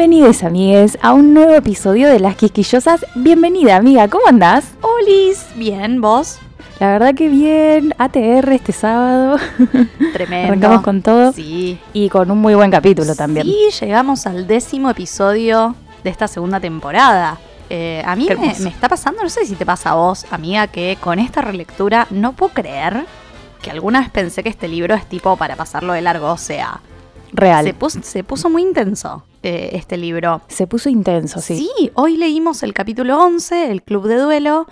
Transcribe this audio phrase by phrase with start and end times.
[0.00, 3.04] Bienvenidos amigues a un nuevo episodio de Las Quisquillosas.
[3.16, 4.72] Bienvenida amiga, ¿cómo andás?
[4.80, 6.38] Olis, bien, vos.
[6.78, 9.36] La verdad que bien, ATR este sábado.
[10.14, 10.52] Tremendo.
[10.52, 11.78] Arrancamos con todo Sí.
[11.92, 13.46] y con un muy buen capítulo también.
[13.46, 17.38] Sí, llegamos al décimo episodio de esta segunda temporada.
[17.68, 20.96] Eh, a mí me, está pasando, no sé si te pasa a vos, amiga, que
[20.98, 23.04] con esta relectura no puedo creer
[23.60, 26.28] que alguna vez pensé que este libro es tipo para pasarlo de largo.
[26.32, 26.80] O sea,
[27.34, 27.64] Real.
[27.66, 30.42] se Se, puso, se puso muy intenso eh, este libro.
[30.68, 31.56] puso intenso, sí.
[31.56, 34.66] Sí, hoy leímos el capítulo 11, el Club de Duelo.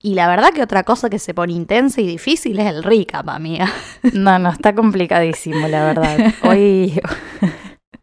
[0.00, 3.28] Y la verdad que otra cosa que se pone intensa y difícil es el recap,
[3.28, 3.68] amiga.
[4.12, 6.34] No, no, está complicadísimo, la verdad.
[6.42, 7.00] Hoy...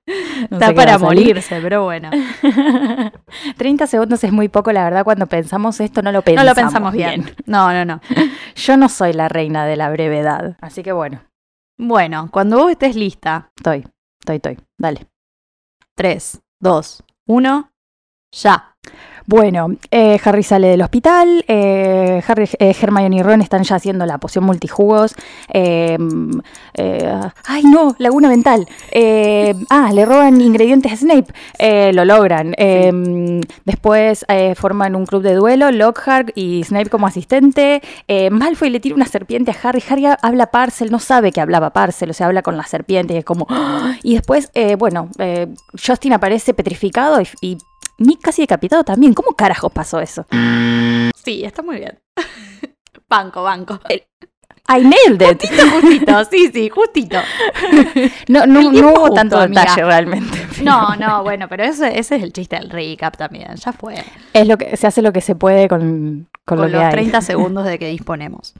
[0.49, 2.11] no Está para morirse, pero bueno.
[3.57, 6.55] 30 segundos es muy poco, la verdad, cuando pensamos esto no lo No pensamos lo
[6.55, 7.33] pensamos bien.
[7.45, 8.01] No, no, no.
[8.55, 11.21] Yo no soy la reina de la brevedad, así que bueno,
[11.77, 13.85] Bueno, cuando vos estés lista, estoy,
[14.19, 14.57] estoy, estoy.
[14.77, 15.07] Dale.
[15.95, 17.69] 3, 2, 1,
[18.43, 18.75] ya.
[19.27, 24.05] Bueno, eh, Harry sale del hospital, eh, Harry, eh, Hermione y Ron están ya haciendo
[24.05, 25.15] la poción multijugos.
[25.53, 25.97] eh,
[27.47, 27.95] ¡Ay, no!
[27.97, 28.67] Laguna mental.
[29.69, 31.93] Ah, le roban ingredientes a Snape.
[31.93, 32.53] Lo logran.
[33.65, 37.81] Después forman un club de duelo, Lockhart y Snape como asistente.
[38.31, 39.83] Malfoy le tira una serpiente a Harry.
[39.89, 43.13] Harry ha- habla Parcel, no sabe que hablaba Parcel, o sea, habla con la serpiente
[43.13, 43.47] y es como...
[44.03, 45.09] Y después, bueno,
[45.83, 47.57] Justin aparece petrificado y, y
[47.97, 49.13] Nick casi decapitado también.
[49.13, 50.25] ¿Cómo carajos pasó eso?
[51.23, 51.99] Sí, está muy bien.
[53.09, 53.79] banco, banco.
[54.67, 55.43] I nailed it.
[55.71, 57.17] Justito, sí, sí, justito.
[58.27, 59.61] No, no, El no hubo justo, tanto amiga.
[59.61, 60.37] detalle realmente.
[60.63, 63.55] No, no, bueno, pero ese, ese es el chiste del recap también.
[63.55, 64.03] Ya fue.
[64.33, 66.83] Es lo que se hace lo que se puede con, con, Con, lo que los
[66.83, 66.91] hay.
[66.91, 68.53] 30 segundos de que disponemos.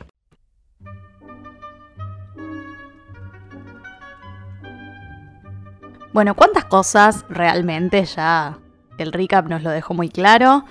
[6.13, 8.57] Bueno, ¿cuántas cosas realmente ya
[8.97, 10.66] el recap nos lo dejó muy claro?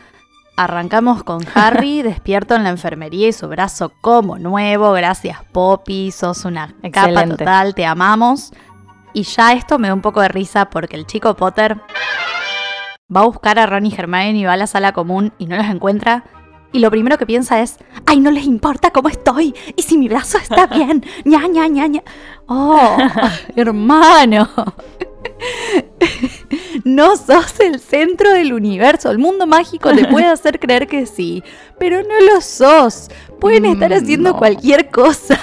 [0.57, 4.93] Arrancamos con Harry despierto en la enfermería y su brazo como nuevo.
[4.93, 6.11] Gracias, Poppy.
[6.11, 7.75] Sos una capa total.
[7.75, 8.53] Te amamos.
[9.13, 11.81] Y ya esto me da un poco de risa porque el chico Potter
[13.15, 15.57] va a buscar a Ron y Hermione y va a la sala común y no
[15.57, 16.25] los encuentra.
[16.73, 20.09] Y lo primero que piensa es, ay, no les importa cómo estoy y si mi
[20.09, 21.05] brazo está bien.
[21.25, 22.03] ña, ña, ña, ña.
[22.47, 22.97] Oh,
[23.57, 24.49] hermano.
[26.85, 29.11] No sos el centro del universo.
[29.11, 31.43] El mundo mágico te puede hacer creer que sí,
[31.79, 33.09] pero no lo sos.
[33.41, 34.37] Pueden estar Mm, haciendo no.
[34.39, 35.39] cualquier cosa.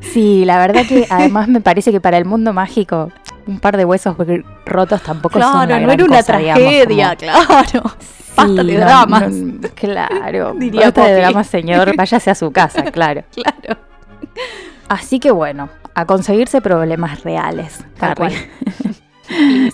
[0.00, 3.10] Sí, la verdad que además me parece que para el mundo mágico
[3.46, 4.16] un par de huesos
[4.64, 7.82] rotos tampoco son Claro, una no gran era una cosa, digamos, tragedia, como- claro.
[8.36, 9.30] Basta Sí, de dramas.
[9.32, 11.94] no, claro, Diría basta de dramas, señor.
[11.96, 13.24] Váyase a su casa, claro.
[13.34, 13.78] Claro.
[14.88, 18.34] Así que bueno, a conseguirse problemas reales, Harry.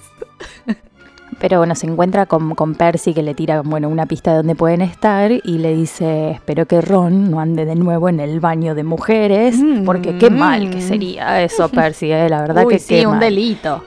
[1.39, 4.55] Pero bueno, se encuentra con, con Percy que le tira bueno, una pista de dónde
[4.55, 8.75] pueden estar y le dice, espero que Ron no ande de nuevo en el baño
[8.75, 9.85] de mujeres, Mm.
[9.87, 13.13] porque qué mal que sería eso, Percy, eh, la verdad Uy, que sí, qué un
[13.13, 13.21] mal.
[13.21, 13.83] delito.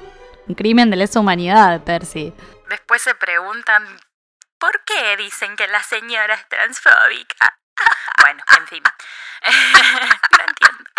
[0.48, 2.34] Un crimen de lesa humanidad, Percy.
[2.72, 3.84] Después se preguntan,
[4.58, 7.54] ¿por qué dicen que la señora es transfóbica?
[8.22, 8.84] Bueno, en fin.
[9.44, 10.90] no entiendo.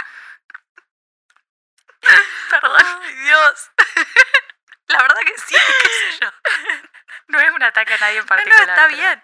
[2.51, 2.79] Perdón.
[3.03, 3.71] Ay, Dios.
[4.89, 6.29] La verdad que sí, qué sé yo.
[7.27, 8.67] No es un ataque a nadie en particular.
[8.67, 9.19] No, está bien.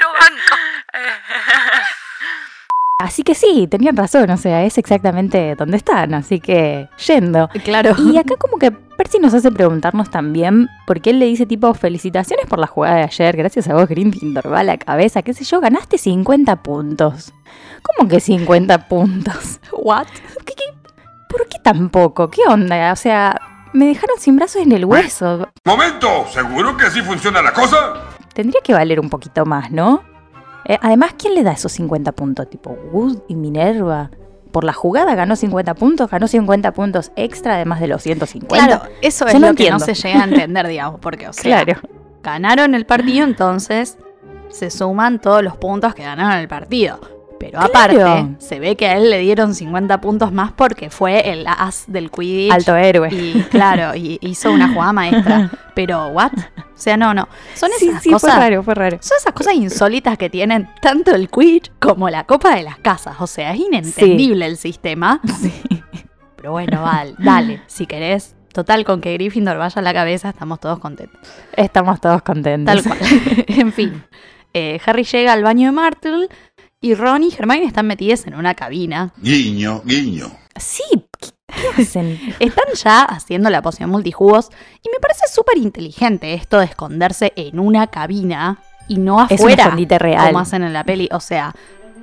[0.00, 0.56] Yo banco.
[3.00, 7.48] Así que sí, tenían razón, o sea, es exactamente donde están, así que yendo.
[7.64, 7.96] Claro.
[7.98, 12.46] Y acá como que Percy nos hace preguntarnos también, porque él le dice tipo, felicitaciones
[12.46, 15.42] por la jugada de ayer, gracias a vos Gryffindor va a la cabeza, qué sé
[15.44, 17.32] yo, ganaste 50 puntos.
[17.82, 19.58] ¿Cómo que 50 puntos?
[19.72, 20.06] What?
[20.46, 20.64] ¿Qué- qué-
[21.36, 22.30] ¿Por qué tan poco?
[22.30, 22.92] ¿Qué onda?
[22.92, 23.40] O sea,
[23.72, 25.48] me dejaron sin brazos en el hueso.
[25.64, 26.26] ¡Momento!
[26.32, 27.94] ¿Seguro que así funciona la cosa?
[28.34, 30.02] Tendría que valer un poquito más, ¿no?
[30.66, 32.48] Eh, además, ¿quién le da esos 50 puntos?
[32.48, 34.10] Tipo, Wood y Minerva.
[34.52, 38.54] Por la jugada ganó 50 puntos, ganó 50 puntos extra además de los 150.
[38.66, 41.32] Claro, eso Yo es no lo que no se llega a entender, digamos, porque, o
[41.32, 41.80] sea, Claro.
[42.22, 43.98] ganaron el partido, entonces
[44.50, 47.00] se suman todos los puntos que ganaron el partido.
[47.50, 47.72] Pero Claro.
[48.06, 51.84] aparte, se ve que a él le dieron 50 puntos más porque fue el as
[51.86, 52.52] del Quidditch.
[52.52, 53.08] Alto héroe.
[53.12, 55.50] Y claro, y hizo una jugada maestra.
[55.74, 56.32] Pero, ¿what?
[56.56, 57.28] O sea, no, no.
[57.54, 58.30] Son esas sí, cosas.
[58.32, 58.98] fue raro, fue raro.
[59.00, 63.16] Son esas cosas insólitas que tienen tanto el Quidditch como la Copa de las Casas.
[63.20, 65.20] O sea, es inentendible el sistema.
[66.36, 68.36] Pero bueno, val- dale, si querés.
[68.52, 71.20] Total, con que Gryffindor vaya a la cabeza, estamos todos contentos.
[71.56, 72.82] Estamos todos contentos.
[72.82, 72.98] Tal cual.
[73.48, 74.04] en fin.
[74.52, 76.28] Eh, Harry llega al baño de Martel
[76.84, 79.12] y Ron y Hermione están metidas en una cabina.
[79.16, 80.30] Guiño, guiño.
[80.56, 80.82] Sí,
[81.18, 82.20] ¿qué, qué hacen?
[82.38, 84.50] Están ya haciendo la poción multijugos
[84.82, 89.34] y me parece súper inteligente esto de esconderse en una cabina y no Es un
[89.46, 90.26] afuera, escondite real.
[90.26, 91.08] como hacen en la peli.
[91.10, 91.54] O sea,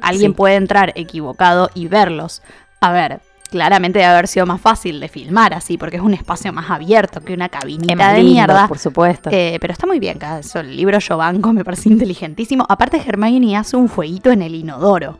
[0.01, 0.35] alguien Sí.
[0.35, 2.41] puede entrar equivocado y verlos.
[2.79, 6.51] A ver, claramente debe haber sido más fácil de filmar así, porque es un espacio
[6.53, 8.67] más abierto que una cabinita más de lindo, mierda.
[8.67, 9.29] por supuesto.
[9.31, 12.65] Eh, pero está muy bien, eso, el libro yo banco me parece inteligentísimo.
[12.67, 15.19] Aparte Hermione hace un fueguito en el inodoro.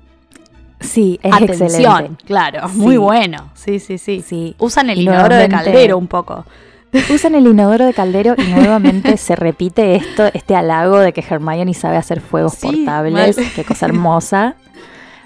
[0.80, 2.24] sí, es Atención, excelente.
[2.26, 2.78] claro, Sí.
[2.78, 3.52] muy bueno.
[3.54, 4.24] Sí, sí, sí.
[4.26, 4.56] Sí.
[4.58, 6.46] Usan el inodoro de caldero un poco.
[7.14, 11.74] Usan el inodoro de caldero y nuevamente se repite esto, este halago de que Hermione
[11.74, 13.38] sabe hacer fuegos Sí, portables.
[13.38, 13.46] mal.
[13.56, 14.56] Qué cosa hermosa.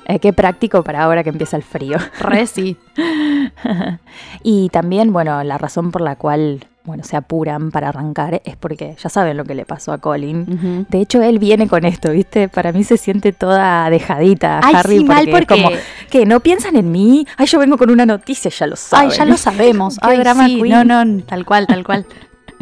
[0.07, 1.97] Eh, qué práctico para ahora que empieza el frío.
[2.19, 2.77] Re sí.
[4.43, 8.95] Y también, bueno, la razón por la cual, bueno, se apuran para arrancar es porque
[9.01, 10.85] ya saben lo que le pasó a Colin.
[10.89, 12.47] De hecho, él viene con esto, ¿viste?
[12.49, 15.69] Para mí se siente toda dejadita, Ay, Harry, sí, es porque- como,
[16.11, 17.25] que no piensan en mí.
[17.37, 19.09] Ay, yo vengo con una noticia, ya lo saben.
[19.11, 19.97] Ay, ya lo sabemos.
[20.01, 20.87] Ay, drama sí, queen.
[20.87, 22.05] No, no, tal cual, tal cual.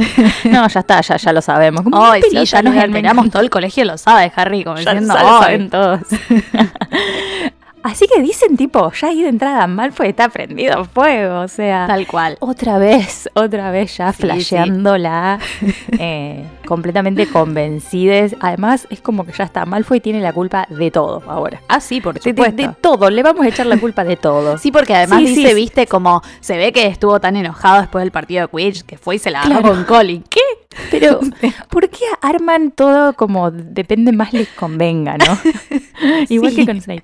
[0.45, 1.85] No, ya está, ya, ya lo sabemos.
[1.85, 5.39] Una sí, ya nos enteramos, todo el colegio lo sabe, Harry, como Ya, diciendo, lo
[5.39, 6.01] saben todos.
[7.83, 11.85] Así que dicen, tipo, ya ahí de entrada Malfoy está prendido fuego, o sea...
[11.88, 12.38] Tal cual.
[12.39, 15.39] Otra vez, otra vez ya Sí, flasheándola,
[16.00, 18.35] eh, completamente convencides.
[18.39, 21.62] Además, es como que ya está, Malfoy tiene la culpa de todo ahora.
[21.68, 22.56] Ah, sí, por De, de- supuesto.
[22.62, 24.57] de todo, le vamos a echar la culpa de todo.
[24.57, 28.12] Sí, porque además Sí, dice, viste, como se ve que estuvo tan enojado después del
[28.12, 29.75] partido de Quidditch que fue y se la agarró Claro.
[29.75, 30.24] con Colin.
[30.29, 30.39] ¿Qué?
[30.92, 31.20] Pero,
[31.70, 35.38] ¿por qué arman todo como depende más les convenga, no?
[36.30, 36.58] Igual Sí.
[36.58, 37.04] que con Snape.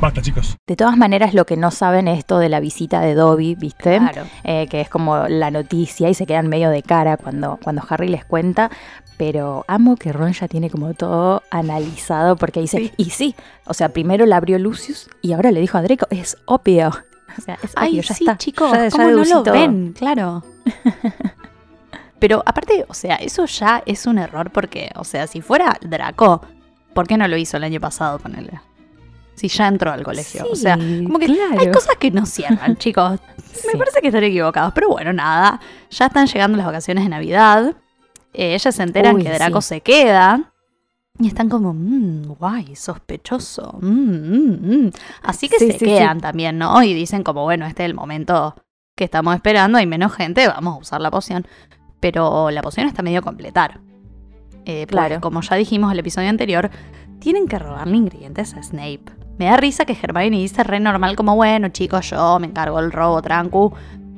[0.00, 0.56] Basta, chicos.
[0.66, 3.98] De todas maneras, lo que no saben es esto de la visita de Dobby, ¿viste?
[3.98, 4.22] Claro.
[4.44, 8.08] Eh, que es como la noticia y se quedan medio de cara cuando, cuando Harry
[8.08, 8.70] les cuenta.
[9.18, 12.92] Pero amo que Ron ya tiene como todo analizado porque dice, Sí.
[12.98, 13.34] y sí,
[13.66, 16.88] o sea, primero la abrió Lucius y ahora le dijo a Draco, es obvio.
[17.38, 18.36] O sea, es Ay, obvio, ya sí, está.
[18.38, 19.54] chicos, Ya- ya ¿cómo no deducí lo todo.
[19.54, 19.94] ven?
[19.96, 20.42] Claro.
[22.18, 26.40] Pero aparte, o sea, eso ya es un error porque, o sea, si fuera Draco,
[26.94, 28.50] ¿por qué no lo hizo el año pasado con él?
[29.34, 30.46] Si ya entró al colegio.
[30.50, 31.60] o sea, como que claro.
[31.60, 33.20] hay cosas que no cierran, chicos.
[33.52, 33.68] Sí.
[33.70, 34.72] Me parece que están equivocados.
[34.74, 35.60] Pero bueno, nada.
[35.90, 37.74] Ya están llegando las vacaciones de Navidad.
[38.32, 39.68] Eh, ellas se enteran Uy, que Draco sí.
[39.68, 40.52] se queda.
[41.18, 43.78] Y están como, mmm, guay, sospechoso.
[43.80, 44.90] mm, mm, mm".
[45.22, 46.82] Así que Sí, se sí, quedan también, ¿no?
[46.82, 48.54] Y dicen como, bueno, este es el momento
[48.94, 49.76] que estamos esperando.
[49.76, 51.46] Hay menos gente, vamos a usar la poción.
[52.12, 53.80] Pero la poción está medio completar.
[54.64, 55.20] Eh, pues, Claro.
[55.20, 56.70] como ya dijimos en el episodio anterior,
[57.18, 59.00] tienen que robarle ingredientes a Snape.
[59.38, 62.92] Me da risa que Hermione dice re normal como, bueno, chicos, yo me encargo del
[62.92, 63.72] robo trancu.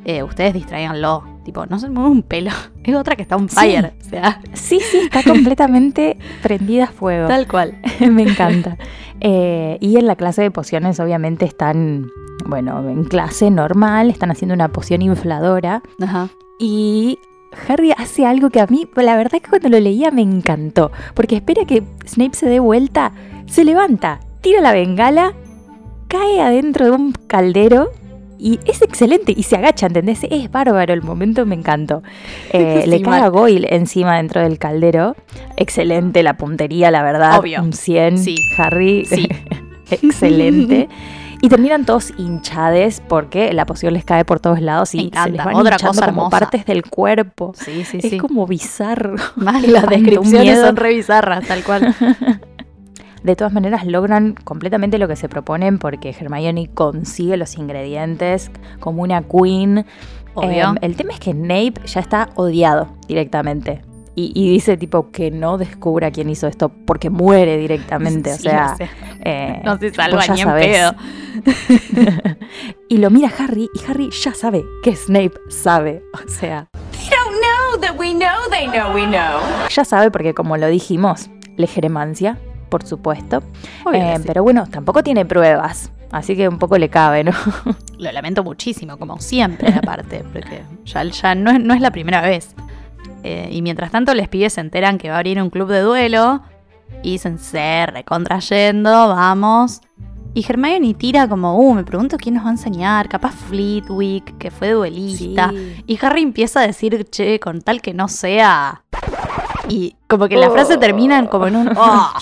[0.04, 1.22] eh, ustedes distraiganlo.
[1.44, 2.50] Tipo, no se mueve un pelo.
[2.84, 3.56] Es otra que está on Sí.
[3.56, 3.94] fire.
[4.00, 7.26] O sea, Sí, sí, está completamente prendida a fuego.
[7.28, 7.78] tal cual.
[8.00, 8.76] Me encanta.
[9.20, 12.06] Eh, y en la clase de pociones, obviamente, están,
[12.46, 15.82] bueno, en clase normal, están haciendo una poción infladora.
[16.02, 16.28] Ajá.
[16.58, 17.18] Y
[17.68, 20.90] Harry hace algo que a mí, la verdad es que cuando lo leía me encantó.
[21.14, 23.12] Porque espera que Snape se dé vuelta,
[23.46, 25.32] se levanta, tira la bengala,
[26.08, 27.90] cae adentro de un caldero.
[28.40, 30.20] Y es excelente, y se agacha, ¿entendés?
[30.30, 32.02] Es bárbaro, el momento me encantó.
[32.52, 35.16] Eh, Sí, le cae a Goyle encima dentro del caldero.
[35.56, 37.38] Excelente la puntería, la verdad.
[37.40, 37.60] Obvio.
[37.62, 38.18] Un 100.
[38.18, 38.36] Sí.
[38.56, 39.28] Harry, Sí.
[39.90, 40.88] excelente.
[41.40, 45.44] Y terminan todos hinchades porque la poción les cae por todos lados y se les
[45.44, 46.30] van Otra hinchando como hermosa.
[46.30, 47.52] partes del cuerpo.
[47.54, 48.18] Sí, sí, es sí.
[48.18, 49.14] como bizarro.
[49.36, 50.66] Qué las espanto, descripciones miedo.
[50.66, 51.94] son re bizarras, tal cual.
[53.22, 59.02] De todas maneras logran completamente lo que se proponen porque Hermione consigue los ingredientes como
[59.02, 59.84] una queen.
[60.34, 60.72] Obvio.
[60.74, 63.82] Eh, el tema es que Snape ya está odiado directamente.
[64.18, 68.32] Y, y dice tipo que no descubra quién hizo esto porque muere directamente.
[68.32, 68.88] Sí, o sea, o sea,
[69.20, 70.94] eh, no se salva ni en pedo.
[72.88, 76.02] y lo mira Harry y Harry ya sabe que Snape sabe.
[76.14, 76.68] O sea,
[77.40, 79.40] know that we know they know we know.
[79.70, 82.38] ya sabe porque como lo dijimos, legeremancia,
[82.70, 83.44] por supuesto.
[83.92, 84.24] Eh, sí.
[84.26, 85.92] Pero bueno, tampoco tiene pruebas.
[86.10, 87.32] Así que un poco le cabe, ¿no?
[87.98, 92.20] Lo lamento muchísimo, como siempre, aparte, porque ya, ya no, es, no es la primera
[92.22, 92.54] vez.
[93.22, 95.80] Eh, y mientras tanto, les pibes se enteran que va a abrir un club de
[95.80, 96.42] duelo.
[97.02, 99.80] Y dicen, se recontrayendo, vamos.
[100.34, 104.50] Y Hermione tira como, uh, me pregunto quién nos va a enseñar, capaz Fleetwick, que
[104.50, 105.52] fue duelista.
[105.86, 108.84] Y Harry empieza a decir, che, con tal que no sea.
[109.68, 112.12] Y como que la frase termina como en un, oh,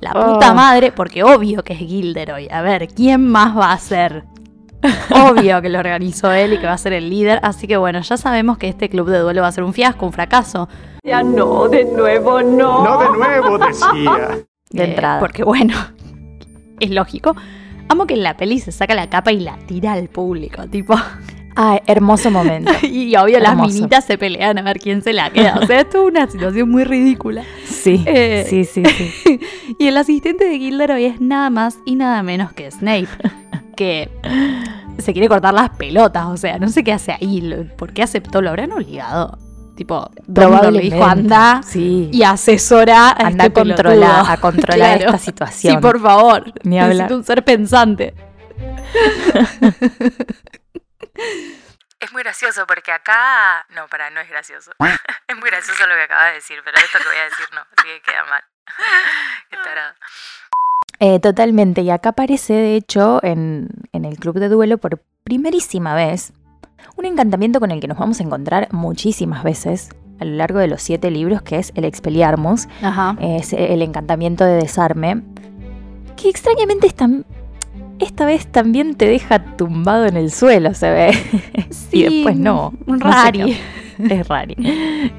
[0.00, 0.54] la puta Oh.
[0.54, 2.48] madre, porque obvio que es Gilderoy.
[2.50, 4.24] A ver, ¿quién más va a ser?
[5.10, 7.40] Obvio que lo organizó él y que va a ser el líder.
[7.42, 10.06] Así que bueno, ya sabemos que este club de duelo va a ser un fiasco,
[10.06, 10.68] un fracaso.
[11.02, 12.84] Ya no, de nuevo no.
[12.84, 14.38] No de nuevo, decía.
[14.70, 15.20] De Eh, entrada.
[15.20, 15.74] Porque bueno,
[16.80, 17.34] es lógico.
[17.88, 20.94] Amo que en la peli se saca la capa y la tira al público, tipo.
[21.56, 22.72] Ay, hermoso momento.
[22.82, 25.58] Y obvio las minitas se pelean a ver quién se la queda.
[25.62, 27.44] O sea, esto es una situación muy ridícula.
[27.64, 29.38] Sí, Eh, sí, sí, sí.
[29.78, 33.06] Y el asistente de Gilderoy es nada más y nada menos que Snape,
[33.74, 34.10] que
[34.98, 38.40] se quiere cortar las pelotas, o sea, no sé qué hace ahí, ¿por qué aceptó?
[38.40, 39.38] ¿Lo habrán obligado?
[39.76, 42.08] Tipo, Dumbledore le dijo, anda sí.
[42.12, 44.32] y asesora a anda este controlar, pelotudo".
[44.32, 45.04] a controlar Claro.
[45.14, 45.74] esta situación.
[45.74, 46.44] Sí, por favor.
[46.62, 47.12] Ni Necesito hablar.
[47.18, 48.14] un ser pensante.
[52.00, 53.66] Es muy gracioso porque acá.
[53.70, 54.70] No, para, no es gracioso.
[55.28, 57.60] es muy gracioso lo que acabas de decir, pero esto que voy a decir no,
[57.60, 58.44] así que queda mal.
[59.50, 59.94] Qué tarado.
[61.00, 61.82] Eh, totalmente.
[61.82, 66.32] Y acá aparece, de hecho, en, en el club de duelo por primerísima vez,
[66.96, 70.68] un encantamiento con el que nos vamos a encontrar muchísimas veces a lo largo de
[70.68, 72.68] los siete libros, que es el Expelliarmus.
[72.82, 73.16] Ajá.
[73.20, 75.22] Es el encantamiento de desarme.
[76.16, 77.24] Que extrañamente es tan-
[77.98, 81.10] esta vez también te deja tumbado en el suelo, se ve.
[81.92, 82.72] y después no.
[82.86, 83.56] Un qué-
[84.10, 84.56] Es rari.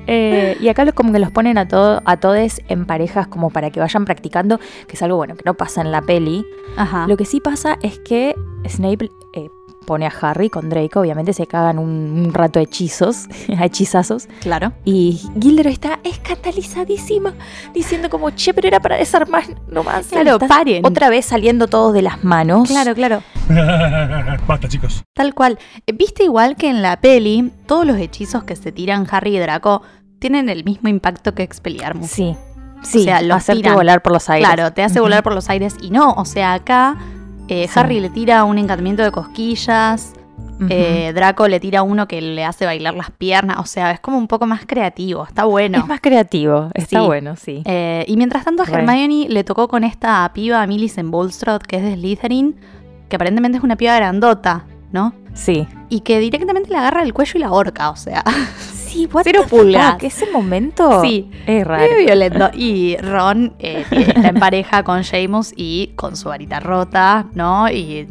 [0.08, 3.50] Eh, y acá los, como que los ponen a, todo, a todos en parejas como
[3.50, 6.46] para que vayan practicando, que es algo bueno que no pasa en la peli.
[6.78, 7.08] Ajá.
[7.08, 8.36] Lo que sí pasa es que
[8.68, 9.50] Snape eh,
[9.86, 11.90] pone a Harry con Draco, obviamente se cagan un,
[12.26, 13.28] un rato hechizos,
[13.58, 14.74] a hechizazos, Claro.
[14.84, 17.34] y Gilderoy está escandalizadísima,
[17.74, 20.08] diciendo como, che, pero era para desarmar nomás.
[20.08, 20.86] Claro, paren.
[20.86, 22.68] Otra vez saliendo todos de las manos.
[22.68, 23.22] Claro, claro.
[24.48, 25.04] Basta, chicos.
[25.14, 25.58] Tal cual.
[25.94, 29.82] Viste igual que en la peli, todos los hechizos que se tiran Harry y Draco
[30.20, 32.10] tienen el mismo impacto que Expelliarmus.
[32.10, 32.36] Sí.
[32.84, 33.76] Sí, O sea, hacerte tiran.
[33.76, 34.48] volar por los aires.
[34.48, 36.96] Claro, te hace volar por los aires y no, o sea, acá
[37.48, 37.80] eh, Sí.
[37.80, 40.14] Harry le tira un encantamiento de cosquillas,
[40.70, 44.18] eh, Draco le tira uno que le hace bailar las piernas, o sea, es como
[44.18, 45.80] un poco más creativo, está bueno.
[45.80, 47.06] Es más creativo, está Sí.
[47.06, 47.62] bueno, sí.
[47.66, 48.76] Eh, y mientras tanto a Re.
[48.80, 52.56] Hermione le tocó con esta piba Millicent Bulstrode, que es de Slytherin,
[53.10, 55.14] que aparentemente es una piba grandota, ¿no?
[55.34, 55.68] Sí.
[55.90, 58.24] Y que directamente le agarra el cuello y la horca, o sea,
[58.96, 59.94] Sí, what Cero the pulgas.
[59.94, 61.92] fuck, Ese momento sí, es raro.
[61.94, 62.50] muy violento.
[62.54, 67.70] Y Ron eh, está en pareja con Seamus y con su varita rota, ¿no?
[67.70, 68.08] Y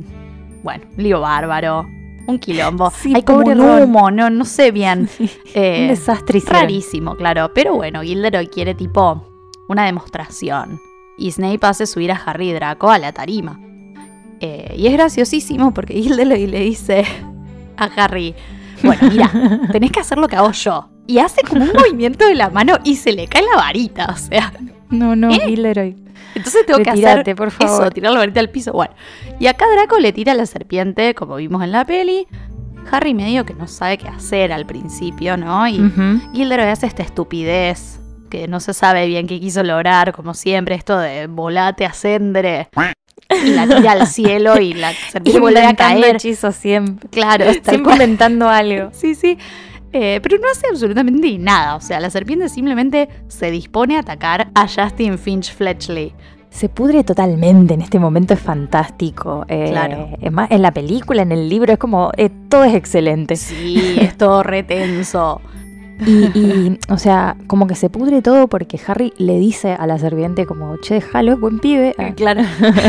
[0.63, 1.87] bueno, lío bárbaro,
[2.27, 2.91] un quilombo.
[2.91, 3.83] Sí, Hay como un Ron.
[3.83, 5.09] humo, no, no sé bien.
[5.55, 6.63] Eh, Un desastre hicieron.
[6.63, 7.53] Rarísimo, claro.
[7.55, 9.25] Pero bueno, Gilderoy quiere tipo
[9.69, 10.81] una demostración.
[11.17, 13.61] Y Snape hace subir a Harry y Draco a la tarima.
[14.41, 17.05] Eh, y es graciosísimo porque Gilderoy le dice
[17.77, 18.35] a Harry,
[18.85, 19.31] bueno, mira,
[19.73, 20.91] tenés que hacer lo que hago yo.
[21.07, 24.17] Y hace como un movimiento de la mano y se le cae la varita, o
[24.17, 24.53] sea.
[24.91, 25.41] No, no, ¿Eh?
[25.47, 25.97] Gilderoy.
[26.35, 27.83] Entonces tengo que hacer por favor.
[27.83, 28.73] eso, tirar la varita al piso.
[28.73, 28.95] Bueno,
[29.39, 32.27] y acá Draco le tira a la serpiente, como vimos en la peli.
[32.91, 35.67] Harry medio que no sabe qué hacer al principio, ¿no?
[35.67, 36.21] Y Ujú.
[36.35, 37.99] Gilderoy hace esta estupidez
[38.31, 42.69] que no se sabe bien qué quiso lograr, como siempre, esto de volate, ascendre.
[43.45, 46.17] Y la tira al cielo y la serpiente vuelve a caer.
[46.17, 47.09] hechizos siempre.
[47.11, 48.91] Claro, Siempre inventando algo.
[48.93, 49.39] Sí, sí.
[49.93, 51.77] Eh, pero no hace absolutamente nada.
[51.77, 56.13] O sea, la serpiente simplemente se dispone a atacar a Justin Finch Fletchley.
[56.51, 59.45] Se pudre totalmente en este momento, es fantástico.
[59.49, 60.09] Eh, Claro.
[60.21, 63.37] Es más, en la película, en el libro, es como, eh, todo es excelente.
[63.37, 65.41] Sí, es todo retenso.
[66.07, 69.99] Y, y, o sea, como que se pudre todo porque Harry le dice a la
[69.99, 71.95] serpiente como, che, déjalo, es buen pibe.
[72.17, 72.43] Claro.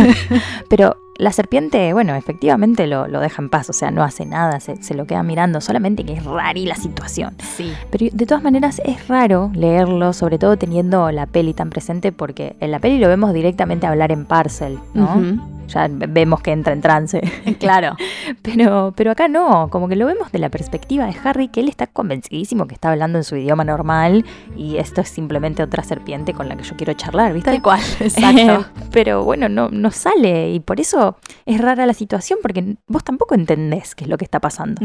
[0.70, 4.60] Pero la serpiente, bueno, efectivamente lo, lo deja en paz, o sea, no hace nada,
[4.60, 7.36] se, se lo queda mirando, solamente que es rari la situación.
[7.56, 7.74] Sí.
[7.92, 12.56] Pero de todas maneras es raro leerlo, sobre todo teniendo la peli tan presente, porque
[12.60, 15.40] en la peli lo vemos directamente hablar en parcel, ¿no?
[15.68, 17.22] Ya vemos que entra en trance.
[17.60, 17.96] Claro.
[18.42, 21.70] Pero, pero acá no, como que lo vemos de la perspectiva de Harry, que él
[21.70, 26.34] está convencidísimo que está hablando en su idioma normal y esto es simplemente otra serpiente
[26.34, 27.52] con la que yo quiero charlar, ¿viste?
[27.52, 27.80] Tal cual.
[28.00, 28.66] Exacto.
[28.92, 31.05] pero bueno, no, no sale y por eso
[31.46, 34.82] es rara la situación porque vos tampoco entendés qué es lo que está pasando.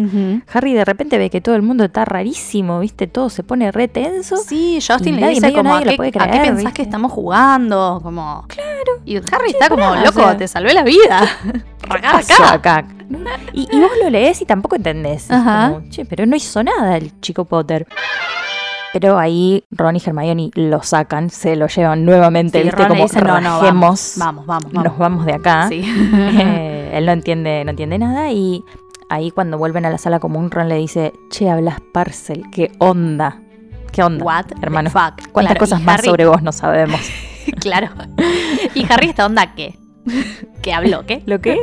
[0.53, 3.07] Harry de repente ve que todo el mundo está rarísimo, ¿viste?
[3.07, 4.37] Todo se pone re tenso.
[4.37, 6.57] Sí, Justin Y le dice como, nadie ¿a lo qué, puede a qué creer, pensás
[6.57, 6.73] ¿viste?
[6.73, 8.01] que estamos jugando?
[8.03, 8.45] Como...
[8.49, 9.03] Claro.
[9.05, 11.27] Y Harry está como, loco, o sea, te salvé la vida.
[11.89, 12.85] Acá, acá.
[13.53, 15.25] Y, y vos lo lees y tampoco entendés.
[15.25, 15.71] Es Ajá.
[15.73, 17.87] como, che, pero no hizo nada el chico Potter.
[18.93, 22.77] Pero ahí Ron y Hermione lo sacan, se lo llevan nuevamente, Sí, ¿viste?
[22.79, 24.73] Ron como dice, no, no, vamos, vamos, vamos.
[24.73, 25.69] nos vamos de acá.
[25.69, 25.83] Sí.
[26.13, 28.65] Eh, él no entiende, no entiende nada y
[29.09, 33.41] ahí cuando vuelven a la sala común Ron le dice, che, hablas parcel, ¿qué onda?
[33.93, 34.25] ¿Qué onda?
[34.25, 34.91] What hermano?
[34.91, 35.29] fuck?
[35.33, 37.01] ¿Cuántas Claro, cosas más Harry- sobre vos no sabemos?
[37.61, 37.89] claro.
[38.75, 39.79] Y Harry está onda qué?
[40.63, 41.07] ¿Qué habló?
[41.07, 41.23] ¿Qué?
[41.27, 41.59] ¿Lo qué?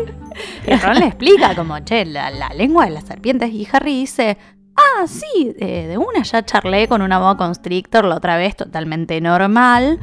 [0.65, 3.51] Y Ron le explica como, che, la, la lengua de las serpientes.
[3.51, 4.37] Y Harry dice,
[4.77, 9.19] ah, sí, eh, de una ya charlé con una boa constrictor la otra vez, totalmente
[9.19, 9.99] normal.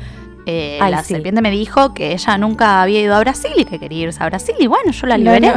[0.46, 1.14] Eh, Ay, la sí.
[1.14, 4.26] serpiente me dijo que ella nunca había ido a Brasil y que quería irse a
[4.26, 4.54] Brasil.
[4.58, 5.48] Y bueno, yo la liberé.
[5.48, 5.54] no.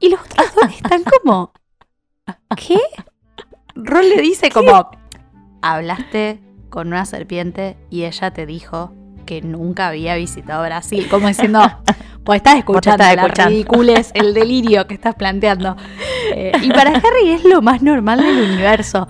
[0.00, 1.52] Y los otros dos están como,
[2.56, 2.78] ¿qué?
[3.74, 4.90] Ron le dice como,
[5.62, 8.92] hablaste con una serpiente y ella te dijo
[9.28, 11.06] que nunca había visitado Brasil.
[11.10, 11.60] Como diciendo,
[12.24, 13.50] pues estás escuchando estás escuchando.
[13.50, 15.76] ridiculez, el delirio que estás planteando.
[16.34, 19.06] Eh, y para Harry es lo más normal del universo.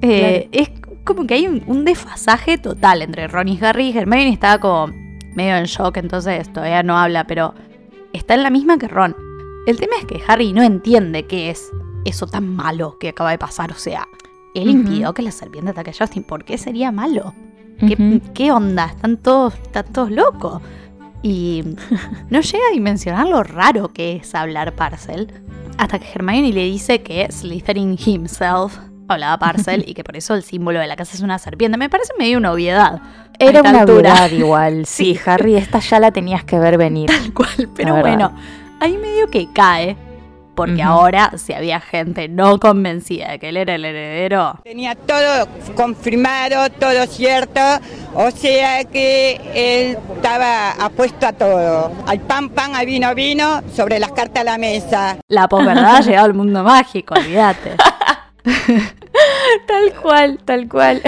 [0.00, 0.70] Eh, Es
[1.02, 3.90] como que hay un, un desfasaje total entre Ron y Harry.
[3.96, 4.92] Hermione está como
[5.34, 7.52] medio en shock, entonces todavía no habla, pero
[8.12, 9.16] está en la misma que Ron.
[9.66, 11.68] El tema es que Harry no entiende qué es
[12.04, 13.72] eso tan malo que acaba de pasar.
[13.72, 14.06] O sea,
[14.54, 16.22] él impidió que la serpiente ataque a Justin.
[16.22, 17.34] ¿Por qué sería malo?
[18.34, 18.86] ¿Qué, onda?
[18.86, 20.60] Están todos, están todos locos.
[21.22, 21.64] Y
[22.30, 25.32] no llega a dimensionar lo raro que es hablar Parcel.
[25.76, 30.42] Hasta que Hermione le dice que Slytherin himself hablaba Parcel y que por eso el
[30.42, 31.78] símbolo de la casa es una serpiente.
[31.78, 33.00] Me parece medio una obviedad.
[33.38, 34.12] Era una altura.
[34.12, 34.84] verdad igual.
[34.86, 37.08] Sí, Harry, esta ya la tenías que ver venir.
[37.08, 38.32] Tal cual, pero bueno,
[38.80, 39.96] ahí medio que cae.
[40.58, 45.46] Porque ahora, si había gente no convencida de que él era el heredero, Tenía todo
[45.74, 47.60] confirmado, todo cierto,
[48.14, 51.92] o sea que él estaba apuesto a todo.
[52.06, 55.16] Al pan pan, al vino vino, sobre las cartas a la mesa.
[55.28, 57.76] la posverdad ha llegado al mundo mágico, olvídate.
[59.66, 61.02] Tal cual, tal cual.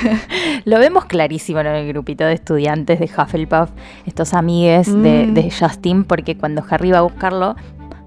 [0.64, 3.70] Lo vemos clarísimo en el grupito de estudiantes de Hufflepuff,
[4.06, 5.34] estos amigues de, Mm.
[5.34, 7.56] de Justin, porque cuando Harry va a buscarlo,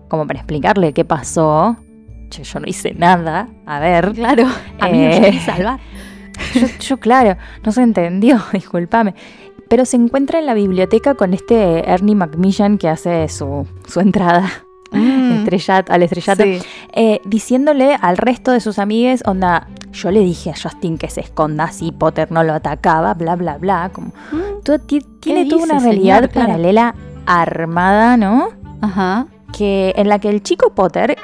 [0.07, 1.77] como para explicarle qué pasó,
[2.29, 4.47] che, yo no hice nada, a ver, Claro,
[4.79, 5.79] a mí Eh, me salvar.
[6.53, 9.15] yo, yo, claro, no se entendió, discúlpame.
[9.67, 14.49] Pero se encuentra en la biblioteca con este Ernie McMillan que hace su, su entrada
[14.91, 16.59] Mm, estrellat- al estrellato, sí.
[16.93, 21.21] eh, diciéndole al resto de sus amigues, onda, yo le dije a Justin que se
[21.21, 23.89] esconda si Potter no lo atacaba, bla, bla, bla.
[23.91, 24.61] Como, Mm,
[25.19, 26.29] tiene toda una realidad señor?
[26.33, 28.49] Paralela armada, ¿no?
[28.81, 29.25] Ajá.
[29.55, 31.17] Que en la que el chico Potter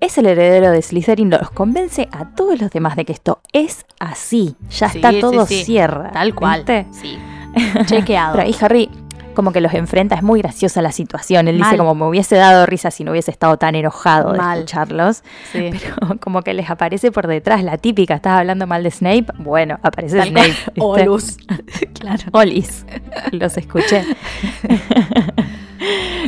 [0.00, 3.84] es el heredero de Slytherin, los convence a todos los demás de que esto es
[3.98, 4.54] así.
[4.70, 5.64] Ya Sí, está todo sí.
[5.64, 6.12] cierra.
[6.12, 6.60] Tal cual.
[6.60, 6.86] ¿viste?
[6.92, 7.18] Sí.
[7.86, 8.34] Chequeado.
[8.36, 8.90] Pero ahí Harry
[9.34, 11.46] como que los enfrenta, es muy graciosa la situación.
[11.46, 14.58] Él dice como me hubiese dado risa si no hubiese estado tan enojado de Mal.
[14.60, 15.22] escucharlos.
[15.52, 19.78] Pero como que les aparece por detrás la típica, estás hablando mal de Snape, bueno,
[19.82, 20.54] aparece Tal Snape.
[20.78, 21.36] Olus.
[22.00, 22.22] claro.
[22.32, 22.86] Olis.
[23.30, 24.04] Los escuché.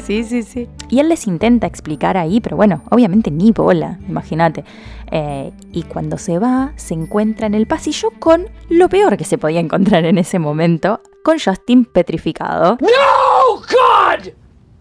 [0.02, 0.68] Sí, sí, sí.
[0.88, 4.64] Y él les intenta explicar ahí, pero bueno, obviamente ni bola, imagínate.
[5.10, 9.38] Eh, y cuando se va, se encuentra en el pasillo con lo peor que se
[9.38, 12.78] podía encontrar en ese momento, con Justin petrificado.
[12.80, 14.28] No, God!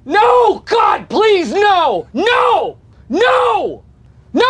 [0.05, 0.19] No,
[0.53, 2.05] God, please, no!
[2.13, 2.77] No!
[3.09, 3.83] No!
[4.33, 4.43] ¡No!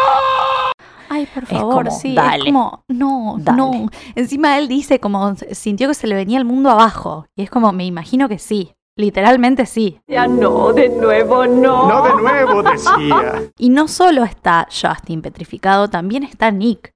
[1.09, 2.13] Ay, por Es favor, como, sí.
[2.15, 2.37] dale.
[2.39, 3.57] Es como, no, Dale.
[3.57, 3.89] no.
[4.15, 7.25] Encima él dice como sintió que se le venía el mundo abajo.
[7.35, 8.73] Y es como, me imagino que sí.
[8.97, 9.99] Literalmente sí.
[10.07, 11.87] Ya no, de nuevo no.
[11.87, 13.43] No de nuevo, decía.
[13.57, 16.93] Y no solo está Justin petrificado, también está Nick.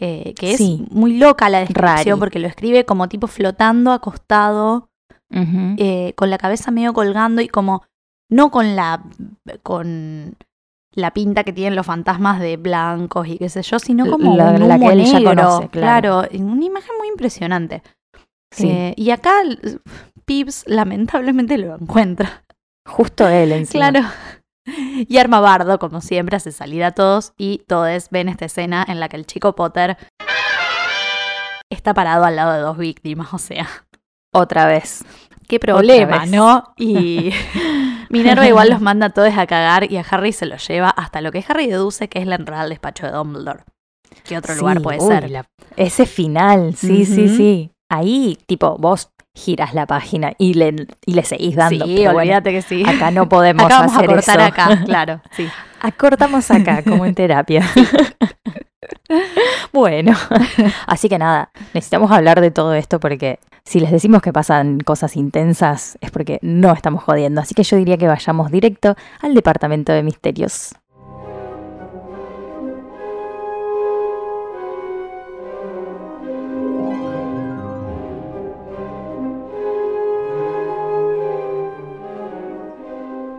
[0.00, 0.84] eh, que es Sí.
[0.90, 2.20] muy loca la descripción Rari.
[2.20, 4.90] porque lo escribe como tipo flotando, acostado,
[5.30, 7.82] eh, con la cabeza medio colgando y como
[8.30, 9.02] no con la
[9.64, 10.36] con
[10.92, 14.50] la pinta que tienen los fantasmas de blancos y qué sé yo, sino como La-
[14.52, 16.22] un la que ya conoce, claro.
[16.22, 17.82] claro, una imagen muy impresionante.
[18.52, 19.32] Sí, Eh, y acá
[20.28, 22.44] Pips lamentablemente lo encuentra.
[22.86, 23.90] justo él encima.
[23.90, 24.08] Claro.
[25.08, 29.00] Y arma bardo, como siempre, hace salir a todos y todos ven esta escena en
[29.00, 29.96] la que el chico Potter
[31.70, 33.66] está parado al lado de dos víctimas, o sea,
[34.32, 35.04] Otra vez.
[35.48, 36.30] qué problema, vez.
[36.30, 36.74] ¿no?
[36.76, 37.32] Y
[38.10, 41.20] Minerva igual los manda a todos a cagar y a Harry se los lleva hasta
[41.20, 43.64] lo que Harry deduce que es la entrada al despacho de Dumbledore.
[44.24, 45.30] ¿Qué otro lugar puede uy, ser?
[45.30, 45.44] la-
[45.76, 47.70] ese final, sí, sí, sí.
[47.90, 51.86] Ahí, tipo, vos giras la página y le, y le seguís dando.
[51.86, 52.84] sí, pero bueno, olvídate que sí.
[52.86, 54.48] acá no podemos Acá vamos a hacer cortar eso.
[54.48, 55.48] acá, claro, sí.
[55.80, 57.64] Acortamos acá, como en terapia.
[59.72, 60.12] bueno,
[60.86, 65.16] así que nada, necesitamos hablar de todo esto porque si les decimos que pasan cosas
[65.16, 67.40] intensas es porque no estamos jodiendo.
[67.40, 70.74] Así que yo diría que vayamos directo al departamento de misterios.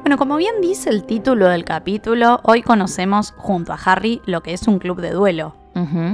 [0.10, 4.54] Bueno, como bien dice el título del capítulo, hoy conocemos junto a Harry lo que
[4.54, 5.56] es un club de duelo,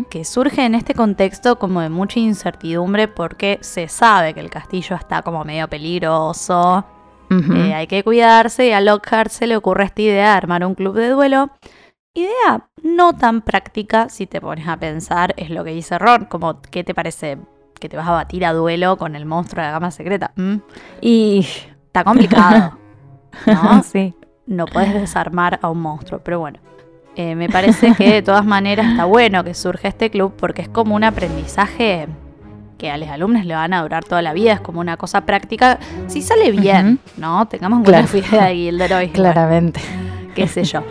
[0.09, 4.97] que surge en este contexto como de mucha incertidumbre porque se sabe que el castillo
[4.97, 6.83] está como medio peligroso,
[7.29, 10.75] eh, hay que cuidarse y a Lockhart se le ocurre esta idea de armar un
[10.75, 11.51] club de duelo.
[12.13, 16.61] Idea no tan práctica si te pones a pensar, es lo que dice Ron, como
[16.63, 17.37] ¿qué te parece
[17.79, 20.33] que te vas a batir a duelo con el monstruo de la gama secreta?
[20.35, 20.55] ¿Mm?
[20.99, 21.47] Y
[21.95, 22.77] Está complicado.
[23.45, 23.83] ¿no?
[23.91, 24.13] sí.
[24.47, 26.19] no puedes desarmar a un monstruo.
[26.23, 26.59] Pero bueno,
[27.15, 30.69] eh, me parece que de todas maneras está bueno que surja este club porque es
[30.69, 32.07] como un aprendizaje
[32.77, 34.53] que a los alumnos le van a durar toda la vida.
[34.53, 35.79] Es como una cosa práctica.
[36.07, 37.47] Si sale bien, ¿no?
[37.47, 38.07] Tengamos Claro.
[38.11, 39.09] la idea de Gilderoy.
[39.13, 39.79] Claramente.
[39.79, 40.83] Bueno, qué sé yo.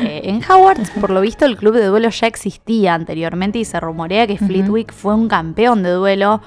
[0.00, 3.78] Eh, en Howard, por lo visto, el club de duelo ya existía anteriormente y se
[3.80, 4.46] rumorea que Ujú.
[4.46, 6.40] Fleetwick fue un campeón de duelo.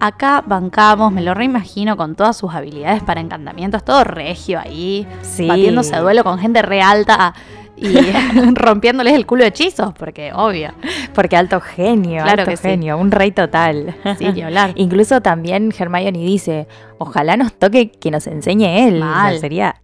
[0.00, 5.46] Acá bancamos, me lo reimagino con todas sus habilidades para encantamientos, todo regio ahí, Sí.
[5.46, 7.34] batiéndose a duelo con gente re alta
[7.76, 7.94] y
[8.54, 10.72] rompiéndoles el culo de hechizos, porque obvio.
[11.14, 12.62] Porque alto genio, Claro alto que sí.
[12.68, 13.94] genio, un rey total.
[14.18, 14.72] Sí, ni hablar.
[14.76, 16.66] Incluso también Hermione dice,
[16.98, 18.96] ojalá nos toque que nos enseñe él.
[19.02, 19.38] O sea, Mal.
[19.38, 19.82] sería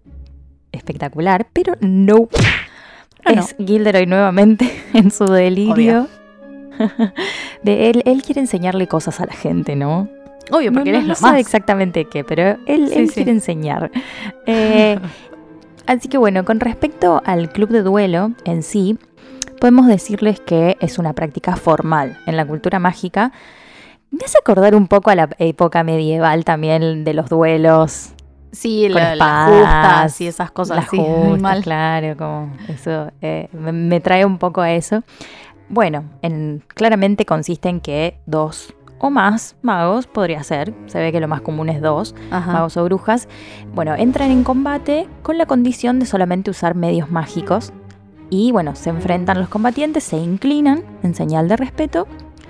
[0.72, 2.28] espectacular, pero no.
[3.24, 3.40] No.
[3.42, 6.06] es Gilderoy nuevamente en su delirio.
[7.62, 10.08] De él, él quiere enseñarle cosas a la gente, ¿no?
[10.50, 11.40] Obvio, porque no, no lo sabe más.
[11.40, 13.14] exactamente qué, pero él, Sí, él sí.
[13.14, 13.90] quiere enseñar.
[14.46, 14.98] Eh,
[15.86, 18.96] así que bueno, con respecto al club de duelo en sí,
[19.60, 23.32] podemos decirles que es una práctica formal en la cultura mágica.
[24.12, 28.12] Me hace acordar un poco a la época medieval también de los duelos,
[28.52, 30.96] Sí, con la- las justas y esas cosas las así.
[30.96, 31.62] muy justas, mal.
[31.62, 35.02] claro, como eso eh, me, me trae un poco a eso.
[35.68, 41.20] Bueno, en- claramente consiste en que dos o más magos podría ser, se ve que
[41.20, 42.52] lo más común es dos, Ajá.
[42.52, 43.28] magos o brujas,
[43.74, 47.72] bueno, entran en combate con la condición de solamente usar medios mágicos.
[48.30, 52.08] Y bueno, se enfrentan los combatientes, se inclinan en señal de respeto,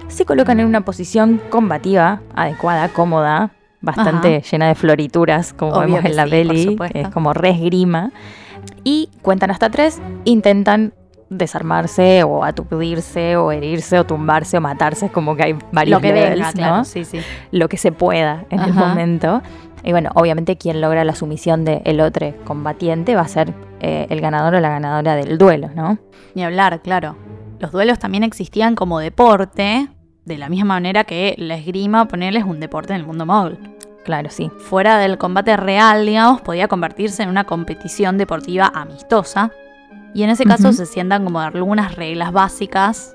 [0.08, 3.50] se colocan en una posición combativa, adecuada, cómoda,
[3.82, 8.10] bastante llena de florituras, como Obvio vemos en la sí, peli, es como re esgrima.
[8.84, 10.94] Y cuentan hasta tres, intentan
[11.28, 16.00] desarmarse o aturdirse o herirse o tumbarse o matarse, es como que hay varios Lo
[16.00, 16.52] que levels, venga, ¿no?
[16.52, 16.84] claro.
[16.84, 17.20] Sí, sí.
[17.50, 19.42] lo que se pueda en el momento.
[19.82, 24.20] Y bueno, obviamente quien logra la sumisión del otro combatiente va a ser eh, el
[24.20, 25.98] ganador o la ganadora del duelo, ¿no?
[26.34, 27.16] Ni hablar, claro.
[27.60, 29.88] Los duelos también existían como deporte,
[30.24, 33.58] de la misma manera que la esgrima, ponerles un deporte en el mundo móvil.
[34.04, 34.50] Claro, sí.
[34.58, 39.52] Fuera del combate real, digamos, podía convertirse en una competición deportiva amistosa.
[40.16, 43.14] Y en ese caso se sientan como algunas reglas básicas.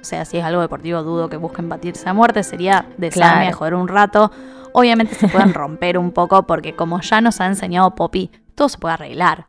[0.00, 2.42] O sea, si es algo deportivo, dudo que busquen batirse a muerte.
[2.42, 3.48] Sería desarme Claro.
[3.48, 4.30] a joder un rato.
[4.74, 8.76] Obviamente se pueden romper un poco porque como ya nos ha enseñado Poppy, todo se
[8.78, 9.46] puede arreglar.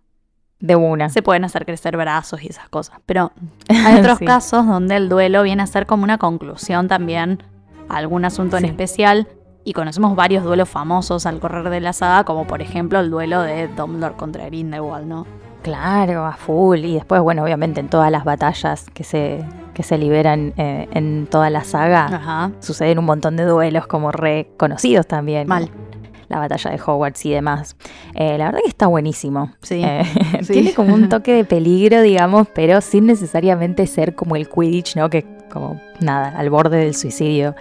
[0.59, 1.09] De una.
[1.09, 2.99] Se pueden hacer crecer brazos y esas cosas.
[3.05, 3.33] Pero
[3.69, 4.25] hay otros Sí.
[4.25, 7.43] casos donde el duelo viene a ser como una conclusión también
[7.89, 9.27] a algún asunto en especial.
[9.65, 13.41] Y conocemos varios duelos famosos al correr de la saga, como por ejemplo el duelo
[13.41, 15.25] de Dumbledore contra Grindelwald, ¿no?
[15.63, 16.80] Claro, a full.
[16.86, 21.26] Y después, bueno, obviamente en todas las batallas que se, que se liberan eh, en
[21.30, 22.52] toda la saga, Ajá.
[22.60, 25.47] suceden un montón de duelos como re conocidos también.
[25.47, 25.69] Mal.
[26.30, 27.76] La batalla de Hogwarts y demás.
[28.15, 29.52] Eh, la verdad que está buenísimo.
[29.62, 29.82] Sí.
[29.84, 30.04] Eh,
[30.43, 30.54] Sí.
[30.54, 35.10] Tiene como un toque de peligro, digamos, pero sin necesariamente ser como el Quidditch, ¿no?
[35.10, 37.56] Que como nada, al borde del suicidio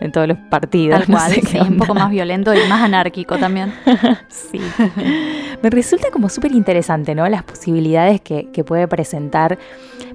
[0.00, 1.00] en todos los partidos.
[1.00, 3.72] Tal no cual, sé sí, un poco más violento y más anárquico también.
[4.28, 4.60] Sí.
[5.62, 7.26] Me resulta como súper interesante, ¿no?
[7.28, 9.58] Las posibilidades que, que puede presentar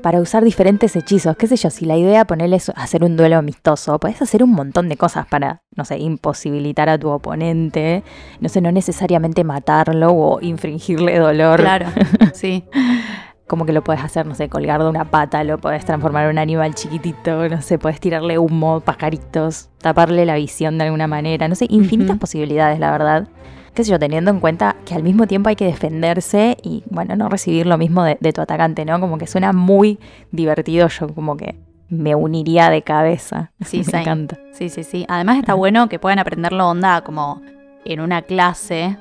[0.01, 1.35] para usar diferentes hechizos.
[1.37, 4.51] Qué sé yo, si la idea ponerle es hacer un duelo amistoso, puedes hacer un
[4.51, 8.03] montón de cosas para, no sé, imposibilitar a tu oponente.
[8.39, 11.59] No sé, no necesariamente matarlo o infringirle dolor.
[11.59, 11.87] Claro,
[12.33, 12.63] sí.
[13.51, 16.29] Como que lo puedes hacer, no sé, colgar de una pata, lo puedes transformar en
[16.29, 21.49] un animal chiquitito, no sé, puedes tirarle humo, pajaritos, taparle la visión de alguna manera,
[21.49, 23.27] no sé, infinitas posibilidades, la verdad.
[23.73, 27.17] Qué sé yo, teniendo en cuenta que al mismo tiempo hay que defenderse y, bueno,
[27.17, 29.01] no recibir lo mismo de, de tu atacante, ¿no?
[29.01, 29.99] Como que suena muy
[30.31, 31.59] divertido, yo como que
[31.89, 33.51] me uniría de cabeza.
[33.65, 34.39] Sí, me encanta.
[34.53, 35.05] Sí, sí, sí.
[35.09, 37.41] Además está bueno que puedan aprenderlo onda como
[37.83, 38.97] en una clase.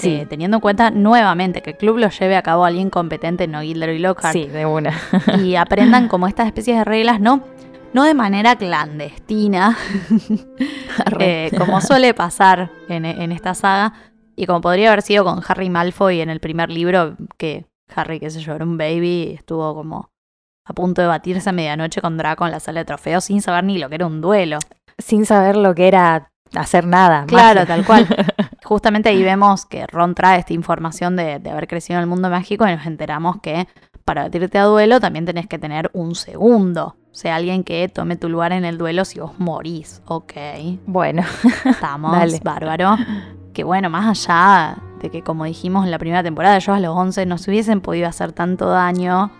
[0.00, 0.14] Sí.
[0.14, 3.60] eh, teniendo en cuenta nuevamente que el club lo lleve a cabo alguien competente, no
[3.62, 4.32] Gilderoy Lockhart.
[4.32, 4.92] Sí, de una.
[5.42, 7.42] y aprendan como estas especies de reglas, no,
[7.92, 9.76] no de manera clandestina,
[11.18, 13.94] eh, como suele pasar en, en esta saga,
[14.36, 18.30] y como podría haber sido con Harry Malfoy en el primer libro, que Harry, qué
[18.30, 20.10] sé yo, era un baby, estuvo como
[20.64, 23.64] a punto de batirse a medianoche con Draco en la sala de trofeos sin saber
[23.64, 24.58] ni lo que era un duelo.
[24.98, 27.24] Sin saber lo que era hacer nada.
[27.26, 27.66] Claro, magia.
[27.66, 28.06] tal cual.
[28.64, 32.28] Justamente ahí vemos que Ron trae esta información de, de haber crecido en el mundo
[32.30, 33.66] mágico y nos enteramos que
[34.04, 36.96] para batirte a duelo también tenés que tener un segundo.
[37.12, 40.02] O sea, alguien que tome tu lugar en el duelo si vos morís.
[40.06, 40.32] Ok,
[40.86, 41.22] Bueno,
[41.64, 42.40] estamos, Dale.
[42.42, 42.96] bárbaro.
[43.52, 46.96] Que bueno, más allá de que como dijimos en la primera temporada, ellos a los
[46.96, 49.30] 11 no se hubiesen podido hacer tanto daño,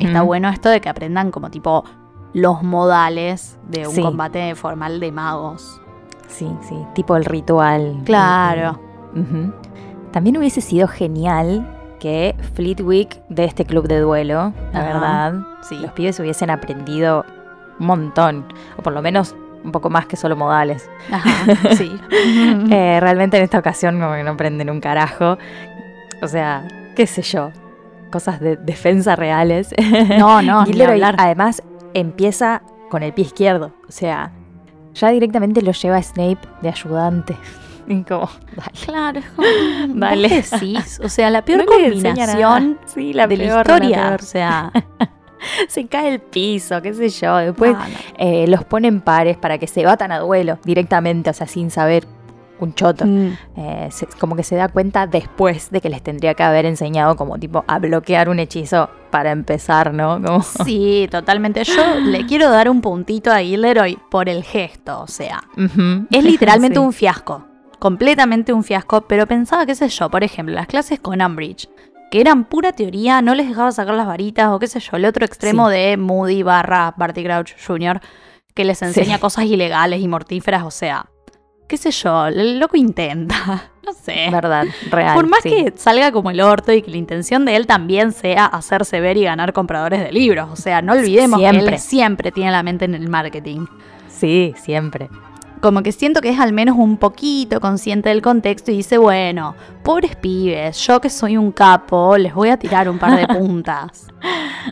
[0.00, 1.84] está bueno esto de que aprendan como tipo
[2.32, 4.02] los modales de un Sí.
[4.02, 5.79] combate formal de magos.
[6.30, 7.98] Sí, sí, tipo el ritual.
[8.04, 8.78] Claro.
[10.12, 15.76] También hubiese sido genial que Fleetwick de este club de duelo, la verdad, Sí.
[15.78, 17.24] los pibes hubiesen aprendido
[17.78, 18.46] un montón,
[18.78, 20.88] o por lo menos un poco más que solo modales.
[21.12, 21.92] Ajá, sí.
[22.70, 25.36] Eh, realmente en esta ocasión como que no aprenden un carajo.
[26.22, 26.66] O sea,
[26.96, 27.50] qué sé yo,
[28.10, 29.74] cosas de defensa reales.
[30.18, 31.16] No, no, ni hablar.
[31.18, 31.62] además
[31.92, 34.32] empieza con el pie izquierdo, o sea,
[34.94, 37.36] ya directamente lo lleva a Snape de ayudante.
[37.86, 38.70] Y como, dale.
[38.84, 39.20] Claro.
[39.88, 40.28] Dale.
[40.28, 41.00] ¿vos decís?
[41.02, 42.78] O sea, la peor No combinación.
[42.86, 43.96] Sí, la de la peor, historia.
[43.96, 44.20] la peor.
[44.20, 44.72] O sea,
[45.68, 47.36] Se cae el piso, qué sé yo.
[47.36, 47.84] Después no, no.
[48.18, 52.06] eh, los ponen pares para que se batan a duelo directamente, o sea, sin saber
[52.64, 53.04] un choto.
[53.06, 56.66] Mm, Eh, se- como que se da cuenta después de que les tendría que haber
[56.66, 60.20] enseñado como tipo a bloquear un hechizo para empezar, ¿no?
[60.22, 61.64] Como, Sí, totalmente.
[61.64, 65.00] Yo le quiero dar un puntito a Gilderoy por el gesto.
[65.00, 65.42] O sea,
[66.10, 66.84] es literalmente Sí.
[66.84, 67.44] un fiasco.
[67.78, 69.02] Completamente un fiasco.
[69.02, 71.68] Pero pensaba, qué sé yo, por ejemplo, las clases con Umbridge.
[72.10, 75.04] Que eran pura teoría, no les dejaba sacar las varitas o qué sé yo, el
[75.04, 78.00] otro extremo de Moody barra Barty Crouch Jr.
[78.52, 79.20] que les enseña Sí.
[79.20, 81.06] cosas ilegales y mortíferas, o sea,
[81.70, 84.28] qué sé yo, el loco intenta, no sé.
[84.30, 85.14] Verdad, real.
[85.14, 85.50] Por más sí.
[85.50, 89.16] que salga como el orto y que la intención de él también sea hacerse ver
[89.16, 90.48] y ganar compradores de libros.
[90.50, 93.66] O sea, no olvidemos que él siempre tiene la mente en el marketing.
[94.08, 95.08] Sí, siempre.
[95.60, 99.54] Como que siento que es al menos un poquito consciente del contexto y dice, bueno,
[99.82, 104.06] pobres pibes, yo que soy un capo, les voy a tirar un par de puntas.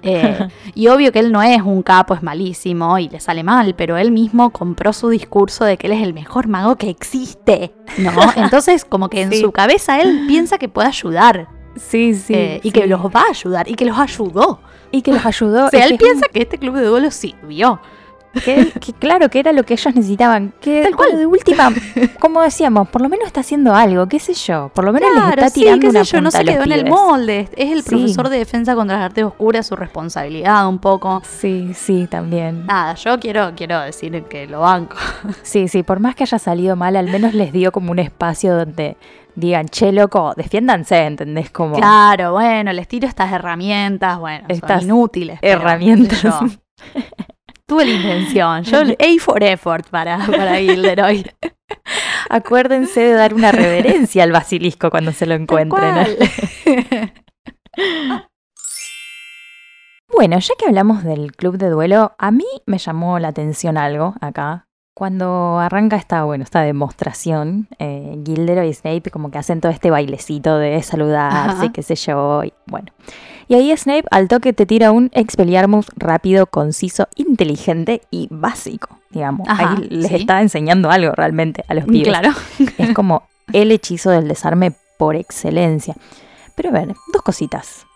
[0.02, 3.74] Eh, y obvio que él no es un capo, es malísimo y le sale mal,
[3.74, 7.74] pero él mismo compró su discurso de que él es el mejor mago que existe,
[7.98, 8.12] ¿no?
[8.36, 9.40] Entonces, como que en Sí.
[9.42, 12.32] su cabeza él piensa que puede ayudar Sí, sí.
[12.34, 12.72] eh, y sí.
[12.72, 14.60] que los va a ayudar y que los ayudó.
[14.90, 15.66] Y que los ayudó.
[15.66, 17.78] O sea, él piensa que este club de duelo sirvió.
[18.44, 20.52] Que, que claro que era lo que ellos necesitaban.
[20.60, 21.08] Que Tal cual.
[21.10, 21.70] bueno, de última,
[22.20, 24.70] como decíamos, por lo menos está haciendo algo, qué sé yo.
[24.74, 26.38] Por lo menos les Claro, está sí, tirando qué una sé yo, no punta se
[26.38, 27.48] a los quedó en el molde.
[27.56, 27.88] Es el Sí.
[27.90, 31.22] profesor de defensa contra las artes oscuras, su responsabilidad un poco.
[31.24, 32.66] Sí, sí, también.
[32.66, 34.96] Nada, yo quiero, quiero decir que lo banco.
[35.42, 38.54] Sí, sí, por más que haya salido mal, al menos les dio como un espacio
[38.56, 38.96] donde
[39.34, 41.50] digan, che, loco, defiéndanse, ¿entendés?
[41.50, 45.38] Como Claro, bueno, les tiro estas herramientas, bueno, Estas son inútiles.
[45.40, 46.22] pero, herramientas.
[46.22, 46.40] yo.
[47.68, 48.62] Tuve la intención.
[48.64, 51.30] Yo, A for effort para, para Gilderoy.
[52.30, 55.94] acuérdense de dar una reverencia al basilisco cuando se lo encuentren.
[55.94, 57.12] Cual.
[60.10, 64.14] Bueno, ya que hablamos del club de duelo, a mí me llamó la atención algo
[64.22, 64.67] acá.
[64.98, 69.92] Cuando arranca esta, bueno, esta demostración, eh, Gilderoy y Snape como que hacen todo este
[69.92, 71.72] bailecito de saludarse, Ajá.
[71.72, 72.88] qué sé yo, y bueno.
[73.46, 79.48] Y ahí Snape al toque te tira un Expelliarmus rápido, conciso, inteligente y básico, digamos.
[79.48, 80.16] Ajá, ahí les sí.
[80.16, 82.08] está enseñando algo realmente a los pibes.
[82.08, 82.30] Claro.
[82.76, 85.94] Es como el hechizo del desarme por excelencia.
[86.56, 87.86] Pero a ver, dos cositas.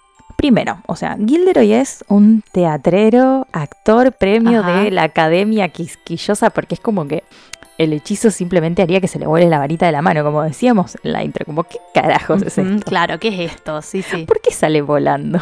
[0.42, 4.82] Primero, o sea, Gilderoy es un teatrero, actor, premio Ajá.
[4.82, 7.22] de la Academia Quisquillosa, porque es como que
[7.78, 10.98] el hechizo simplemente haría que se le vuele la varita de la mano, como decíamos
[11.04, 12.84] en la intro, como ¿qué carajos es esto?
[12.84, 13.80] Claro, ¿qué es esto?
[13.82, 14.24] Sí, sí.
[14.24, 15.38] ¿Por qué sale volando?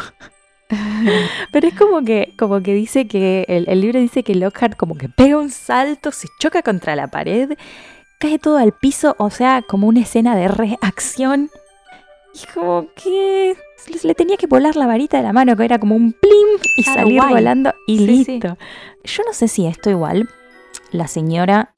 [1.51, 4.93] Pero es como que, como que dice que, el, el libro dice que Lockhart como
[4.93, 7.57] que pega un salto, se choca contra la pared,
[8.19, 11.49] cae todo al piso, o sea, como una escena de reacción.
[12.35, 15.79] Y como que se le tenía que volar la varita de la mano, que era
[15.79, 17.33] como un plim y Claro, salir guay.
[17.33, 18.31] volando y Sí, sí.
[18.33, 18.57] listo.
[19.03, 20.29] Yo no sé si esto igual,
[20.91, 21.73] la señora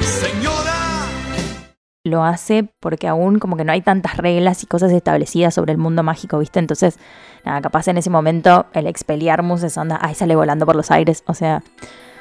[2.06, 5.78] lo hace porque aún como que no hay tantas reglas y cosas establecidas sobre el
[5.78, 6.60] mundo mágico, ¿viste?
[6.60, 7.00] Entonces,
[7.46, 11.24] nada, capaz en ese momento el Expelliarmus es onda, ay, sale volando por los aires,
[11.28, 11.63] o sea,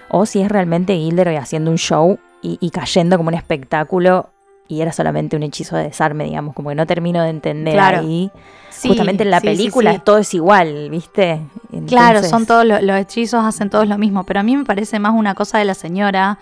[0.09, 4.31] o si es realmente Gilderoy haciendo un show y, y cayendo como un espectáculo
[4.69, 7.99] y era solamente un hechizo de desarme, digamos, como que no termino de entender Claro.
[8.01, 8.31] ahí.
[8.71, 10.01] Sí, Justamente en la sí, película sí.
[10.05, 11.41] todo es igual, ¿viste?
[11.87, 14.99] Claro, son todos lo- los hechizos, hacen todos lo mismo, pero a mí me parece
[14.99, 16.39] más una cosa de la señora.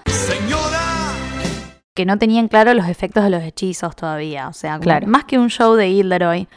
[1.95, 5.07] Que no tenían claro los efectos de los hechizos todavía, o sea, Claro.
[5.07, 6.49] más que un show de Gilderoy,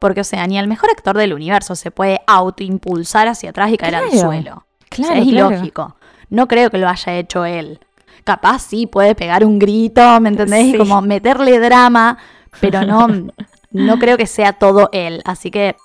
[0.00, 3.76] porque o sea, ni el mejor actor del universo se puede autoimpulsar hacia atrás y
[3.78, 4.52] caer al Claro, suelo.
[4.52, 5.50] O sea, Claro, es claro.
[5.54, 5.96] ilógico.
[6.28, 7.78] No creo que lo haya hecho él.
[8.24, 10.74] Capaz sí puede pegar un grito, ¿me entendés?
[10.74, 12.18] Y como meterle drama,
[12.60, 13.08] pero no,
[13.70, 15.22] no creo que sea todo él.
[15.24, 15.76] Así que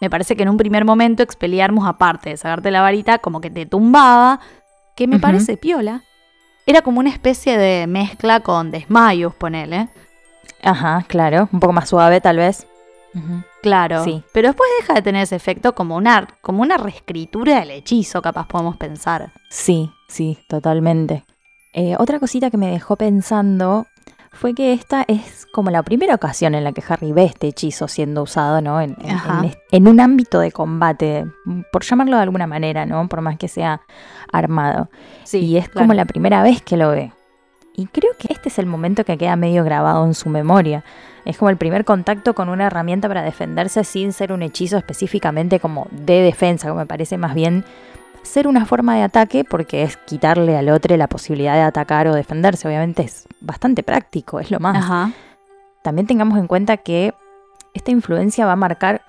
[0.00, 3.50] me parece que en un primer momento Expelliarmus, aparte de sacarte la varita, como que
[3.50, 4.40] te tumbaba,
[4.96, 6.02] que me parece piola.
[6.66, 9.88] Era como una especie de mezcla con Desmayus, ponele.
[10.62, 11.48] Ajá, claro.
[11.52, 12.66] Un poco más suave, tal vez.
[13.62, 14.04] Claro.
[14.04, 14.22] Sí.
[14.32, 18.46] Pero después deja de tener ese efecto como una, como una reescritura del hechizo, capaz
[18.46, 19.32] podemos pensar.
[19.48, 21.24] Sí, sí, totalmente.
[21.72, 23.86] Eh, otra cosita que me dejó pensando
[24.32, 27.88] fue que esta es como la primera ocasión en la que Harry ve este hechizo
[27.88, 28.80] siendo usado, ¿no?
[28.80, 28.96] En,
[29.88, 31.26] un ámbito de combate,
[31.72, 33.08] por llamarlo de alguna manera, ¿no?
[33.08, 33.82] Por más que sea
[34.32, 34.88] armado.
[35.24, 37.12] Sí, y es como la primera vez que lo ve.
[37.74, 40.84] Y creo que este es el momento que queda medio grabado en su memoria.
[41.24, 45.60] Es como el primer contacto con una herramienta para defenderse sin ser un hechizo específicamente
[45.60, 47.64] como de defensa, como me parece más bien
[48.22, 52.14] ser una forma de ataque porque es quitarle al otro la posibilidad de atacar o
[52.14, 52.68] defenderse.
[52.68, 54.76] Obviamente es bastante práctico, es lo más.
[54.76, 55.12] Ajá.
[55.82, 57.14] También tengamos en cuenta que
[57.74, 59.02] esta influencia va a marcar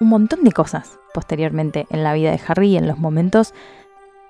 [0.00, 3.54] un montón de cosas posteriormente en la vida de Harry, en los momentos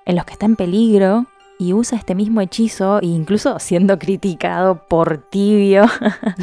[0.05, 1.25] en los que está en peligro
[1.59, 5.85] y usa este mismo hechizo, e incluso siendo criticado por tibio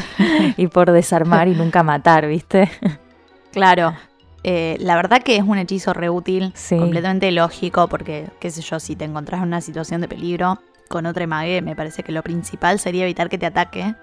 [0.57, 2.71] y por desarmar y nunca matar, ¿viste?
[3.53, 3.95] Claro.
[4.45, 6.77] Eh, la verdad que es un hechizo reútil, Sí.
[6.77, 11.07] completamente lógico, porque, qué sé yo, si te encontrás en una situación de peligro con
[11.07, 13.95] otra mague, me parece que lo principal sería evitar que te ataque.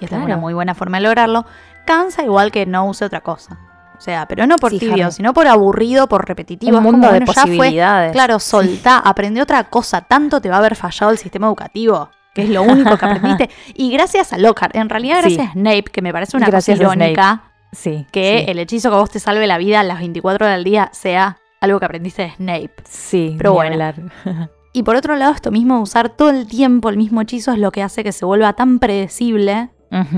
[0.00, 1.46] Y esta es una muy buena forma de lograrlo.
[1.86, 3.58] Cansa igual que no use otra cosa.
[3.96, 6.76] O sea, pero no por Sí, tibio, sino por aburrido, por repetitivo.
[6.76, 7.56] Un como, mundo de bueno, ya fue.
[7.56, 8.12] posibilidades.
[8.12, 10.02] Claro, soltá, aprende otra cosa.
[10.02, 13.50] Tanto te va a haber fallado el sistema educativo, que es lo único que aprendiste.
[13.74, 15.36] y gracias a Lockhart, en realidad Sí.
[15.36, 18.06] gracias a Snape, que me parece una Gracias cosa irónica Sí.
[18.12, 18.50] que sí.
[18.50, 21.38] el hechizo que vos te salve la vida a las 24 horas del día sea
[21.60, 22.70] algo que aprendiste de Snape.
[22.88, 23.72] Sí, Pero bueno.
[23.72, 23.96] hablar.
[24.72, 27.58] Y por otro lado, esto mismo de usar todo el tiempo el mismo hechizo es
[27.58, 29.70] lo que hace que se vuelva tan predecible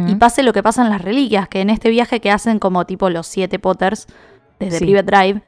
[0.09, 2.85] y pase lo que pasa en las reliquias, que en este viaje que hacen como
[2.85, 4.09] tipo los siete Potters
[4.59, 4.87] desde Sí.
[4.87, 5.43] Private Drive,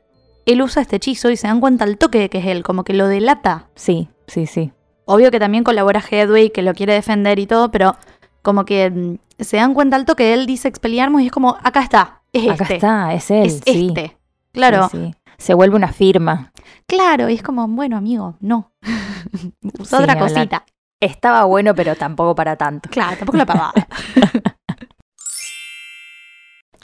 [0.47, 2.85] él usa este hechizo y se dan cuenta al toque de que es él, como
[2.85, 3.67] que lo delata.
[3.75, 4.71] Sí, sí, sí.
[5.07, 7.97] Obvio que también colabora Hedwig, que lo quiere defender y todo, pero
[8.43, 11.83] como que mm, se dan cuenta al toque, él dice Expelliarmus y es como, acá
[11.83, 13.47] está, es Acá este, está, es él.
[13.47, 13.89] es sí.
[13.89, 14.17] este.
[14.53, 15.15] Claro, Sí, sí.
[15.39, 16.53] Se vuelve una firma.
[16.87, 18.73] Claro, y es como, bueno, amigo, no.
[19.79, 20.19] Usa otra hablar.
[20.33, 20.65] cosita.
[21.01, 22.91] Estaba bueno, pero tampoco para tanto.
[22.91, 23.73] Claro, tampoco la pavada.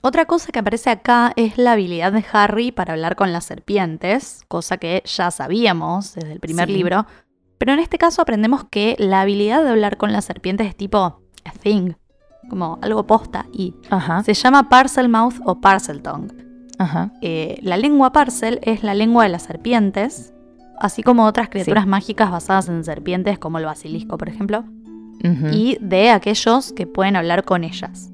[0.02, 4.44] Otra cosa que aparece acá es la habilidad de Harry para hablar con las serpientes,
[4.48, 6.74] cosa que ya sabíamos desde el primer Sí.
[6.74, 7.06] libro.
[7.58, 11.22] Pero en este caso aprendemos que la habilidad de hablar con las serpientes es tipo
[11.48, 11.92] a thing,
[12.48, 16.32] como algo posta, y Ajá, se llama Parcel Mouth o Parcel Tongue.
[16.78, 17.12] ajá.
[17.22, 20.32] Eh, la lengua Parcel es la lengua de las serpientes,
[20.78, 24.64] así como otras criaturas mágicas basadas en serpientes, como el basilisco, por ejemplo,
[25.50, 28.12] y de aquellos que pueden hablar con ellas.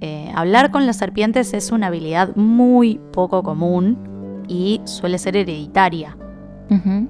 [0.00, 6.16] Eh, hablar con las serpientes es una habilidad muy poco común y suele ser hereditaria.
[6.70, 7.08] Ujú.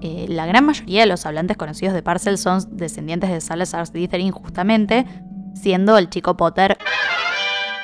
[0.00, 4.32] Eh, la gran mayoría de los hablantes conocidos de Parcel son descendientes de Salazar Slytherin
[4.32, 5.06] justamente,
[5.54, 6.78] siendo el chico Potter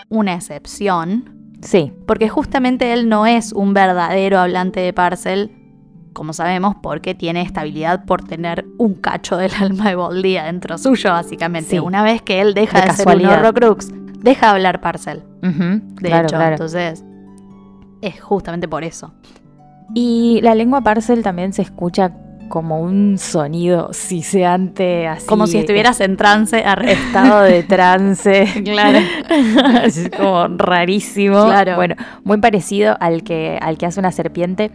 [0.08, 5.50] una excepción, Sí, porque justamente él no es un verdadero hablante de Parcel,
[6.12, 10.78] como sabemos, porque tiene esta habilidad por tener un cacho del alma de Voldy dentro
[10.78, 11.70] suyo, básicamente.
[11.70, 11.78] Sí.
[11.78, 13.26] Una vez que él deja De de, ser un.
[13.26, 13.88] Horrocrux,
[14.20, 16.36] deja de hablar Parcel, de claro, hecho.
[16.36, 16.52] claro.
[16.52, 17.04] Entonces,
[18.02, 19.12] es justamente por eso.
[19.94, 22.12] Y la lengua parcel también se escucha
[22.48, 25.26] como un sonido siseante, así.
[25.26, 26.62] Como si estuvieras en trance.
[26.84, 28.46] estado de trance.
[28.64, 28.98] Claro.
[29.84, 31.44] es como rarísimo.
[31.46, 31.76] Claro.
[31.76, 34.70] Bueno, muy parecido al que, al que hace una serpiente.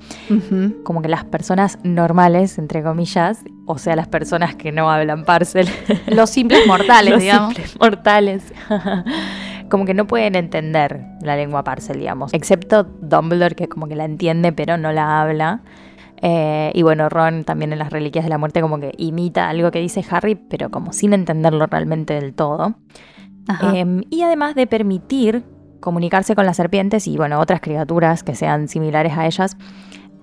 [0.84, 5.70] Como que las personas normales, entre comillas, o sea, las personas que no hablan parcel,
[6.08, 7.54] Los simples mortales, los digamos.
[7.54, 8.44] simples mortales,
[9.72, 12.34] como que no pueden entender la lengua parcel, digamos.
[12.34, 15.62] Excepto Dumbledore, que como que la entiende, pero no la habla.
[16.22, 19.72] Eh, y bueno, Ron también en las Reliquias de la Muerte como que imita algo
[19.72, 22.76] que dice Harry, pero como sin entenderlo realmente del todo.
[23.74, 25.44] Em, y además de permitir
[25.80, 29.58] comunicarse con las serpientes y bueno, otras criaturas que sean similares a ellas,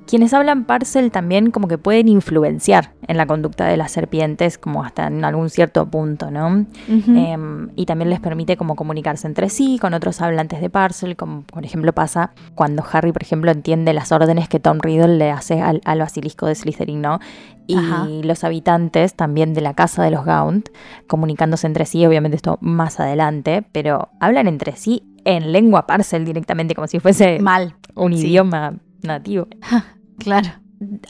[0.09, 4.83] quienes hablan parcel también como que pueden influenciar en la conducta de las serpientes, como
[4.83, 6.67] hasta en algún cierto punto, ¿no?
[6.89, 11.43] Em, y también les permite como comunicarse entre sí con otros hablantes de parcel, como
[11.43, 15.61] por ejemplo pasa cuando Harry, por ejemplo, entiende las órdenes que Tom Riddle le hace
[15.61, 17.21] al, al basilisco de Slytherin, ¿no?
[17.67, 18.07] Y Ajá.
[18.09, 20.71] los habitantes también de la casa de los Gaunt,
[21.07, 26.75] comunicándose entre sí, obviamente esto más adelante, pero hablan entre sí en lengua parcel directamente,
[26.75, 27.75] como si fuese Mal.
[27.95, 28.27] un sí.
[28.27, 29.49] idioma nativo.
[30.19, 30.51] Claro.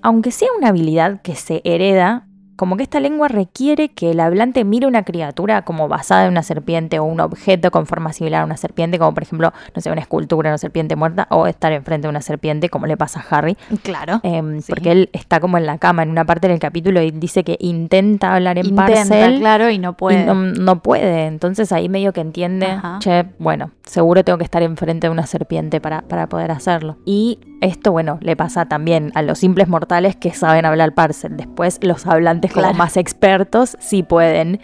[0.03, 2.28] Aunque sea una habilidad que se hereda,
[2.59, 6.43] como que esta lengua requiere que el hablante mire una criatura como basada en una
[6.43, 9.93] serpiente o un objeto con forma similar a una serpiente, como por ejemplo, no sé,
[9.93, 13.37] una escultura, una serpiente muerta, o estar enfrente de una serpiente, como le pasa a
[13.39, 13.57] Harry.
[13.85, 14.21] Claro.
[14.25, 14.73] Em, Sí.
[14.73, 17.57] Porque él está como en la cama en una parte del capítulo y dice que
[17.61, 20.23] intenta hablar en Intenta, parcel claro, y no puede.
[20.23, 21.27] y no, no puede.
[21.27, 22.99] Entonces ahí medio que entiende, Ajá.
[22.99, 26.97] che, bueno, seguro tengo que estar enfrente de una serpiente para, para poder hacerlo.
[27.05, 31.37] Y esto, bueno, le pasa también a los simples mortales que saben hablar parcel.
[31.37, 32.78] Después los hablantes como Claro.
[32.78, 34.61] más expertos sí pueden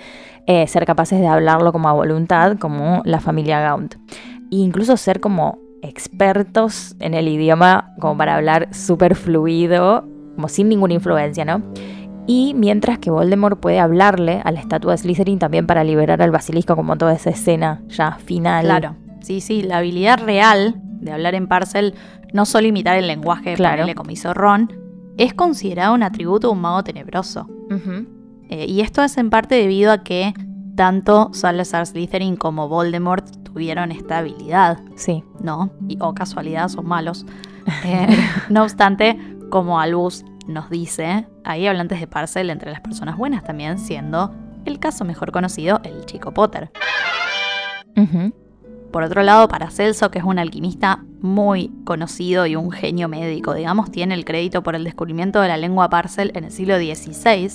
[0.47, 3.95] eh, ser capaces de hablarlo como a voluntad, como la familia Gaunt.
[4.51, 10.68] E incluso ser como expertos en el idioma, como para hablar súper fluido, como sin
[10.68, 11.62] ninguna influencia, ¿no?
[12.26, 16.30] Y mientras que Voldemort puede hablarle a la estatua de Slytherin también para liberar al
[16.30, 18.64] basilisco, como toda esa escena ya final.
[18.64, 18.97] Claro.
[19.20, 21.95] Sí, sí, la habilidad real de hablar en parcel,
[22.32, 23.74] no solo imitar el lenguaje, Claro.
[23.74, 24.72] ponerle como hizo Ron,
[25.18, 27.47] es considerado un atributo de un mago tenebroso.
[28.51, 30.35] Eh, y esto es en parte debido a que
[30.77, 35.22] tanto Salazar Slytherin como Voldemort tuvieron esta habilidad, Sí.
[35.41, 35.70] ¿no?
[35.89, 37.25] Y, o casualidad, son malos.
[37.87, 38.07] Eh,
[38.51, 39.18] no obstante,
[39.49, 44.35] como Albus nos dice, hay hablantes de parcel entre las personas buenas también, siendo
[44.66, 46.70] el caso mejor conocido el chico Potter.
[47.97, 48.35] Ujú.
[48.95, 53.91] Por otro lado, Paracelso, que es un alquimista muy conocido y un genio médico, digamos,
[53.91, 57.51] tiene el crédito por el descubrimiento de la lengua parcel en el siglo XVI,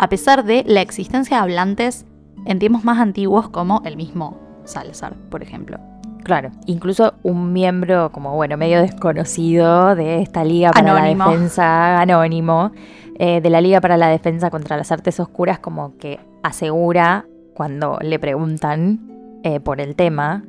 [0.00, 2.04] a pesar de la existencia de hablantes
[2.46, 5.78] en tiempos más antiguos como el mismo Salazar, por ejemplo.
[6.24, 6.50] Claro.
[6.66, 11.26] Incluso un miembro, como bueno, medio desconocido de esta Liga para Anónimo.
[11.26, 12.72] la Defensa, anónimo,
[13.20, 18.00] eh, de la Liga para la Defensa contra las Artes Oscuras, como que asegura cuando
[18.02, 20.42] le preguntan eh, por el tema.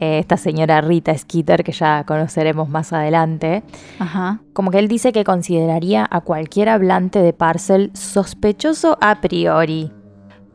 [0.00, 3.62] Eh, esta señora Rita Skeeter, que ya conoceremos más adelante,
[3.98, 4.40] Ajá.
[4.52, 9.92] como que él dice que consideraría a cualquier hablante de Parcel sospechoso a priori.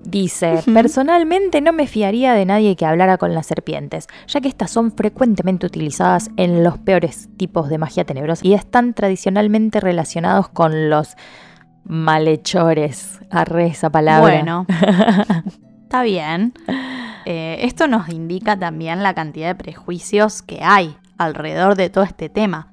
[0.06, 4.70] Dice, personalmente no me fiaría de nadie que hablara con las serpientes, ya que estas
[4.70, 10.90] son frecuentemente utilizadas en los peores tipos de magia tenebrosa y están tradicionalmente relacionados con
[10.90, 11.16] los
[11.86, 13.20] malhechores.
[13.30, 14.34] Arre esa palabra.
[14.34, 14.66] Bueno,
[15.84, 16.54] está bien.
[17.26, 22.30] Eh, esto nos indica también la cantidad de prejuicios que hay alrededor de todo este
[22.30, 22.70] tema.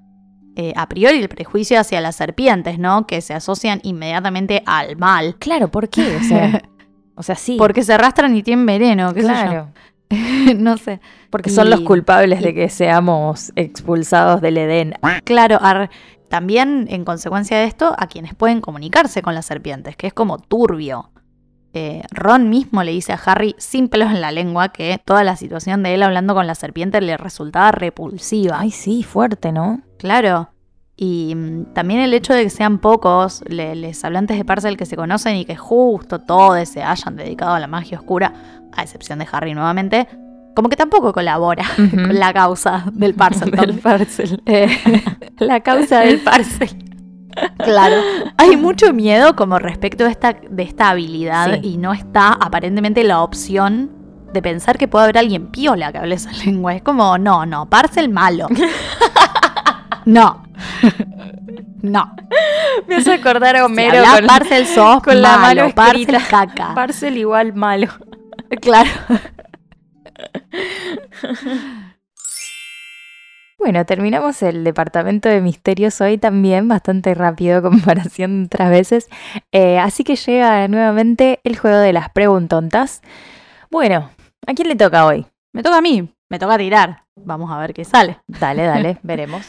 [0.57, 3.07] Eh, a priori el prejuicio hacia las serpientes, ¿no?
[3.07, 5.37] Que se asocian inmediatamente al mal.
[5.39, 6.17] Claro, ¿por qué?
[6.17, 6.63] O sea,
[7.15, 7.57] o sea sí.
[7.59, 9.33] Porque se arrastran y tienen veneno, qué sé yo.
[9.35, 9.69] claro.
[10.59, 11.01] no sé.
[11.31, 14.95] Porque son los Y- culpables de que seamos expulsados del Edén.
[15.25, 15.89] Claro, ar-
[16.29, 20.39] también en consecuencia de esto, a quienes pueden comunicarse con las serpientes, que es como
[20.39, 21.11] turbio.
[21.73, 25.37] Eh, Ron mismo le dice a Harry, sin pelos en la lengua, que toda la
[25.37, 28.59] situación de él hablando con la serpiente le resultaba repulsiva.
[28.59, 29.81] Ay, sí, fuerte, ¿no?
[29.99, 30.51] Claro.
[30.97, 34.85] Y mm, también el hecho de que sean pocos le- les hablantes de Parcel que
[34.85, 38.35] se conocen y que justo todos se hayan dedicado a la magia oscura,
[38.77, 40.09] a excepción de Harry nuevamente,
[40.57, 43.51] como que tampoco colabora con la causa del Parcel.
[43.53, 44.43] Del parcel.
[44.47, 44.69] Eh,
[45.39, 46.69] La causa del parcel.
[47.59, 47.97] Claro.
[48.37, 51.75] Hay mucho miedo como respecto de esta, de esta habilidad Sí.
[51.75, 53.91] y no está aparentemente la opción
[54.33, 56.75] de pensar que puede haber alguien piola que hable esa lengua.
[56.75, 58.47] Es como, no, no, parcel malo.
[60.07, 60.43] No.
[61.83, 62.17] No.
[62.89, 66.17] Me hace acordar a Si Homero hablas con, parcel sos con la malo, mano parcel
[66.29, 66.75] caca.
[66.75, 67.89] Parcel igual malo.
[68.63, 68.89] claro.
[73.61, 79.09] Bueno, terminamos el departamento de misterios hoy también, bastante rápido comparación de otras veces.
[79.53, 83.03] Eh, así que llega nuevamente el juego de las preguntontas.
[83.71, 84.11] Bueno,
[84.47, 85.27] ¿a quién le toca hoy?
[85.53, 86.11] Me toca a mí.
[86.31, 87.05] Me toca tirar.
[87.17, 88.19] Vamos a ver qué sale.
[88.27, 89.47] Dale, dale, veremos.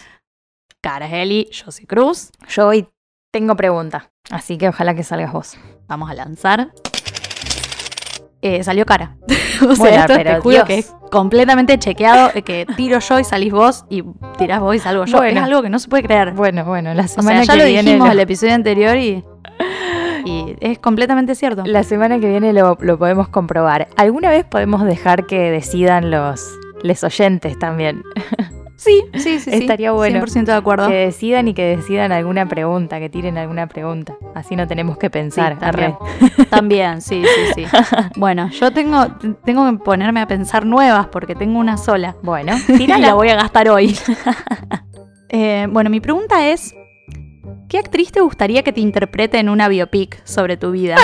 [0.82, 2.32] Cara Eli, Josie Cruz.
[2.50, 2.90] Yo hoy
[3.32, 5.58] tengo pregunta, así que ojalá que salgas vos.
[5.88, 6.74] Vamos a lanzar.
[8.42, 9.16] Eh, salió cara.
[9.28, 10.66] o sea, Bueno, esto pero te juro Dios.
[10.66, 12.32] que es completamente chequeado.
[12.34, 14.04] eh, Que tiro yo y salís vos y
[14.38, 15.18] tirás vos y salgo yo.
[15.18, 15.40] Bueno.
[15.40, 16.32] Es algo que no se puede creer.
[16.34, 19.24] Bueno, bueno, la O semana sea, ya que lo viene dijimos el episodio anterior y,
[20.26, 21.64] y es completamente cierto.
[21.66, 23.88] La semana que viene lo, lo podemos comprobar.
[23.96, 26.44] ¿Alguna vez podemos dejar que decidan los,
[26.82, 28.02] les oyentes también?
[28.84, 29.40] Sí, sí, sí.
[29.42, 29.50] sí.
[29.54, 30.20] Estaría bueno.
[30.26, 30.88] 100% de acuerdo.
[30.88, 34.16] Que decidan y que decidan alguna pregunta, que tiren alguna pregunta.
[34.34, 35.60] Así no tenemos que Sí, pensar.
[35.60, 35.96] también.
[36.02, 36.46] Arre.
[36.50, 37.66] También, sí, sí, sí.
[38.16, 39.06] Bueno, yo tengo,
[39.46, 42.16] tengo que ponerme a pensar nuevas porque tengo una sola.
[42.24, 43.10] Bueno, Y tírala.
[43.10, 43.96] la voy a gastar hoy.
[45.30, 46.74] Eh, bueno, mi pregunta es:
[47.70, 50.98] ¿qué actriz te gustaría que te interprete en una biopic sobre tu vida?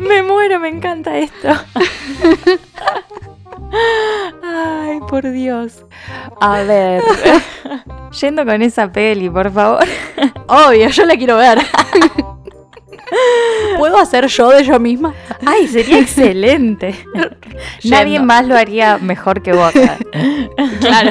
[0.00, 1.48] Me muero, me encanta esto.
[4.42, 5.84] Ay, por Dios.
[6.40, 7.02] A ver.
[8.20, 9.84] Yendo con esa peli, por favor.
[10.46, 11.58] Obvio, yo la quiero ver.
[13.78, 15.14] ¿Puedo hacer yo de yo misma?
[15.44, 16.94] Ay, sería excelente.
[17.84, 19.72] Nadie más lo haría mejor que vos.
[20.80, 21.10] Claro.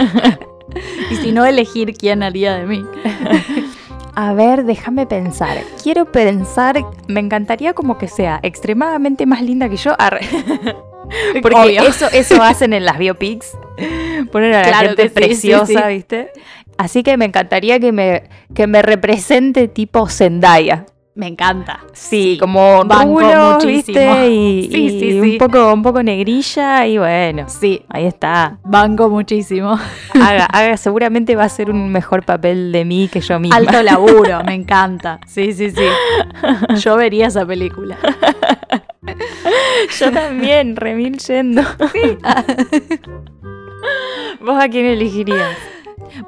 [1.10, 2.84] Y si no, elegir quién haría de mí.
[4.14, 5.58] A ver, déjame pensar.
[5.82, 9.96] Quiero pensar, me encantaría como que sea extremadamente más linda que yo.
[9.98, 10.28] Arre.
[11.42, 11.84] Porque Obvio.
[11.84, 13.58] eso, eso hacen en las biopics.
[14.32, 15.88] Ponen a la Claro gente sí, preciosa, sí, sí.
[15.88, 16.32] ¿viste?
[16.78, 20.86] Así que me encantaría que me, que me represente tipo Zendaya.
[21.16, 21.80] Me encanta.
[21.94, 23.66] Sí, como rulos.
[23.66, 24.28] ¿viste?
[24.28, 25.20] Y, Sí, y sí, sí.
[25.20, 28.58] un poco, un poco negrilla y bueno, Sí, ahí está.
[28.66, 29.80] banco muchísimo.
[30.14, 33.56] Haga, haga, seguramente va a ser un mejor papel de mí que yo misma.
[33.56, 35.20] Alto laburo, me encanta.
[35.26, 35.86] Sí, sí, sí.
[36.82, 37.98] Yo vería esa película.
[40.00, 41.62] Yo también, remil yendo.
[44.42, 45.58] ¿Vos a quién elegirías?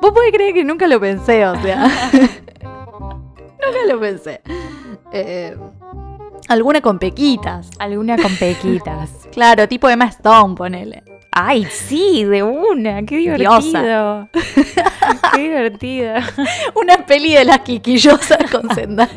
[0.02, 1.90] Vos podés creer que nunca lo pensé, o sea.
[3.68, 4.42] Nunca lo pensé.
[5.12, 5.56] Eh,
[6.48, 7.70] alguna con pequitas.
[7.80, 9.10] Alguna con pequitas.
[9.32, 11.04] Claro, tipo Emma Stone, ponele.
[11.32, 13.06] Ay, sí, de una.
[13.06, 14.28] Qué divertido.
[15.36, 16.16] Qué divertido.
[16.74, 19.14] Una peli de las quiquillosas con Zendaya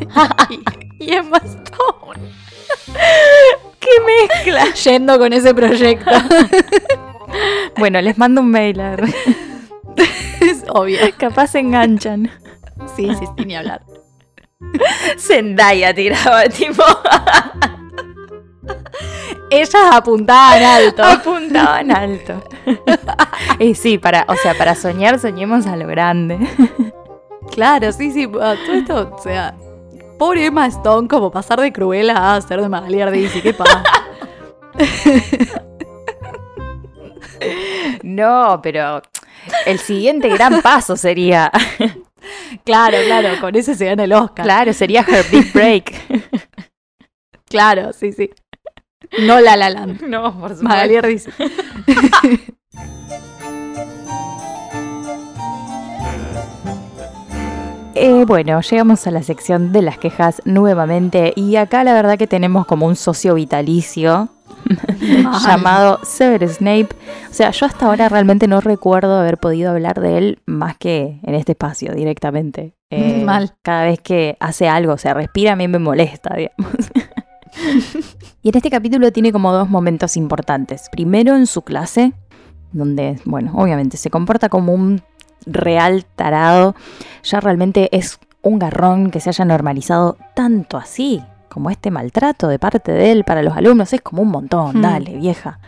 [0.50, 2.20] y, y Emma Stone.
[3.80, 4.74] Qué mezcla.
[4.74, 6.10] Yendo con ese proyecto.
[7.78, 8.78] Bueno, les mando un mail.
[10.40, 10.98] es obvio.
[11.16, 12.30] Capaz se enganchan.
[12.94, 13.82] Sí, sí, sí, ni hablar.
[15.18, 16.82] Zendaya tiraba, tipo.
[19.50, 21.02] Ellas apuntaban alto.
[21.02, 22.42] Apuntaban alto.
[23.58, 26.38] y sí, para, o sea, para soñar, soñemos a lo grande.
[27.50, 28.26] Claro, sí, sí.
[28.28, 29.54] Todo esto, o sea.
[30.18, 33.82] Pobre Emma Stone, como pasar de Cruella a ser de Magali Ardisi, ¿qué pasa?
[38.02, 39.00] No, pero
[39.64, 41.50] el siguiente gran paso sería.
[42.64, 44.44] Claro, claro, con ese se gana el Oscar.
[44.44, 45.94] Claro, sería Her Big Break.
[47.50, 48.30] Claro, sí, sí.
[49.26, 50.02] No La La Land.
[50.08, 51.30] No, por Magali Ardisi.
[57.96, 62.28] Eh, bueno, llegamos a la sección de las quejas nuevamente y acá la verdad que
[62.28, 64.30] tenemos como un socio vitalicio
[65.46, 66.88] llamado Severus Snape.
[67.30, 71.20] O sea, yo hasta ahora realmente no recuerdo haber podido hablar de él más que
[71.22, 72.74] en este espacio directamente.
[72.92, 73.54] Eh, Mal.
[73.62, 76.90] Cada vez que hace algo, o sea, respira, a mí me molesta, digamos.
[78.42, 80.88] y en este capítulo tiene como dos momentos importantes.
[80.90, 82.14] Primero en su clase,
[82.72, 85.02] donde, bueno, obviamente se comporta como un
[85.46, 86.74] real tarado.
[87.22, 92.58] Ya realmente es un garrón que se haya normalizado tanto así, como este maltrato de
[92.58, 93.92] parte de él para los alumnos.
[93.92, 94.82] Es como un montón, Hmm.
[94.82, 95.58] dale, vieja.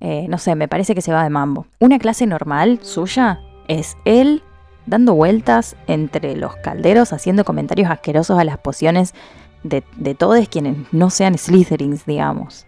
[0.00, 1.66] Eh, no sé, me parece que se va de mambo.
[1.80, 4.42] Una clase normal suya es él
[4.86, 9.14] dando vueltas entre los calderos, haciendo comentarios asquerosos a las pociones
[9.62, 12.66] de, de todos quienes no sean Slytherins, digamos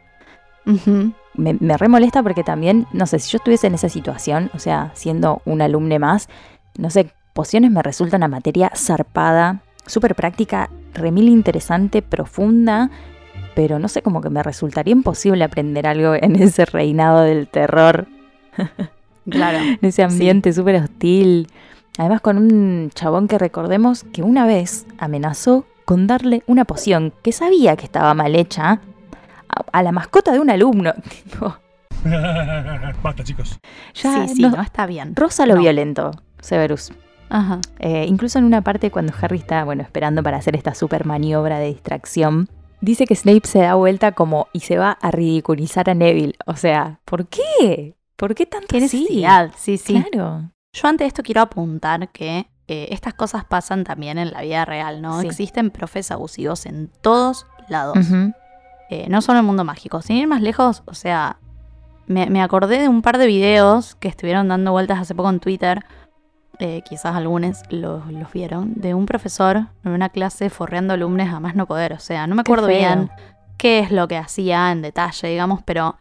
[1.34, 4.58] me, me re molesta porque también, no sé, si yo estuviese en esa situación, o
[4.58, 6.28] sea, siendo un alumne más,
[6.76, 12.90] no sé, pociones me resulta una materia zarpada, súper práctica, remil interesante, profunda,
[13.54, 18.06] pero no sé, como que me resultaría imposible aprender algo en ese reinado del terror,
[19.28, 19.58] Claro.
[19.62, 21.48] en ese ambiente súper hostil.
[21.98, 27.32] Además con un chabón que recordemos que una vez amenazó con darle una poción que
[27.32, 28.80] sabía que estaba mal hecha
[29.48, 30.94] a, a la mascota de un alumno.
[33.02, 33.58] Basta, chicos.
[33.94, 35.14] ya sí, sí, no- no está bien.
[35.14, 35.60] rosa lo No.
[35.60, 36.10] violento,
[36.40, 36.92] Severus.
[37.32, 37.60] Ajá.
[37.78, 41.58] Eh, incluso en una parte cuando Harry está, bueno, esperando para hacer esta super maniobra
[41.58, 42.50] de distracción,
[42.82, 46.34] dice que Snape se da vuelta como y se va a ridiculizar a Neville.
[46.46, 47.96] O sea, ¿por qué?
[48.16, 50.04] ¿Por qué tanto Qué necesidad, sí, sí.
[50.12, 50.50] Claro.
[50.74, 55.00] Yo ante esto quiero apuntar que eh, estas cosas pasan también en la vida real,
[55.00, 55.22] ¿no?
[55.22, 55.26] Sí.
[55.26, 57.96] Existen profes abusivos en todos lados.
[58.90, 60.02] Eh, no solo en el mundo mágico.
[60.02, 61.38] Sin ir más lejos, o sea,
[62.06, 65.40] me, me acordé de un par de videos que estuvieron dando vueltas hace poco en
[65.40, 65.82] Twitter.
[66.58, 68.72] Eh, quizás algunos los, los vieron.
[68.74, 71.92] De un profesor en una clase forreando alumnos a más no poder.
[71.92, 72.76] O sea, no me Qué acuerdo feo.
[72.78, 73.10] bien
[73.58, 75.94] qué es lo que hacía en detalle, digamos, pero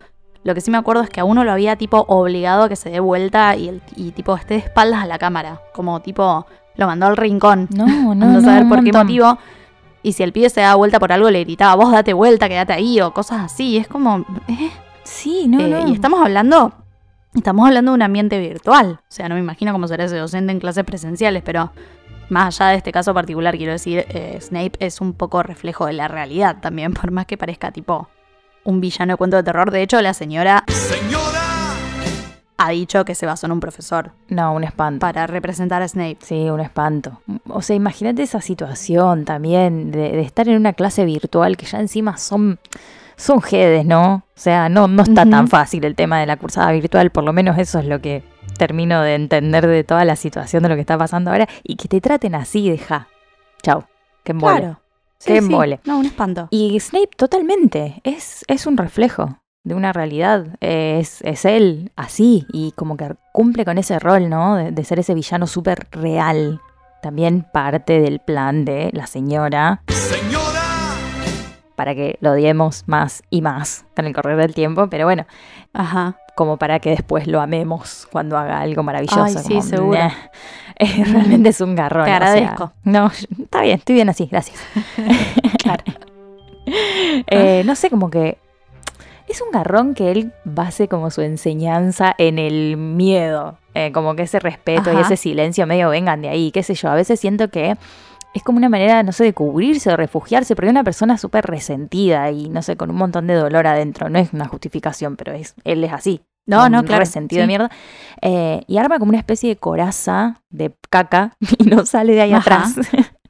[0.43, 2.75] lo que sí me acuerdo es que a uno lo había tipo obligado a que
[2.75, 5.61] se dé vuelta y, el, y tipo esté de espaldas a la cámara.
[5.73, 7.67] Como tipo lo mandó al rincón.
[7.75, 9.37] No, no, no, saber por qué motivo.
[10.01, 12.73] Y si el pibe se da vuelta por algo, le gritaba, vos date vuelta, quédate
[12.73, 13.77] ahí, o cosas así.
[13.77, 14.25] Es como.
[14.47, 14.71] ¿eh?
[15.03, 15.87] Sí, no, Eh, no.
[15.87, 16.73] Y estamos hablando.
[17.33, 18.99] Estamos hablando de un ambiente virtual.
[19.01, 21.71] O sea, no me imagino cómo será ese docente en clases presenciales, pero
[22.29, 25.93] más allá de este caso particular, quiero decir, eh, Snape es un poco reflejo de
[25.93, 28.09] la realidad también, por más que parezca tipo
[28.63, 29.71] un villano de cuento de terror.
[29.71, 31.39] De hecho, la señora Señora,
[32.57, 34.99] ha dicho que se basó en un profesor No, un espanto.
[34.99, 36.17] para representar a Snape.
[36.21, 37.21] Sí, un espanto.
[37.47, 41.79] O sea, imagínate esa situación también de, de estar en una clase virtual que ya
[41.79, 42.59] encima son,
[43.21, 44.15] son jedes, ¿no?
[44.15, 47.33] O sea, no, no está tan fácil el tema de la cursada virtual, por lo
[47.33, 48.23] menos eso es lo que
[48.57, 51.47] termino de entender de toda la situación de lo que está pasando ahora.
[51.63, 53.07] Y que te traten así, deja.
[53.61, 53.83] Chau.
[54.23, 54.59] Que embole.
[54.59, 54.81] Claro.
[55.23, 55.79] Qué embole.
[55.85, 56.47] No, un espanto.
[56.49, 62.71] Y Snape totalmente, es, es un reflejo de una realidad, es, es él así y
[62.71, 64.55] como que cumple con ese rol, ¿no?
[64.55, 66.59] De, de ser ese villano súper real.
[67.03, 69.83] También parte del plan de la señora
[71.75, 75.25] para que lo odiemos más y más con el correr del tiempo, pero bueno,
[75.73, 76.17] Ajá.
[76.35, 79.23] como para que después lo amemos cuando haga algo maravilloso.
[79.23, 79.97] Ay, sí, como, seguro.
[79.99, 80.11] "Nah".
[81.11, 82.05] Realmente es un garrón.
[82.05, 82.73] Te o sea, agradezco.
[82.83, 83.07] no,
[83.39, 84.59] está bien, estoy bien así, gracias.
[85.63, 85.83] Claro.
[87.27, 88.37] Eh, no sé, como que
[89.27, 94.23] es un garrón que él base como su enseñanza en el miedo, eh, como que
[94.23, 97.49] ese respeto y ese silencio medio vengan de ahí, qué sé yo, a veces siento
[97.49, 97.77] que
[98.33, 101.45] es como una manera, no sé, de cubrirse o refugiarse, porque es una persona súper
[101.45, 105.33] resentida y no sé, con un montón de dolor adentro, no es una justificación, pero
[105.33, 106.21] es, él es así.
[106.47, 107.71] No, no, claro, Resentido de mierda.
[108.21, 112.33] Eh, y arma como una especie de coraza de caca y no sale de ahí
[112.33, 112.63] Ajá.
[112.63, 112.75] atrás.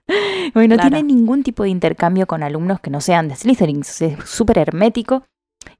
[0.54, 3.82] bueno, no tiene ningún tipo de intercambio con alumnos que no sean de Slytherin.
[3.82, 5.24] Es súper hermético.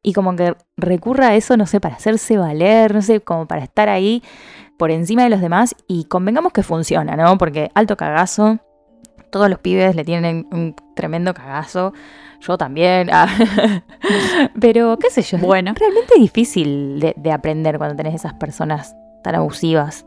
[0.04, 3.64] Y como que recurra a eso, no sé, para hacerse valer, no sé, como para
[3.64, 4.22] estar ahí
[4.78, 5.76] por encima de los demás.
[5.88, 7.38] Y convengamos que funciona, ¿no?
[7.38, 8.60] Porque alto cagazo.
[9.32, 11.94] Todos los pibes le tienen un tremendo cagazo.
[12.42, 13.10] Yo también.
[13.12, 13.28] ah.
[14.60, 15.38] Pero, qué sé yo.
[15.38, 15.74] es Bueno.
[15.78, 20.06] Realmente difícil de, de aprender cuando tenés esas personas tan abusivas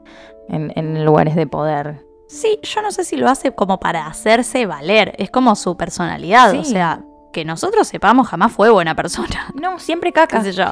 [0.49, 2.05] en, en lugares de poder.
[2.29, 5.14] Sí, yo no sé si lo hace como para hacerse valer.
[5.18, 6.53] Es como su personalidad.
[6.53, 6.59] Sí.
[6.59, 7.01] O sea,
[7.33, 9.53] que nosotros sepamos jamás fue buena persona.
[9.55, 10.43] No, siempre qué caca.
[10.43, 10.64] sé yo.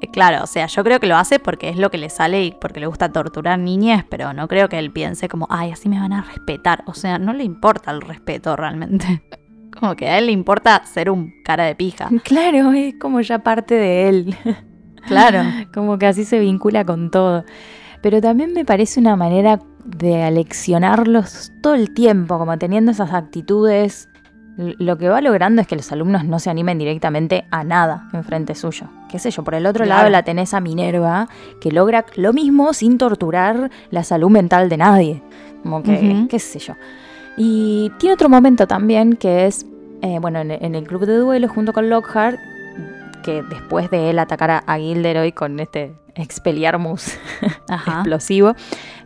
[0.00, 2.44] Eh, Claro, o sea, yo creo que lo hace porque es lo que le sale
[2.44, 5.88] y porque le gusta torturar niñas, pero no creo que él piense como, ay, así
[5.88, 6.82] me van a respetar.
[6.86, 9.22] O sea, no le importa el respeto realmente.
[9.78, 12.08] Como que a él le importa ser un cara de pija.
[12.24, 14.36] Claro, es como ya parte de él.
[15.06, 15.44] Claro.
[15.72, 17.44] como que así se vincula con todo.
[18.02, 24.08] Pero también me parece una manera de aleccionarlos todo el tiempo, como teniendo esas actitudes.
[24.56, 28.54] Lo que va logrando es que los alumnos no se animen directamente a nada enfrente
[28.54, 28.86] suyo.
[29.10, 29.98] Qué sé yo, por el otro Claro.
[30.00, 31.28] lado la tenés a Minerva,
[31.60, 35.22] que logra lo mismo sin torturar la salud mental de nadie.
[35.62, 36.74] Como que, qué sé yo.
[37.36, 39.66] Y tiene otro momento también que es,
[40.00, 42.38] eh, bueno, en, en el club de duelo junto con Lockhart,
[43.24, 47.18] que después de él atacar a, Gilderoy con este Expelliarmus
[47.68, 47.96] Ajá.
[47.98, 48.54] explosivo,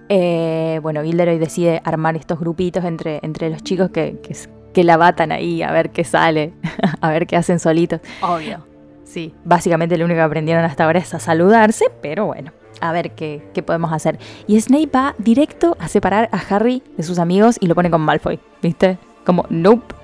[0.08, 4.36] eh, bueno, Gilderoy decide armar estos grupitos entre, entre los chicos que, que,
[4.72, 6.52] que la batan ahí a ver qué sale,
[7.00, 8.00] a ver qué hacen solitos.
[8.20, 8.64] Obvio.
[9.04, 9.34] Sí.
[9.44, 13.42] Básicamente lo único que aprendieron hasta ahora es a saludarse, pero bueno, a ver qué,
[13.52, 14.18] qué podemos hacer.
[14.46, 18.00] Y Snape va directo a separar a Harry de sus amigos y lo pone con
[18.02, 18.98] Malfoy, ¿viste?
[19.24, 19.94] Como, nope,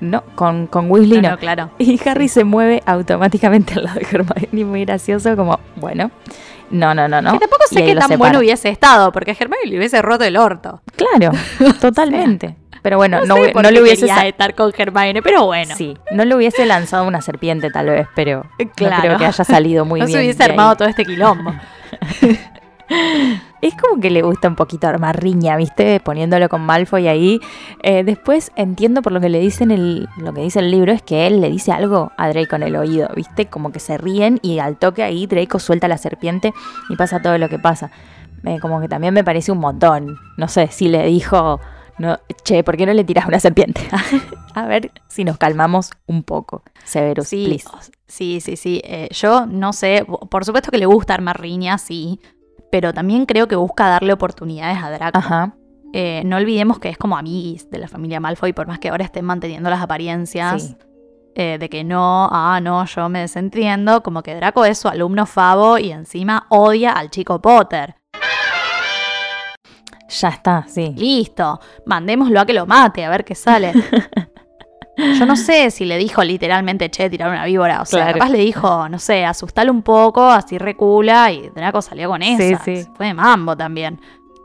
[0.00, 1.30] no, con, con Weasley No, no.
[1.30, 1.70] no, claro.
[1.78, 6.10] Y Harry se mueve automáticamente al lado de Hermione, muy gracioso, como, bueno,
[6.70, 7.32] no, no, no, no.
[7.32, 8.16] Que tampoco sé qué tan separa.
[8.16, 10.82] bueno hubiese estado, porque a Germán le hubiese roto el orto.
[10.96, 11.32] Claro,
[11.80, 12.56] totalmente.
[12.86, 15.74] Pero bueno, no, sé no le hubiese estar con Hermione, pero bueno.
[15.74, 19.02] Sí, no le hubiese lanzado una serpiente tal vez, pero no Claro.
[19.02, 20.16] creo que haya salido muy no bien.
[20.20, 20.50] se hubiese ahí.
[20.50, 21.52] armado todo este quilombo.
[23.60, 25.98] Es como que le gusta un poquito armar riña, ¿viste?
[25.98, 27.40] Poniéndolo con Malfoy ahí.
[27.82, 31.02] Eh, después entiendo por lo que le dicen el, lo que dice el libro es
[31.02, 33.46] que él le dice algo a Draco en el oído, ¿viste?
[33.46, 36.54] Como que se ríen y al toque ahí Draco suelta la serpiente
[36.88, 37.90] y pasa todo lo que pasa.
[38.44, 40.16] Eh, como que también me parece un montón.
[40.36, 41.60] No sé si le dijo,
[41.98, 43.80] no, che, ¿por qué no le tiras una serpiente?
[44.54, 46.62] a ver si nos calmamos un poco.
[46.84, 47.68] Severus, Sí, please.
[48.06, 48.80] sí, sí, sí.
[48.84, 52.20] Eh, yo no sé, por supuesto que le gusta armar riñas, sí,
[52.70, 55.18] pero también creo que busca darle oportunidades a Draco.
[55.18, 55.54] Ajá.
[55.92, 59.04] Eh, no olvidemos que es como amiguis de la familia Malfoy, por más que ahora
[59.04, 60.76] estén manteniendo las apariencias Sí.
[61.36, 65.24] eh, de que no, ah, no, yo me desentiendo, como que Draco es su alumno
[65.26, 67.94] favo y encima odia al chico Potter.
[70.08, 70.94] Ya está, sí.
[70.96, 73.72] Listo, mandémoslo a que lo mate, a ver qué sale.
[75.18, 77.82] Yo no sé si le dijo literalmente, che, tirar una víbora.
[77.82, 78.18] O sea, Claro.
[78.18, 82.36] capaz le dijo, no sé, asustale un poco, así recula y Draco salió con Sí,
[82.40, 82.64] esa.
[82.64, 82.86] sí.
[82.94, 84.00] Fue de mambo también.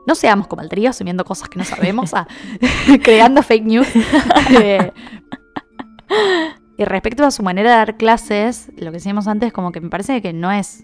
[0.07, 2.27] No seamos como el trío asumiendo cosas que no sabemos, ah,
[3.03, 3.87] creando fake news.
[4.61, 4.91] Eh,
[6.77, 9.89] y respecto a su manera de dar clases, lo que decíamos antes, como que me
[9.89, 10.83] parece que no es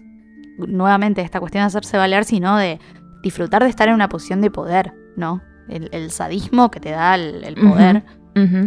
[0.56, 2.78] nuevamente esta cuestión de hacerse valer, sino de
[3.22, 5.42] disfrutar de estar en una posición de poder, ¿no?
[5.68, 8.02] El, el sadismo que te da el, el poder.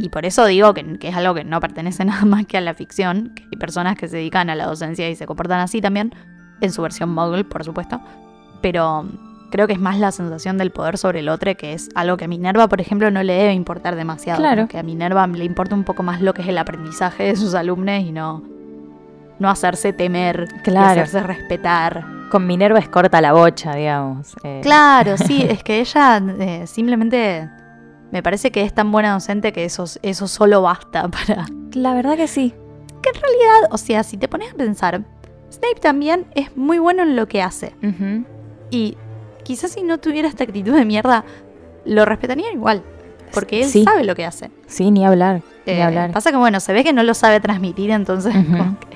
[0.02, 2.62] Y por eso digo que, que es algo que no pertenece nada más que a
[2.62, 5.80] la ficción, que hay personas que se dedican a la docencia y se comportan así
[5.80, 6.14] también,
[6.60, 8.02] en su versión muggle, por supuesto.
[8.62, 9.06] pero
[9.50, 12.26] creo que es más la sensación del poder sobre el otro, que es algo que
[12.26, 14.40] a Minerva, por ejemplo, no le debe importar demasiado.
[14.40, 14.68] Claro.
[14.68, 17.54] Que a Minerva le importa un poco más lo que es el aprendizaje de sus
[17.54, 18.44] alumnos y no,
[19.42, 21.02] no hacerse temer, y Claro.
[21.02, 22.06] hacerse respetar.
[22.30, 24.36] Con Minerva es corta la bocha, digamos.
[24.44, 24.62] eh.
[24.64, 27.50] Claro, sí, es que ella eh, simplemente
[28.12, 31.46] me parece que es tan buena docente que eso, eso solo basta para...
[31.74, 32.54] La verdad que sí.
[33.02, 35.02] Que en realidad, o sea, si te pones a pensar,
[35.52, 37.74] Snape también es muy bueno en lo que hace.
[38.70, 38.96] Y
[39.44, 41.26] quizás si no tuviera esta actitud de mierda,
[41.84, 42.84] lo respetarían igual.
[43.34, 43.84] Porque él Sí.
[43.84, 44.52] sabe lo que hace.
[44.68, 45.42] Sí, ni hablar.
[45.66, 46.10] Eh.
[46.14, 48.34] Pasa que bueno, se ve que no lo sabe transmitir, entonces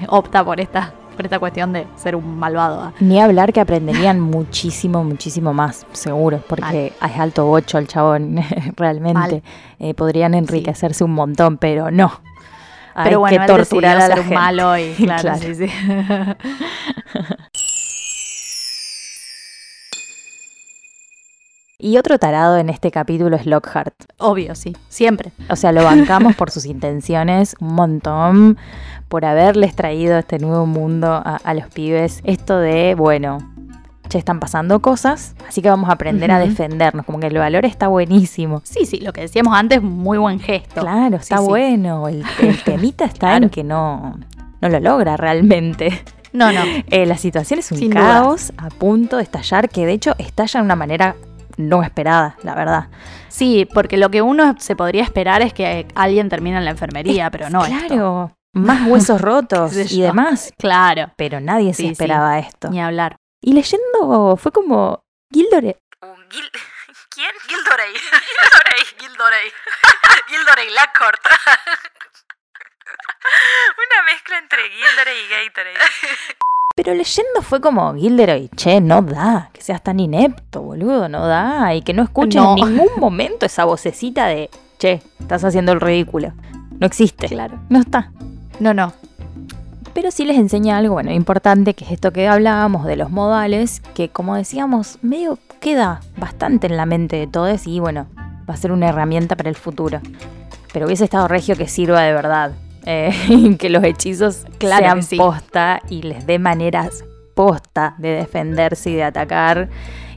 [0.08, 2.94] opta por esta, por esta cuestión de ser un malvado.
[3.00, 8.40] Ni hablar que aprenderían muchísimo, muchísimo más, seguro, porque es alto bocho el chabón,
[8.76, 9.44] realmente.
[9.80, 12.12] Eh, podrían enriquecerse un montón, pero no.
[12.98, 14.36] Hay Pero bueno, que él torturar decidió a la ser gente.
[14.36, 15.40] malo y claro, Claro.
[15.40, 15.68] sí, sí.
[21.86, 23.94] Y otro tarado en este capítulo es Lockhart.
[24.18, 25.34] Obvio, sí, siempre.
[25.52, 28.58] O sea, lo bancamos por sus intenciones un montón,
[29.08, 32.22] por haberles traído este nuevo mundo a, a los pibes.
[32.24, 33.38] Esto de, bueno,
[34.10, 37.06] ya están pasando cosas, así que vamos a aprender a defendernos.
[37.06, 38.62] Como que el valor está buenísimo.
[38.64, 40.82] Sí, sí, lo que decíamos antes, muy buen gesto.
[40.82, 41.50] Claro, está Sí, sí.
[41.50, 42.08] bueno.
[42.08, 43.44] El, el temita está Claro.
[43.44, 44.18] en que no,
[44.60, 46.04] no lo logra realmente.
[46.34, 46.62] No, no.
[46.90, 50.62] Eh, la situación es un Sin caos a punto de estallar, que de hecho estalla
[50.62, 51.16] de una manera
[51.58, 52.90] no esperada, la verdad.
[53.28, 57.30] Sí, porque lo que uno se podría esperar es que alguien termine en la enfermería,
[57.32, 57.88] pero no esto.
[57.88, 60.52] Claro, más huesos rotos y demás.
[60.58, 61.92] Claro, Pero nadie se Sí, sí.
[61.94, 62.70] esperaba esto.
[62.70, 63.18] ni hablar.
[63.42, 65.78] Y leyendo fue como Gildore.
[66.30, 66.52] Gil-
[67.10, 67.32] ¿Quién?
[67.48, 67.94] Gildorey.
[67.94, 68.84] Gildorey.
[69.00, 69.52] Gildorey.
[70.28, 70.68] Gildorey.
[73.78, 75.80] Una mezcla entre Gildorey y Gatorade.
[76.78, 81.74] Pero leyendo fue como Gilderoy, che, no da, que seas tan inepto, boludo, no da.
[81.74, 82.58] Y que no escuches No.
[82.58, 86.34] en ningún momento esa vocecita de, che, estás haciendo el ridículo.
[86.78, 87.28] No existe.
[87.28, 87.58] Claro.
[87.70, 88.12] No está.
[88.60, 88.92] No, no.
[89.94, 93.82] Pero sí les enseña algo, bueno, importante, que es esto que hablábamos de los modales,
[93.94, 98.08] que como decíamos, medio queda bastante en la mente de todos y bueno,
[98.50, 100.02] va a ser una herramienta para el futuro.
[100.74, 102.52] Pero hubiese estado regio que sirva de verdad,
[102.86, 105.18] eh, que los hechizos Claro sean sí.
[105.18, 109.68] posta y les dé maneras posta de defenderse y de atacar.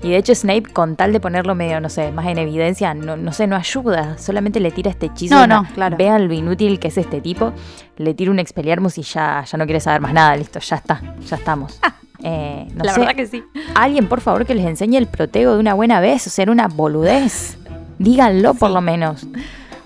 [0.00, 3.16] Y de hecho Snape, con tal de ponerlo medio, no sé, más en evidencia, no,
[3.16, 5.34] no sé, no ayuda, solamente le tira este hechizo.
[5.34, 5.96] No, una- no, claro.
[5.96, 7.52] Vean lo inútil que es este tipo
[7.96, 11.00] le tira un Expelliarmus y ya, ya no quiere saber más nada, listo, ya está,
[11.28, 11.80] ya estamos.
[12.22, 13.42] Eh, no la sé, verdad que sí.
[13.74, 16.52] alguien por favor que les enseñe el protego de una buena vez, o sea, era
[16.52, 17.58] una boludez.
[17.98, 19.26] Díganlo por lo menos.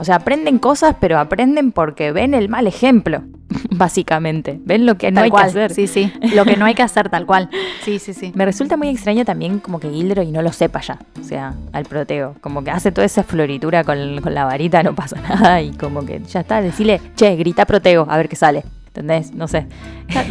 [0.03, 3.22] O sea, aprenden cosas, pero aprenden porque ven el mal ejemplo,
[3.70, 4.59] básicamente.
[4.64, 5.44] Ven lo que no hay cual.
[5.44, 5.72] que hacer.
[5.72, 6.12] Sí, sí.
[6.34, 7.48] Lo que no hay que hacer, tal cual.
[7.84, 8.32] Sí, sí, sí.
[8.34, 11.84] Me resulta muy extraño también como que Gilderoy no lo sepa ya, o sea, al
[11.84, 12.34] protego.
[12.40, 16.05] Como que hace toda esa floritura con, con la varita, no pasa nada y como
[16.05, 18.64] que ya está, decirle, che, grita protego, a ver qué sale.
[18.88, 19.32] ¿Entendés?
[19.32, 19.68] No sé.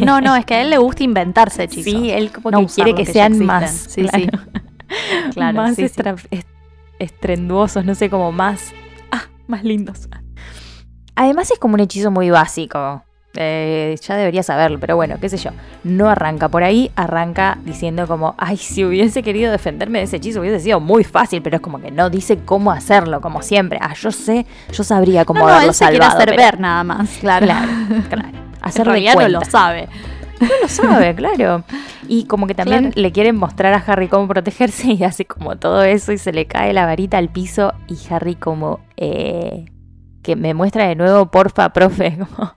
[0.04, 1.90] No, no, es que a él le gusta inventarse hechizos.
[1.90, 3.46] Sí, él como No que quiere que, sean existen.
[3.46, 3.70] más.
[3.70, 4.28] Sí, sí.
[5.32, 6.02] Claro, más sí, sí.
[6.98, 8.74] estrenduosos, no sé, como más.
[9.46, 10.08] Más lindos.
[11.14, 13.04] Además es como un hechizo muy básico.
[13.34, 15.50] Eh, ya debería saberlo, pero bueno, qué sé yo.
[15.84, 20.40] No arranca por ahí, arranca diciendo como, ay, si hubiese querido defenderme de ese hechizo
[20.40, 23.78] hubiese sido muy fácil, pero es como que no dice cómo hacerlo, como siempre.
[23.80, 26.60] Ah, yo sé, yo sabría cómo No, no, haberlo él se quiere hacer pero- ver
[26.60, 27.08] nada más.
[27.20, 27.46] Claro.
[27.46, 27.68] Claro,
[28.10, 28.28] claro.
[28.62, 29.22] Hacer de cuenta.
[29.22, 29.88] no lo sabe.
[30.42, 31.64] No lo sabe, claro.
[32.08, 32.94] Y como que también Claro.
[33.00, 36.46] le quieren mostrar a Harry cómo protegerse y hace como todo eso y se le
[36.46, 39.66] cae la varita al piso y Harry como eh,
[40.22, 42.18] que me muestra de nuevo, porfa, profe.
[42.36, 42.54] Como,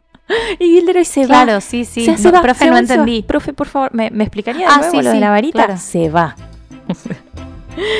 [0.59, 1.43] y Gilderoy se va.
[1.43, 2.03] Claro, sí, sí.
[2.05, 3.21] Se, se No, va, profe, se no entendí.
[3.21, 5.65] Profe, por favor, ¿me, me explicaría de Ah, nuevo sí, lo de sí, la varita?
[5.65, 5.79] claro.
[5.79, 6.35] Se va.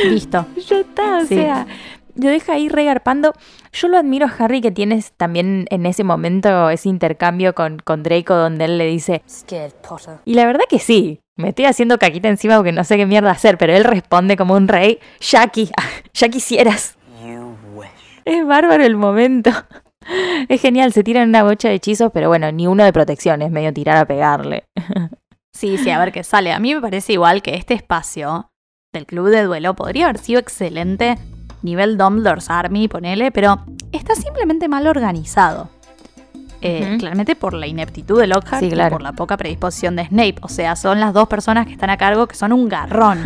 [0.05, 0.45] Listo.
[0.67, 1.67] Ya está, o sea,
[2.15, 3.33] lo deja ahí regarpando.
[3.71, 8.03] Yo lo admiro a Harry que tienes también en ese momento ese intercambio con, con
[8.03, 9.21] Draco donde él le dice,
[10.25, 13.31] y la verdad que sí, me estoy haciendo caquita encima porque no sé qué mierda
[13.31, 15.69] hacer, pero él responde como un rey, Jackie,
[16.13, 16.97] ya quisieras.
[18.23, 19.51] Es bárbaro el momento.
[20.49, 23.49] Es genial, se tiran una bocha de hechizos, pero bueno, ni uno de protección, es
[23.49, 24.65] medio tirar a pegarle.
[25.51, 26.51] Sí, sí, a ver qué sale.
[26.51, 28.51] A mí me parece igual que este espacio
[28.93, 31.15] del club de duelo podría haber sido excelente,
[31.65, 33.59] nivel Dumbledore's Army, ponele, pero
[33.91, 35.69] está simplemente mal organizado.
[36.61, 36.95] Eh.
[36.99, 38.87] Claramente por la ineptitud de Lockhart Sí, claro.
[38.87, 40.35] y por la poca predisposición de Snape.
[40.41, 43.21] O sea, son las dos personas que están a cargo que son un garrón.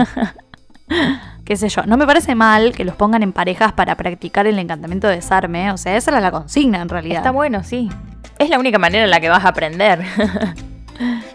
[1.45, 4.59] Qué sé yo, no me parece mal que los pongan en parejas para practicar el
[4.59, 5.71] encantamiento de desarme.
[5.71, 7.17] O sea, esa era la consigna en realidad.
[7.17, 7.89] Está bueno, sí.
[8.37, 10.03] Es la única manera en la que vas a aprender.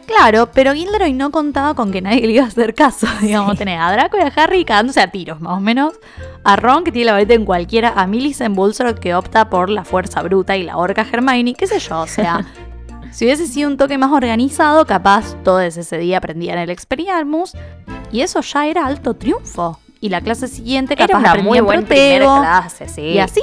[0.06, 3.06] Claro, pero Gilderoy no contaba con que nadie le iba a hacer caso.
[3.22, 5.94] Digamos, tenés a Draco y a Harry cagándose a tiros, más o menos.
[6.44, 7.92] A Ron, que tiene la varita en cualquiera.
[7.96, 11.54] A Millicent Bulstrode, que opta por la fuerza bruta y la orca Hermione.
[11.54, 12.44] Qué sé yo, o sea...
[13.12, 17.52] si hubiese sido un toque más organizado, capaz todos ese día aprendían el Expelliarmus.
[18.12, 19.78] Y eso ya era alto triunfo.
[20.00, 23.02] Y la clase siguiente capaz Era una aprendían muy buena primera clase, sí.
[23.02, 23.40] Y así.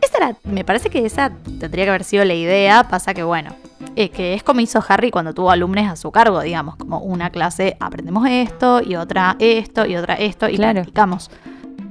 [0.00, 2.88] Esa era, me parece que esa tendría que haber sido la idea.
[2.88, 3.54] Pasa que, bueno,
[3.96, 7.30] eh, que es como hizo Harry cuando tuvo alumnos a su cargo, digamos, como una
[7.30, 10.74] clase aprendemos esto y otra esto y otra esto y Claro.
[10.80, 11.30] practicamos.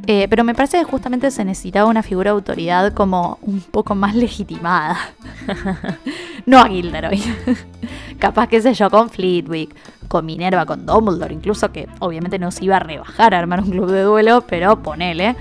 [0.08, 3.94] Eh, pero me parece que justamente se necesitaba una figura de autoridad como un poco
[3.94, 4.98] más legitimada.
[6.48, 7.22] no a Gilderoy.
[8.18, 9.76] Capaz, qué sé yo, con Fleetwick,
[10.08, 13.70] con Minerva, con Dumbledore, incluso que obviamente no se iba a rebajar a armar un
[13.70, 15.36] club de duelo, pero ponele.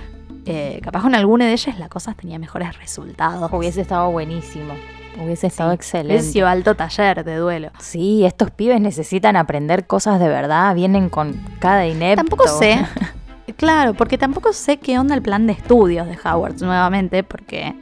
[0.47, 3.51] eh, capaz con alguna de ellas la cosa tenía mejores resultados.
[3.53, 4.75] Hubiese estado buenísimo.
[5.19, 6.23] Hubiese estado Hubiese excelente.
[6.23, 7.71] sido alto taller de duelo.
[7.79, 10.75] Sí, estos pibes necesitan aprender cosas de verdad.
[10.75, 12.25] Vienen con cada inepto.
[12.25, 12.85] Tampoco sé.
[13.57, 17.75] Claro, porque tampoco sé qué onda el plan de estudios de Howard nuevamente, porque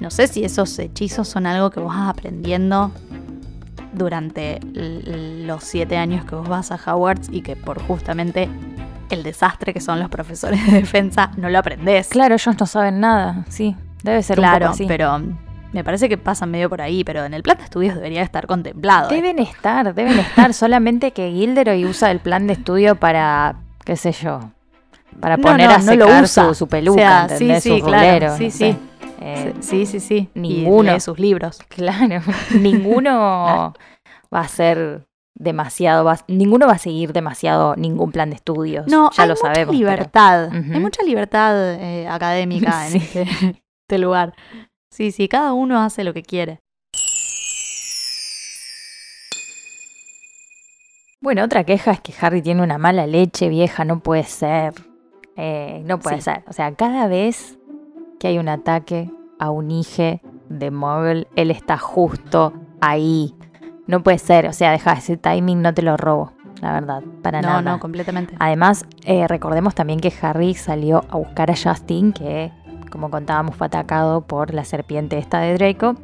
[0.00, 2.90] no sé si esos hechizos son algo que vos vas aprendiendo
[3.94, 8.50] durante los siete años que vos vas a Howard y que por justamente
[9.08, 12.08] el desastre que son los profesores de defensa no lo aprendés.
[12.08, 13.46] Claro, ellos no saben nada.
[13.48, 14.84] Sí, debe ser un claro, poco así.
[14.86, 15.22] pero
[15.72, 18.46] me parece que pasan medio por ahí, pero en el plan de estudios debería estar
[18.46, 19.10] contemplado.
[19.10, 19.14] ¿eh?
[19.16, 20.52] Deben estar, deben estar.
[20.54, 24.40] Solamente que Gilderoy usa el plan de estudio para, qué sé yo,
[25.20, 28.50] para poner no, a no secar su, su peluca, O sea, sí, su claro, sí,
[28.50, 28.58] sí.
[28.58, 28.76] sé.
[29.20, 30.30] Eh, Sí, sí, sí.
[30.34, 30.92] Y ninguno.
[30.92, 31.58] lee sus libros.
[31.68, 32.20] Claro,
[32.58, 33.74] ninguno
[34.34, 38.86] va a ser demasiado, va- ninguno va a seguir demasiado ningún plan de estudios.
[38.86, 39.66] No, ya hay lo mucha sabemos.
[39.66, 40.48] pero- libertad.
[40.52, 44.34] Hay mucha libertad eh, académica en este, este lugar.
[44.98, 46.58] Sí, sí, cada uno hace lo que quiere.
[51.20, 54.74] Bueno, otra queja es que Harry tiene una mala leche vieja, no puede ser.
[55.36, 56.22] Eh, no puede Sí.
[56.22, 56.42] ser.
[56.48, 57.56] O sea, cada vez
[58.18, 63.36] que hay un ataque a un hijo de Muggle, él está justo ahí.
[63.86, 64.48] No puede ser.
[64.48, 66.32] O sea, deja ese timing, no te lo robo.
[66.60, 67.62] La verdad, para no, nada.
[67.62, 68.34] no, completamente.
[68.40, 72.50] Además, eh, recordemos también que Harry salió a buscar a Justin, que,
[72.90, 75.96] como contábamos, fue atacado por la serpiente esta de Draco.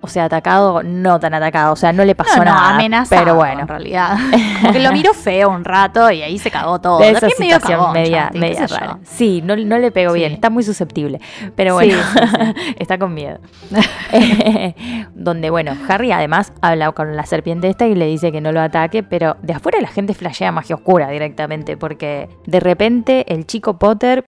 [0.00, 1.72] O sea, atacado, no tan atacado.
[1.72, 2.74] O sea, no le pasó no, no, nada.
[2.74, 3.62] amenazado, pero bueno.
[3.62, 4.16] en realidad.
[4.60, 7.00] Como que lo miró feo un rato y ahí se cagó todo.
[7.00, 8.98] de esa que es medio situación cagón, media, media rara.
[9.02, 11.20] Sí, no, no le pegó bien, está muy susceptible.
[11.56, 13.38] Pero Sí, bueno, sí, está con miedo.
[15.14, 18.60] Donde, bueno, Harry además habla con la serpiente esta y le dice que no lo
[18.60, 23.78] ataque, pero de afuera la gente flashea magia oscura directamente, porque de repente el chico
[23.78, 24.24] Potter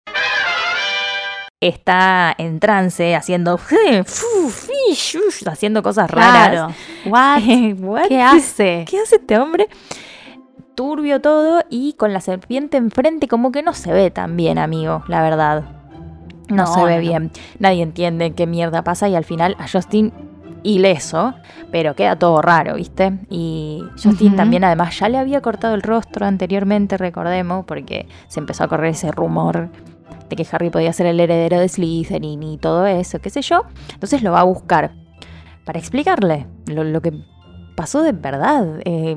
[1.60, 3.58] está en trance haciendo
[5.46, 6.50] haciendo cosas raras.
[6.50, 6.74] Claro.
[7.06, 7.42] What?
[7.80, 8.08] What?
[8.08, 8.84] ¿Qué hace?
[8.88, 9.68] ¿Qué hace este hombre?
[10.74, 15.02] Turbio todo y con la serpiente enfrente como que no se ve tan bien, amigo,
[15.08, 15.64] la verdad.
[16.48, 17.30] No, No, se ve no, bien.
[17.58, 20.12] Nadie entiende qué mierda pasa y al final a Justin
[20.62, 21.34] ileso,
[21.70, 23.18] pero queda todo raro, ¿viste?
[23.28, 28.64] Y Justin también además ya le había cortado el rostro anteriormente, recordemos, porque se empezó
[28.64, 29.68] a correr ese rumor
[30.28, 33.64] de que Harry podía ser el heredero de Slytherin y todo eso, qué sé yo.
[33.94, 34.92] Entonces lo va a buscar
[35.64, 37.12] para explicarle lo, lo que
[37.76, 38.80] pasó de verdad.
[38.84, 39.16] eh,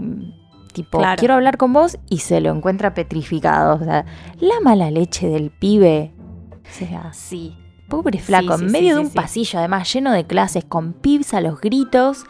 [0.74, 1.20] tipo, Claro.
[1.20, 3.76] quiero hablar con vos y se lo encuentra petrificado.
[3.76, 4.06] O sea,
[4.40, 6.14] la mala leche del pibe.
[6.54, 7.58] O sea, Sí.
[7.90, 11.34] pobre flaco, sí, en medio sí, de un pasillo, además lleno de clases, con pibs
[11.34, 12.24] a los gritos.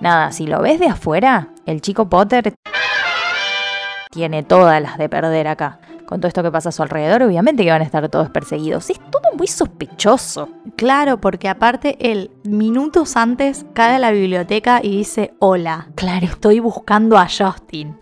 [0.00, 2.54] Nada, si lo ves de afuera, el chico Potter
[4.10, 5.80] tiene todas las de perder acá.
[6.08, 8.88] Con todo esto que pasa a su alrededor, obviamente que van a estar todos perseguidos.
[8.88, 10.48] Es todo muy sospechoso.
[10.74, 16.60] Claro, porque aparte él minutos antes cae a la biblioteca y dice, hola, Claro, estoy
[16.60, 17.98] buscando a Justin.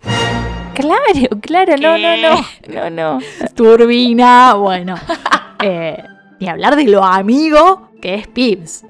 [0.75, 3.19] claro, claro, no, no, no, no, no.
[3.57, 4.95] Turbina, bueno.
[5.65, 6.01] eh,
[6.39, 8.85] ni hablar de lo amigo que es Pips.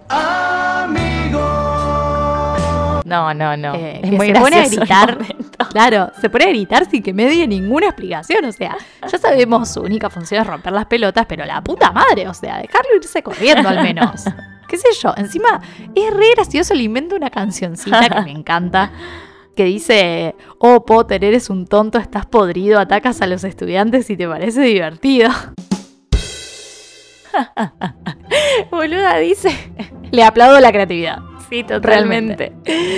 [3.06, 3.72] No, no, no.
[3.74, 5.18] Eh, es que muy se pone a gritar.
[5.70, 8.44] Claro, se pone a gritar sin que me dé ninguna explicación.
[8.44, 8.76] O sea,
[9.10, 12.58] ya sabemos su única función es romper las pelotas, pero la puta madre, o sea,
[12.58, 14.24] dejarlo irse corriendo al menos.
[14.68, 15.14] ¿Qué sé yo?
[15.16, 15.60] Encima,
[15.94, 18.90] es re gracioso, le invento una cancioncita que me encanta.
[19.54, 24.28] Que dice, oh Potter, eres un tonto, estás podrido, atacas a los estudiantes y te
[24.28, 25.30] parece divertido.
[28.70, 29.50] Boluda dice.
[30.10, 31.20] Le aplaudo la creatividad.
[31.48, 32.52] Sí, Realmente.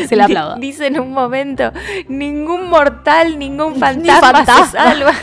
[0.08, 0.54] Se la aplaudo.
[0.56, 1.70] Di- Dice en un momento,
[2.08, 5.12] ningún mortal, ningún Ni fantasma, se salva.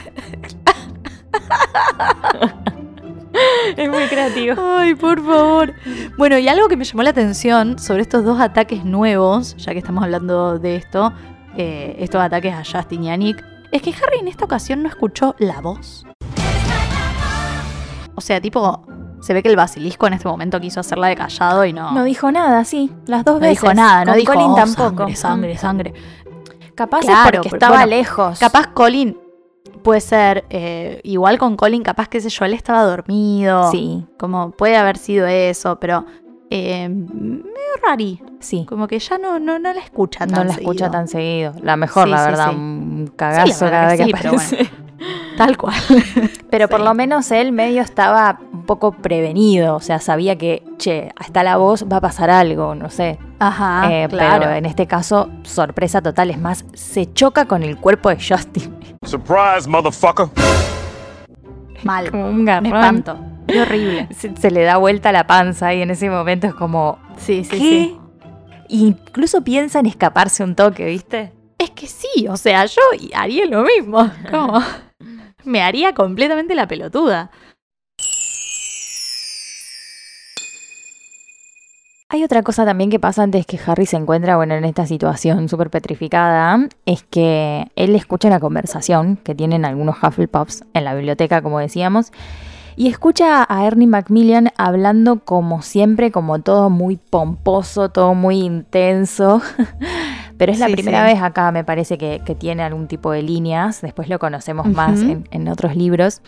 [3.78, 4.56] es muy creativo.
[4.78, 5.74] Ay, por favor.
[6.18, 9.80] Bueno, y algo que me llamó la atención sobre estos dos ataques nuevos, ya que
[9.80, 11.14] estamos hablando de esto,
[11.58, 14.90] eh, estos ataques a Justin y a Nick, es que Harry en esta ocasión no
[14.90, 16.06] escuchó la voz.
[18.16, 18.86] O sea, tipo,
[19.26, 21.92] se ve que el basilisco en este momento quiso hacerla de callado y no.
[21.94, 23.62] No dijo nada, sí, las dos no veces.
[23.62, 24.98] dijo nada, no Con dijo Colin "Oh, tampoco.
[25.16, 25.94] Sangre, sangre, sangre.
[26.76, 28.40] Capaz Claro, es porque pero estaba bueno, lejos.
[28.40, 29.18] Capaz Colin
[29.82, 33.72] puede ser, eh, igual con Colin, capaz que sé yo, él estaba dormido.
[33.72, 36.06] Sí, Como puede haber sido eso, pero
[36.52, 37.52] eh, medio
[37.84, 38.22] rari.
[38.40, 38.66] sí.
[38.70, 40.92] Como que ya no, no, no la escucha tan No la escucha seguido.
[40.92, 41.54] tan seguido.
[41.64, 42.50] La mejor, Sí, la verdad.
[42.52, 42.56] sí.
[42.56, 44.70] Un cagazo cada vez que que aparece.
[45.38, 45.76] Tal cual.
[46.50, 51.12] Pero por lo menos él medio estaba un poco prevenido, o sea, sabía que, che,
[51.18, 53.20] hasta la voz va a pasar algo, no sé.
[53.40, 54.40] Ajá, Eh, claro.
[54.46, 58.74] Pero en este caso, sorpresa total, es más, se choca con el cuerpo de Justin.
[59.04, 60.28] Surprise, motherfucker.
[61.84, 62.10] Mal.
[62.12, 62.66] Como un Me garrón.
[62.74, 63.20] espanto.
[63.48, 64.08] Qué horrible.
[64.18, 67.50] Se, se le da vuelta la panza y en ese momento es como, Sí, sí,
[67.52, 67.58] ¿qué?
[67.58, 68.00] sí.
[68.70, 71.32] Incluso piensa en escaparse un toque, ¿viste?
[71.60, 72.82] Es que sí, o sea, yo
[73.16, 74.10] haría lo mismo.
[74.32, 74.60] Como
[75.46, 77.32] me haría completamente la pelotuda.
[82.08, 85.50] Hay otra cosa también que pasa antes que Harry se encuentra, bueno, en esta situación
[85.50, 91.42] súper petrificada, es que él escucha una conversación que tienen algunos Hufflepuffs en la biblioteca,
[91.42, 92.12] como decíamos,
[92.78, 99.42] y escucha a Ernie Macmillan hablando como siempre, como todo muy pomposo, todo muy intenso.
[100.38, 101.14] Pero es la Sí, primera sí.
[101.14, 103.82] vez acá, me parece, que, que tiene algún tipo de líneas.
[103.82, 106.22] Después lo conocemos más en, en otros libros.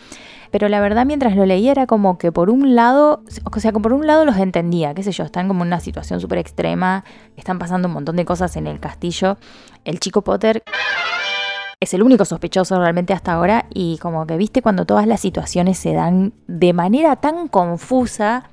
[0.50, 3.80] Pero la verdad, mientras lo leía, era como que por un lado, o sea, que
[3.80, 7.04] por un lado los entendía, qué sé yo, están como en una situación súper extrema,
[7.36, 9.36] están pasando un montón de cosas en el castillo.
[9.84, 10.62] El chico Potter
[11.80, 15.78] es el único sospechoso realmente hasta ahora y como que viste cuando todas las situaciones
[15.78, 18.44] se dan de manera tan confusa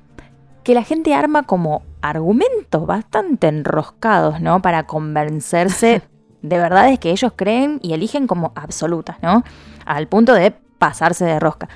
[0.62, 4.62] que la gente arma como argumentos bastante enroscados, ¿no?
[4.62, 6.02] Para convencerse
[6.42, 9.42] de verdades que ellos creen y eligen como absolutas, ¿no?
[9.84, 11.68] Al punto de pasarse de rosca.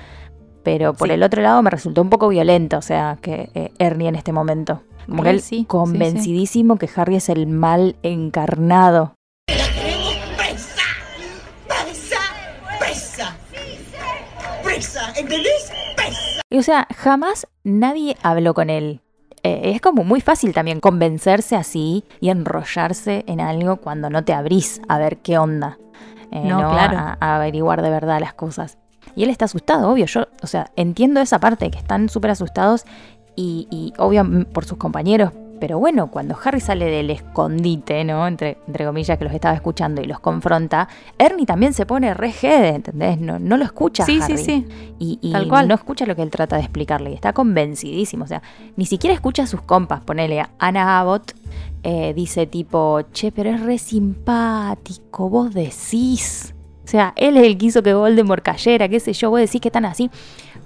[0.63, 1.15] Pero por Sí.
[1.15, 4.31] el otro lado me resultó un poco violento, o sea, que eh, Ernie en este
[4.31, 4.83] momento.
[5.07, 5.65] Como que él sí, sí, sí.
[5.65, 9.15] convencidísimo que Harry es el mal encarnado.
[9.47, 10.83] presa,
[11.67, 12.17] presa,
[12.79, 13.35] presa,
[14.63, 15.71] presa, ¿entendés?
[15.95, 16.41] Presa.
[16.49, 19.01] Y, o sea, jamás nadie habló con él.
[19.43, 24.33] Eh, es como muy fácil también convencerse así y enrollarse en algo cuando no te
[24.33, 25.77] abrís a ver qué onda.
[26.31, 26.97] Eh, No, claro.
[26.97, 28.77] A, a averiguar de verdad las cosas.
[29.15, 30.05] Y él está asustado, obvio.
[30.05, 32.85] Yo, o sea, entiendo esa parte, que están súper asustados
[33.35, 35.31] y, y obvio mm, por sus compañeros.
[35.61, 38.27] Pero bueno, cuando Harry sale del escondite, ¿no?
[38.27, 40.89] Entre, entre comillas, que los estaba escuchando y los confronta,
[41.19, 43.19] Ernie también se pone re jede, ¿entendés?
[43.19, 44.03] No, no lo escucha.
[44.03, 44.37] Sí, Harry.
[44.39, 44.67] sí, sí.
[44.97, 45.67] Y, y Tal cual.
[45.67, 47.11] no escucha lo que él trata de explicarle.
[47.11, 48.23] y Está convencidísimo.
[48.23, 48.41] O sea,
[48.75, 50.01] ni siquiera escucha a sus compas.
[50.01, 51.33] Ponele a Anna Abbott.
[51.83, 55.29] eh, dice tipo, che, pero es re simpático.
[55.29, 56.53] Vos decís.
[56.83, 58.89] O sea, él es el que hizo que Voldemort cayera.
[58.89, 59.29] Qué sé yo.
[59.29, 60.09] Vos decís que están así.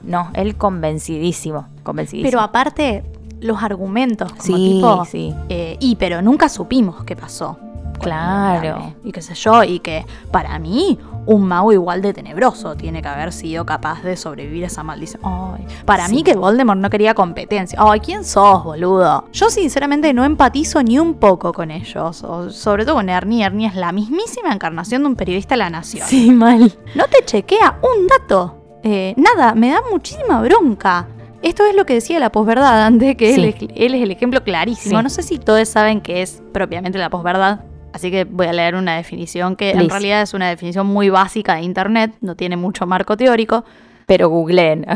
[0.04, 1.68] No, él convencidísimo.
[1.84, 2.30] Convencidísimo.
[2.30, 3.04] Pero aparte,
[3.46, 5.34] los argumentos, como sí, tipo, sí.
[5.50, 7.58] eh, y pero nunca supimos qué pasó.
[8.00, 8.94] Claro.
[9.04, 13.08] Y qué sé yo, y que para mí, un mago igual de tenebroso tiene que
[13.08, 15.22] haber sido capaz de sobrevivir a esa maldición.
[15.26, 16.16] Ay, para Sí.
[16.16, 17.80] mí que Voldemort no quería competencia.
[17.82, 19.26] Ay, ¿quién sos, boludo?
[19.32, 22.24] Yo sinceramente no empatizo ni un poco con ellos.
[22.24, 23.44] o sobre todo con Ernie.
[23.44, 26.06] Ernie es la mismísima encarnación de un periodista de la nación.
[26.08, 26.72] Sí, mal.
[26.94, 28.58] No te chequea un dato.
[28.84, 31.08] Eh, nada, me da muchísima bronca.
[31.46, 33.42] Esto es lo que decía la posverdad antes, que Sí.
[33.42, 34.98] él, es, él es el ejemplo clarísimo.
[34.98, 35.04] Sí.
[35.04, 37.62] No sé si todos saben qué es propiamente la posverdad,
[37.94, 41.56] así que voy a leer una definición que en realidad es una definición muy básica
[41.56, 43.64] de Internet, no tiene mucho marco teórico.
[44.08, 44.86] Pero googleen.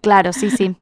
[0.00, 0.74] Claro, sí, sí.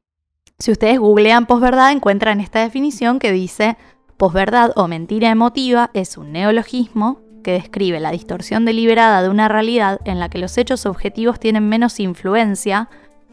[0.59, 3.77] Si ustedes googlean posverdad, encuentran esta definición que dice:
[4.17, 10.01] posverdad o mentira emotiva es un neologismo que describe la distorsión deliberada de una realidad
[10.07, 12.89] en la que los hechos objetivos tienen menos influencia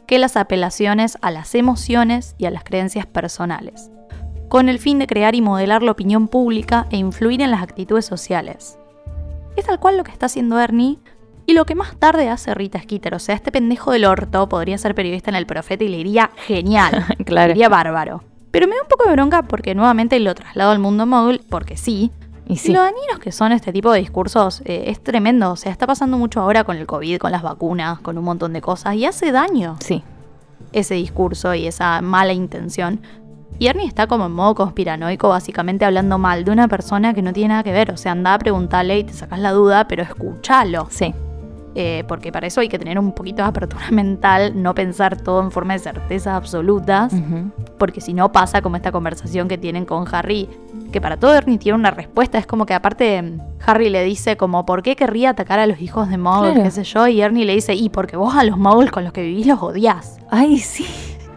[0.08, 3.92] que las apelaciones a las emociones y a las creencias personales,
[4.48, 8.06] con el fin de crear y modelar la opinión pública e influir en las actitudes
[8.06, 8.80] sociales.
[9.58, 11.00] Es tal cual lo que está haciendo Ernie
[11.46, 13.16] y lo que más tarde hace Rita Skeeter.
[13.16, 16.32] O sea, este pendejo del orto podría ser periodista en El Profeta y le iría
[16.36, 17.06] genial.
[17.26, 17.48] claro.
[17.48, 18.24] Le iría bárbaro.
[18.52, 21.76] Pero me da un poco de bronca porque nuevamente lo traslado al mundo móvil, porque
[21.76, 22.12] sí.
[22.48, 22.72] Y sí.
[22.72, 25.52] lo dañinos que son este tipo de discursos eh, es tremendo.
[25.52, 28.54] O sea, está pasando mucho ahora con el COVID, con las vacunas, con un montón
[28.54, 28.96] de cosas.
[28.96, 30.04] Y hace daño Sí.
[30.72, 33.02] ese discurso y esa mala intención.
[33.60, 37.34] Y Ernie está como en modo conspiranoico, básicamente hablando mal de una persona que no
[37.34, 37.92] tiene nada que ver.
[37.92, 40.88] O sea, anda a preguntarle y te sacas la duda, pero escúchalo.
[40.92, 41.14] Sí.
[41.80, 45.42] Eh, porque para eso hay que tener un poquito de apertura mental, no pensar todo
[45.42, 47.14] en forma de certezas absolutas,
[47.78, 50.50] porque si no pasa como esta conversación que tienen con Harry,
[50.92, 53.34] que para todo Ernie tiene una respuesta, es como que aparte
[53.66, 56.64] Harry le dice como, ¿por qué querría atacar a los hijos de Muggle, Claro.
[56.64, 57.08] qué sé yo?
[57.08, 59.62] Y Ernie le dice, y porque vos a los Muggles con los que vivís los
[59.62, 60.18] odias.
[60.32, 60.86] Ay, sí.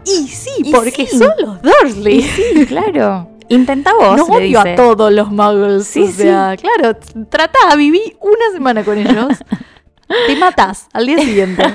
[0.06, 1.18] Y sí, Y porque sí.
[1.18, 2.22] son los Dursley.
[2.22, 3.28] Sí, claro.
[3.50, 4.72] Intenta vos, No le odio dice.
[4.72, 5.84] a todos los muggles.
[5.86, 9.26] Sí, o sea, claro, t- tratá, viví una semana con ellos.
[10.26, 11.62] Te matás al día siguiente.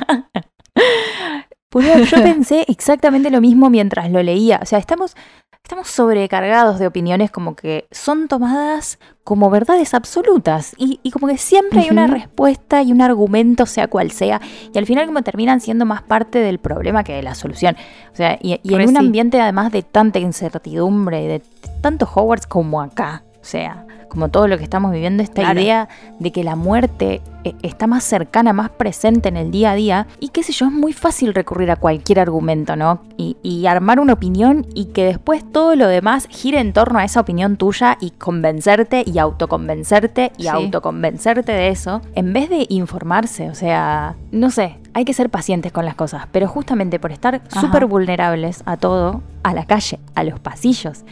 [1.83, 4.59] Yo pensé exactamente lo mismo mientras lo leía.
[4.61, 5.15] O sea, estamos,
[5.61, 10.73] estamos sobrecargados de opiniones como que son tomadas como verdades absolutas.
[10.77, 14.39] Y, y como que siempre hay una respuesta y un argumento, sea cual sea.
[14.73, 17.75] Y al final como terminan siendo más parte del problema que de la solución.
[18.13, 18.97] O sea, y, y en un sí.
[18.97, 21.41] ambiente además de tanta incertidumbre, y de
[21.81, 23.23] tanto Hogwarts como acá.
[23.41, 25.59] O sea, como todo lo que estamos viviendo, esta Claro.
[25.61, 25.89] idea
[26.19, 30.07] de que la muerte eh, está más cercana, más presente en el día a día.
[30.19, 33.01] Y qué sé yo, es muy fácil recurrir a cualquier argumento, ¿no?
[33.17, 37.03] Y, y armar una opinión y que después todo lo demás gire en torno a
[37.03, 40.47] esa opinión tuya y convencerte y autoconvencerte y Sí.
[40.49, 43.49] autoconvencerte de eso, en vez de informarse.
[43.49, 47.41] O sea, no sé, hay que ser pacientes con las cosas, pero justamente por estar
[47.49, 51.03] súper vulnerables a todo, a la calle, a los pasillos,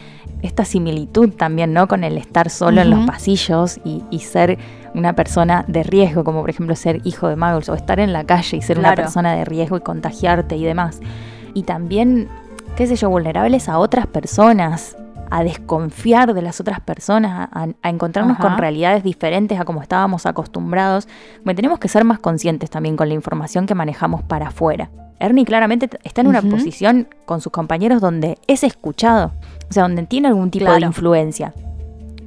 [0.44, 1.88] esta similitud también, ¿no?
[1.88, 4.58] Con el estar solo en los pasillos y, y ser
[4.94, 8.24] una persona de riesgo, como por ejemplo ser hijo de muggles, o estar en la
[8.24, 11.00] calle y ser una persona de riesgo y contagiarte y demás.
[11.54, 12.28] Y también,
[12.76, 14.98] qué sé yo, vulnerables a otras personas,
[15.30, 18.48] a desconfiar de las otras personas, a, a encontrarnos Ajá.
[18.48, 21.08] con realidades diferentes a como estábamos acostumbrados.
[21.42, 24.90] Bueno, tenemos que ser más conscientes también con la información que manejamos para afuera.
[25.20, 29.32] Ernie claramente está en una posición con sus compañeros donde es escuchado,
[29.68, 31.54] o sea, donde tiene algún tipo de influencia.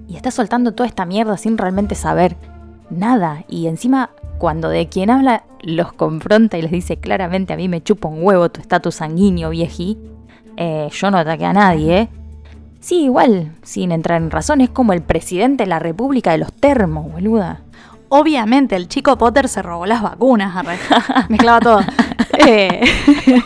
[0.08, 2.38] Y está soltando toda esta mierda sin realmente saber
[2.90, 3.44] nada.
[3.48, 7.82] Y encima, cuando de quien habla los confronta y les dice claramente, a mí me
[7.82, 9.98] chupa un huevo tu estatus sanguíneo, vieji,
[10.56, 12.10] eh, yo no ataqué a nadie, ¿eh?
[12.80, 16.54] Sí, igual, sin entrar en razón, es como el presidente de la República de los
[16.54, 17.62] Termos, boluda.
[18.10, 20.78] Obviamente, el chico Potter se robó las vacunas, arre.
[21.30, 21.80] mezclaba todo.
[22.46, 22.82] Eh,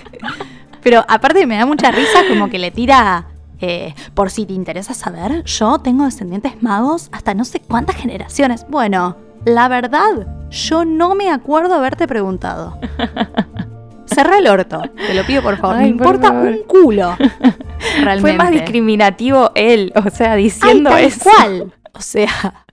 [0.83, 3.25] pero aparte me da mucha risa como que le tira,
[3.61, 8.65] eh, por si te interesa saber, yo tengo descendientes magos hasta no sé cuántas generaciones.
[8.69, 12.79] Bueno, la verdad, yo no me acuerdo haberte preguntado.
[14.05, 15.77] Cerra el orto, te lo pido por favor.
[15.77, 16.47] Ay, me por importa favor.
[16.49, 17.15] un culo.
[18.01, 18.19] Realmente.
[18.21, 21.29] Fue más discriminativo él, o sea, Ay, diciendo tal eso.
[21.29, 21.73] cual.
[21.93, 22.65] O sea.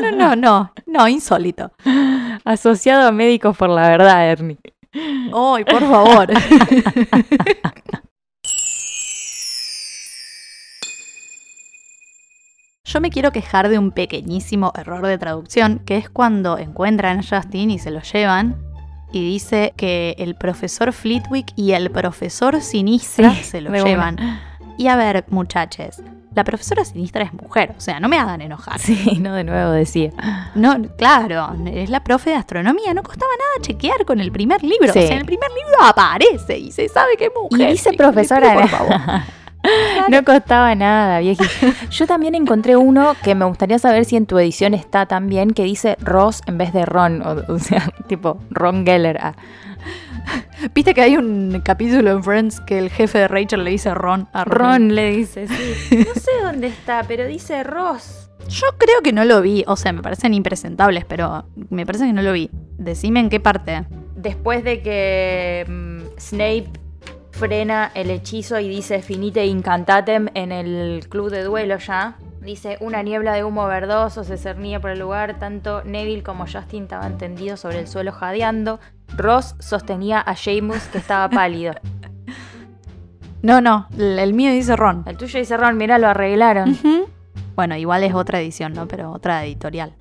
[0.00, 1.72] No, no, no, no, no, insólito.
[2.44, 4.58] Asociado a médicos por la verdad, Ernie.
[4.94, 6.28] Ay, por favor.
[12.92, 17.22] Yo me quiero quejar de un pequeñísimo error de traducción, que es cuando encuentran a
[17.22, 18.56] Justin y se lo llevan
[19.12, 24.16] y dice que el profesor Flitwick y el profesor Sinistra Sí, se lo llevan.
[24.76, 26.02] Y a ver, muchachos,
[26.34, 28.78] la profesora Sinistra es mujer, o sea, no me hagan enojar.
[28.80, 30.10] Sí, no de nuevo decía.
[30.56, 32.92] No, claro, es la profe de astronomía.
[32.94, 34.92] No costaba nada chequear con el primer libro.
[34.92, 34.98] Sí.
[34.98, 37.70] O sea, en el primer libro aparece y se sabe que es Y mujer.
[37.70, 38.54] dice Le- profesora.
[38.54, 38.94] por favor.
[40.08, 41.44] No costaba nada, vieji.
[41.90, 45.64] Yo también encontré uno que me gustaría saber si en tu edición está también, que
[45.64, 47.22] dice Ross en vez de Ron.
[47.22, 49.18] O, o sea, tipo Ron Geller.
[49.20, 49.34] Ah,
[50.74, 54.28] Viste que hay un capítulo en Friends que el jefe de Rachel le dice Ron
[54.32, 54.58] a Ron.
[54.58, 55.96] Ron le dice, sí.
[56.06, 58.30] No sé dónde está, pero dice Ross.
[58.48, 59.64] Yo creo que no lo vi.
[59.66, 62.50] O sea, me parecen impresentables, pero me parece que no lo vi.
[62.78, 63.84] Decime en qué parte.
[64.16, 66.70] Después de que mm, Snape
[67.40, 72.18] frena el hechizo y dice finite incantatem en el club de duelo ya.
[72.42, 76.82] Dice, una niebla de humo verdoso se cernía por el lugar, tanto Neville como Justin
[76.82, 78.78] estaban tendidos sobre el suelo jadeando.
[79.16, 81.74] Ross sostenía a Seamus que estaba pálido.
[83.42, 85.02] No, no, el mío dice Ron.
[85.06, 86.76] El tuyo dice Ron, mira, lo arreglaron.
[87.56, 88.86] Bueno, igual es otra edición, ¿no?
[88.86, 89.94] Pero otra editorial.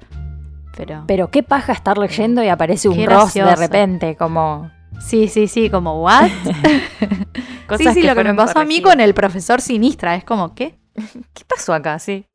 [0.75, 1.05] Pero.
[1.07, 5.69] Pero qué paja estar leyendo y aparece un Ross de repente, como Sí, sí, sí,
[5.69, 6.29] como what?
[7.67, 10.15] cosas sí, sí, lo que me pasó a mí con el profesor Sinistra.
[10.15, 10.79] Es como, ¿qué?
[11.33, 11.99] ¿Qué pasó acá?
[11.99, 12.25] Sí.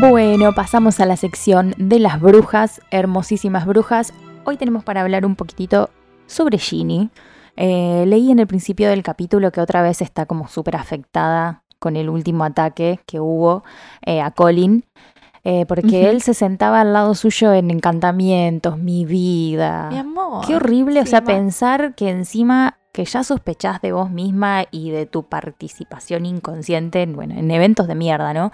[0.00, 4.12] Bueno, pasamos a la sección de las brujas, hermosísimas brujas.
[4.44, 5.90] Hoy tenemos para hablar un poquitito
[6.26, 7.10] sobre Ginny.
[7.56, 11.96] Eh, leí en el principio del capítulo que otra vez está como súper afectada con
[11.96, 13.64] el último ataque que hubo
[14.04, 14.84] eh, a Colin.
[15.44, 19.88] eh, porque él se sentaba al lado suyo en encantamientos, mi vida.
[19.90, 20.46] Mi amor.
[20.46, 25.06] Qué horrible, o sea, pensar que encima que ya sospechás de vos misma y de
[25.06, 28.50] tu participación inconsciente en, bueno, en eventos de mierda, ¿no?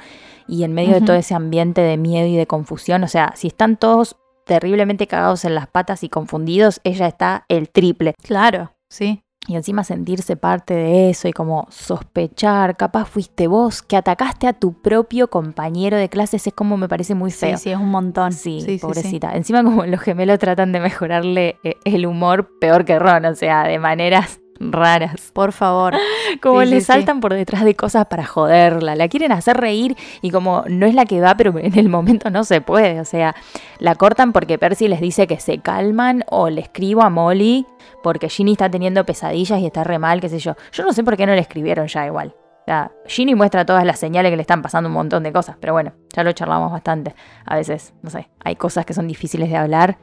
[0.47, 3.47] Y en medio de todo ese ambiente de miedo y de confusión, o sea, si
[3.47, 8.13] están todos terriblemente cagados en las patas y confundidos, ella está el triple.
[8.23, 9.24] Claro, sí.
[9.47, 14.55] Y encima sentirse parte de eso y como sospechar, capaz fuiste vos que atacaste a
[14.55, 17.59] tu propio compañero de clases, es como me parece muy feo.
[17.59, 18.33] Sí, sí, es un montón.
[18.33, 18.79] Sí, sí, sí.
[18.79, 19.37] pobrecita.
[19.37, 23.65] Encima como los gemelos tratan de mejorarle eh, el humor peor que Ron, o sea,
[23.65, 25.31] de maneras raras.
[25.33, 25.95] Por favor.
[26.41, 26.87] Como Sí, le sí, sí.
[26.87, 30.95] saltan por detrás de cosas para joderla, la quieren hacer reír y como no es
[30.95, 33.35] la que va, pero en el momento no se puede, o sea,
[33.79, 37.67] la cortan porque Percy les dice que se calman o le escribo a Molly
[38.03, 40.55] porque Ginny está teniendo pesadillas y está re mal, qué sé yo.
[40.73, 42.35] Yo no sé por qué no le escribieron ya igual.
[42.61, 45.57] O sea, Ginny muestra todas las señales que le están pasando un montón de cosas,
[45.61, 47.15] pero bueno, ya lo charlamos bastante.
[47.45, 49.99] A veces, no sé, hay cosas que son difíciles de hablar,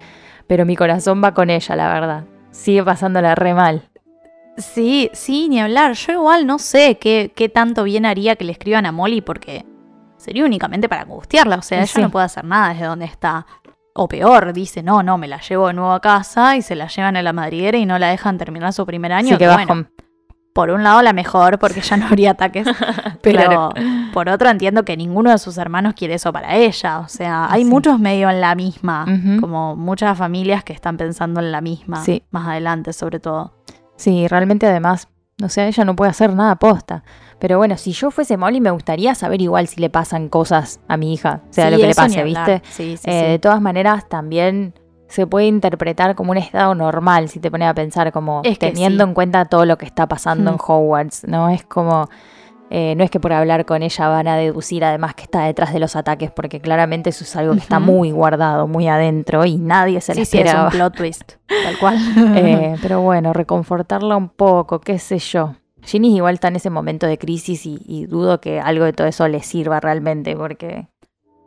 [0.46, 2.24] pero mi corazón va con ella, la verdad.
[2.52, 3.90] Sigue pasándola re mal.
[4.62, 5.94] Sí, sí, ni hablar.
[5.94, 9.66] Yo igual no sé qué, qué tanto bien haría que le escriban a Molly porque
[10.18, 11.58] sería únicamente para angustiarla.
[11.58, 12.02] O sea, ella sí.
[12.02, 13.46] no puede hacer nada desde donde está.
[13.94, 16.88] O peor, dice, no, no, me la llevo de nuevo a casa y se la
[16.88, 19.36] llevan a la madriguera y no la dejan terminar su primer año.
[19.36, 19.88] Así que bueno,
[20.54, 22.68] por un lado la mejor porque ya no habría ataques,
[23.22, 23.70] pero Claro.
[24.14, 27.00] por otro entiendo que ninguno de sus hermanos quiere eso para ella.
[27.00, 27.70] O sea, hay Sí.
[27.70, 29.06] muchos medio en la misma,
[29.42, 32.24] como muchas familias que están pensando en la misma, Sí.
[32.32, 33.54] más adelante sobre todo.
[34.02, 35.10] Sí, realmente además,
[35.44, 37.04] o sea, ella no puede hacer nada posta.
[37.38, 40.98] Pero bueno, si yo fuese Molly me gustaría saber igual si le pasan cosas a
[40.98, 42.24] mi hija, sea Sí, lo que le pase.
[42.24, 42.64] ¿viste?
[42.72, 43.30] Sí, sí, Eh.
[43.30, 44.74] De todas maneras, también
[45.08, 48.72] se puede interpretar como un estado normal, si te pones a pensar, como Es que
[48.72, 50.58] teniendo en cuenta todo lo que está pasando en.
[50.60, 51.50] Hogwarts, ¿no?
[51.50, 52.10] Es como...
[52.74, 55.74] eh, no es que por hablar con ella van a deducir además que está detrás
[55.74, 59.58] de los ataques, porque claramente eso es algo que está muy guardado, muy adentro y
[59.58, 60.68] nadie se lo Sí, sí, es esperaba.
[60.68, 61.98] un plot twist, tal cual.
[62.38, 65.56] Eh, pero bueno, reconfortarla un poco, qué sé yo.
[65.84, 69.08] Ginny igual está en ese momento de crisis y, y dudo que algo de todo
[69.08, 70.88] eso le sirva realmente, porque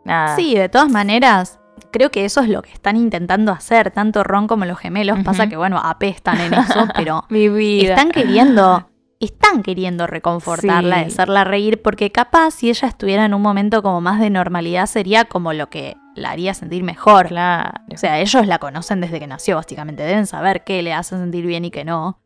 [0.05, 0.37] nada.
[0.37, 1.59] Sí, de todas maneras,
[1.91, 5.21] creo que eso es lo que están intentando hacer, tanto Ron como los gemelos.
[5.25, 7.95] Pasa que, bueno, apestan en eso, pero mi vida.
[7.95, 8.89] están queriendo,
[9.25, 11.05] están queriendo reconfortarla, Sí.
[11.07, 15.25] hacerla reír, porque capaz si ella estuviera en un momento como más de normalidad sería
[15.25, 17.29] como lo que la haría sentir mejor.
[17.29, 17.73] Claro.
[17.93, 20.03] O sea, ellos la conocen desde que nació, básicamente.
[20.05, 22.21] Deben saber qué le hace sentir bien y qué no.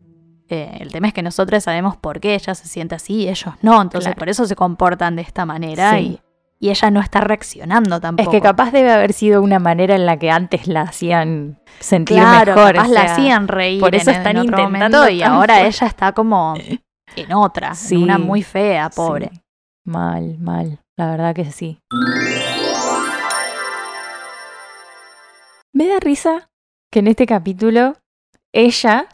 [0.50, 3.54] Eh, el tema es que nosotros sabemos por qué ella se siente así y ellos
[3.62, 3.80] no.
[3.82, 4.18] Entonces, Claro.
[4.18, 6.20] por eso se comportan de esta manera Sí.
[6.60, 8.30] y, y ella no está reaccionando es tampoco.
[8.30, 12.54] que capaz debe haber sido una manera en la que antes la hacían sentir claro,
[12.56, 12.74] mejor.
[12.74, 15.86] capaz o la hacían reír por eso en, en están otro intentando y ahora ella
[15.86, 16.54] está como
[17.16, 17.94] en otra, Sí.
[17.96, 19.30] en una muy fea, pobre.
[19.32, 19.40] Sí.
[19.84, 20.80] Mal, mal.
[20.96, 21.78] La verdad que sí.
[25.72, 26.48] Me da risa
[26.90, 27.94] que en este capítulo
[28.52, 29.06] ella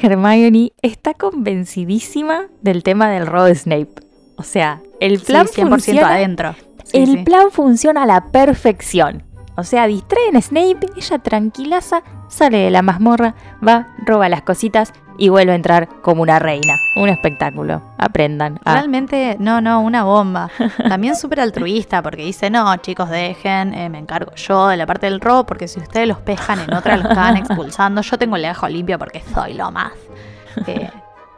[0.00, 3.94] Hermione está convencidísima del tema del robo de Snape.
[4.36, 6.54] O sea, el plan sí, 100% funciona, adentro.
[6.84, 7.16] Sí, el sí.
[7.24, 9.24] plan funciona a la perfección.
[9.56, 13.34] O sea, distraen a Snape, ella tranquilaza, sale de la mazmorra,
[13.66, 16.74] va, roba las cositas y vuelve a entrar como una reina.
[16.96, 17.82] Un espectáculo.
[17.98, 18.60] Aprendan.
[18.64, 20.50] Realmente, no, no, una bomba.
[20.88, 25.06] También súper altruista porque dice, no, chicos, dejen, eh, me encargo yo de la parte
[25.06, 28.02] del robo porque si ustedes los pescan en otra, los acaban expulsando.
[28.02, 29.92] Yo tengo el ajo limpio porque soy lo más.
[30.66, 30.90] Eh,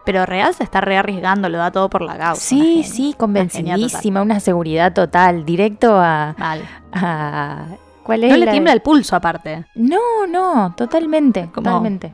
[0.04, 2.40] pero real se está re arriesgando, lo da todo por la causa.
[2.40, 6.34] sí, una sí, Una convencidísima, una seguridad total, directo a...
[6.38, 6.62] Mal.
[6.92, 7.64] a-
[8.08, 9.66] ¿Cuál es No le la- tiembla el pulso aparte.
[9.74, 12.10] No, no, totalmente, Como- totalmente.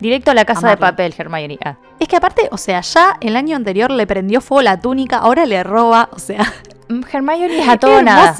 [0.00, 1.58] Directo a la casa de papel, Hermione.
[1.62, 1.76] Ah.
[2.00, 5.44] Es que aparte, o sea, ya el año anterior le prendió fuego la túnica, ahora
[5.44, 6.50] le roba, o sea,
[6.88, 8.34] Mm, Hermione es a todo nada.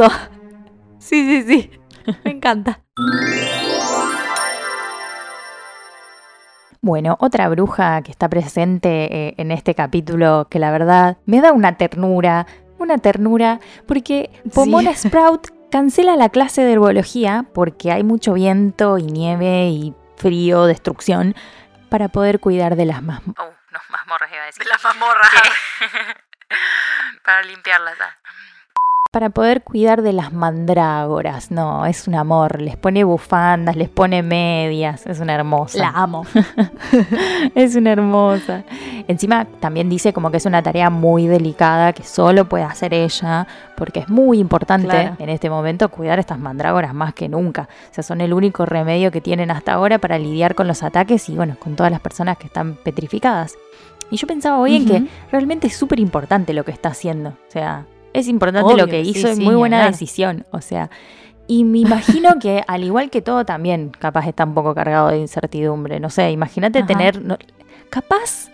[0.99, 1.71] Sí, sí, sí.
[2.25, 2.81] Me encanta.
[6.81, 11.53] Bueno, otra bruja que está presente eh, en este capítulo que la verdad me da
[11.53, 12.47] una ternura,
[12.79, 19.07] una ternura, porque Pomona Sprout cancela la clase de herbología porque hay mucho viento y
[19.07, 21.35] nieve y frío, destrucción,
[21.89, 23.21] para poder cuidar de las más...
[23.27, 24.63] Oh, no, mazmorras iba a decir.
[24.63, 25.33] De las mazmorras.
[27.25, 27.97] Para limpiarlas.
[28.01, 28.17] ah.
[29.15, 31.53] Para poder cuidar de las mandrágoras.
[31.53, 32.61] No, es un amor.
[32.61, 35.07] Les pone bufandas, les pone medias.
[35.07, 35.79] Es una hermosa.
[35.79, 36.27] La amo.
[37.55, 38.65] es una hermosa.
[39.07, 43.47] Encima también dice como que es una tarea muy delicada que solo puede hacer ella,
[43.77, 45.15] porque es muy importante Claro.
[45.21, 47.69] en este momento cuidar estas mandrágoras más que nunca.
[47.93, 51.29] O sea, son el único remedio que tienen hasta ahora para lidiar con los ataques
[51.29, 53.55] y bueno, con todas las personas que están petrificadas.
[54.11, 57.31] Y yo pensaba hoy en que realmente es súper importante lo que está haciendo.
[57.31, 60.47] O sea, es importante Obvio, lo que sí, hizo sí, muy buena decisión.
[60.51, 60.89] O sea,
[61.47, 65.19] Y me imagino que, al igual que todo, también capaz está un poco cargado de
[65.19, 66.01] incertidumbre.
[66.01, 67.21] No sé, imagínate tener.
[67.23, 67.37] no-
[67.91, 68.51] capaz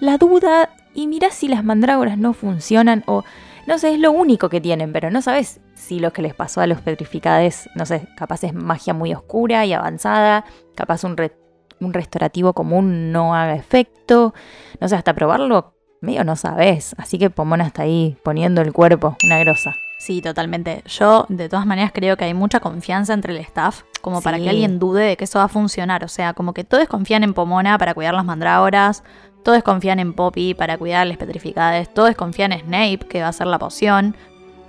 [0.00, 3.24] la duda y mirá si las mandrágoras no funcionan o.
[3.66, 6.62] No sé, es lo único que tienen, pero no sabes si lo que les pasó
[6.62, 11.36] a los petrificades, no sé, capaz es magia muy oscura y avanzada, capaz un, re-
[11.78, 14.32] un restaurativo común no haga efecto.
[14.80, 16.94] No sé, hasta probarlo, medio no sabes.
[16.98, 19.76] Así que Pomona está ahí poniendo el cuerpo, una grosa.
[19.98, 20.84] Sí, totalmente.
[20.86, 24.48] Yo, de todas maneras, creo que hay mucha confianza entre el staff, como para que
[24.48, 26.04] alguien dude de que eso va a funcionar.
[26.04, 29.02] O sea, como que todos confían en Pomona para cuidar las mandrágoras,
[29.42, 33.30] todos confían en Poppy para cuidar las petrificades, todos confían en Snape, que va a
[33.30, 34.16] hacer la poción.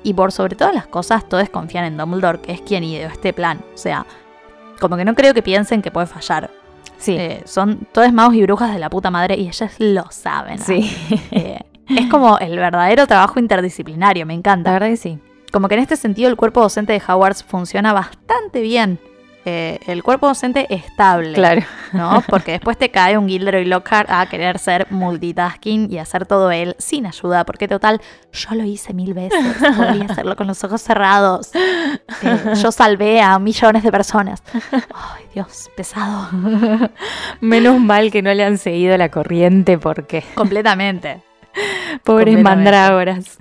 [0.01, 3.31] Y por sobre todas las cosas, todos confían en Dumbledore, que es quien ideó este
[3.31, 3.61] plan.
[3.75, 4.07] O sea,
[4.79, 6.49] como que no creo que piensen que puede fallar.
[6.99, 10.59] Sí, Eh, son todos magos y brujas de la puta madre y ellas lo saben.
[10.59, 10.95] sí.
[11.31, 14.71] Eh, es como el verdadero trabajo interdisciplinario, me La encanta.
[14.73, 15.17] verdad que sí.
[15.51, 18.99] Como que en este sentido el cuerpo docente de Hogwarts funciona bastante bien.
[19.51, 21.61] Eh, el cuerpo docente estable, Claro.
[21.91, 22.23] ¿no?
[22.27, 26.75] Porque después te cae un Gilderoy Lockhart a querer ser multitasking y hacer todo él
[26.77, 27.99] sin ayuda, porque total,
[28.31, 29.43] yo lo hice mil veces,
[29.75, 31.49] podría hacerlo con los ojos cerrados.
[31.55, 34.43] Eh, yo salvé a millones de personas.
[34.93, 36.29] Ay, Dios, pesado.
[37.41, 41.21] Menos mal que no le han seguido la corriente porque Completamente.
[42.03, 42.43] pobres Completamente.
[42.43, 43.37] mandrágoras.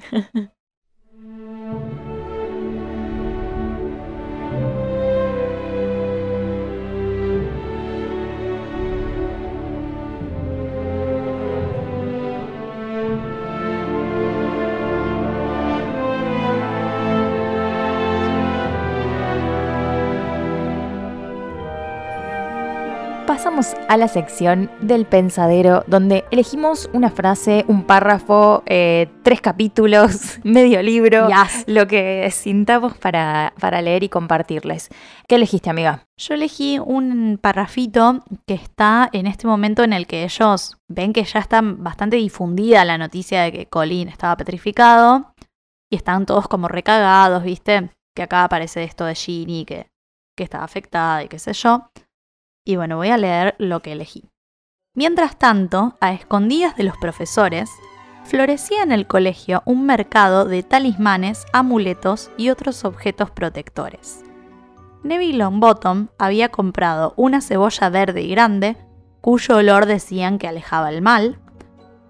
[23.39, 30.41] Pasamos a la sección del pensadero, donde elegimos una frase, un párrafo, eh, tres capítulos,
[30.43, 31.63] medio libro, Yes.
[31.69, 34.89] lo que sintamos para, para leer y compartirles.
[35.29, 36.05] ¿Qué elegiste, amiga?
[36.17, 41.23] Yo elegí un parrafito que está en este momento en el que ellos ven que
[41.23, 45.33] ya está bastante difundida la noticia de que Colin estaba petrificado
[45.89, 47.89] y están todos como recagados, ¿viste?
[48.17, 49.87] Que acá aparece esto de Ginny que,
[50.37, 51.89] que estaba afectada y qué sé yo.
[52.69, 54.29] Y bueno, voy a leer lo que elegí.
[54.95, 57.71] Mientras tanto, a escondidas de los profesores,
[58.25, 64.23] florecía en el colegio un mercado de talismanes, amuletos y otros objetos protectores.
[65.03, 68.77] Neville Longbottom había comprado una cebolla verde y grande,
[69.23, 71.39] cuyo olor decían que alejaba el mal,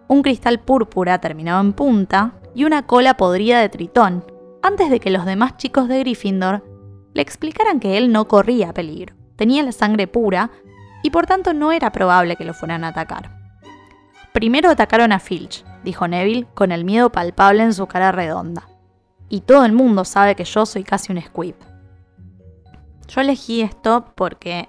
[0.09, 4.24] un cristal púrpura terminado en punta y una cola podrida de tritón,
[4.60, 6.64] antes de que los demás chicos de Gryffindor
[7.14, 10.51] le explicaran que él no corría peligro, tenía la sangre pura
[11.02, 13.31] y por tanto no era probable que lo fueran a atacar.
[14.32, 18.69] Primero atacaron a Filch, dijo Neville con el miedo palpable en su cara redonda.
[19.31, 21.55] Y todo el mundo sabe que yo soy casi un squib.
[23.06, 24.69] Yo elegí esto porque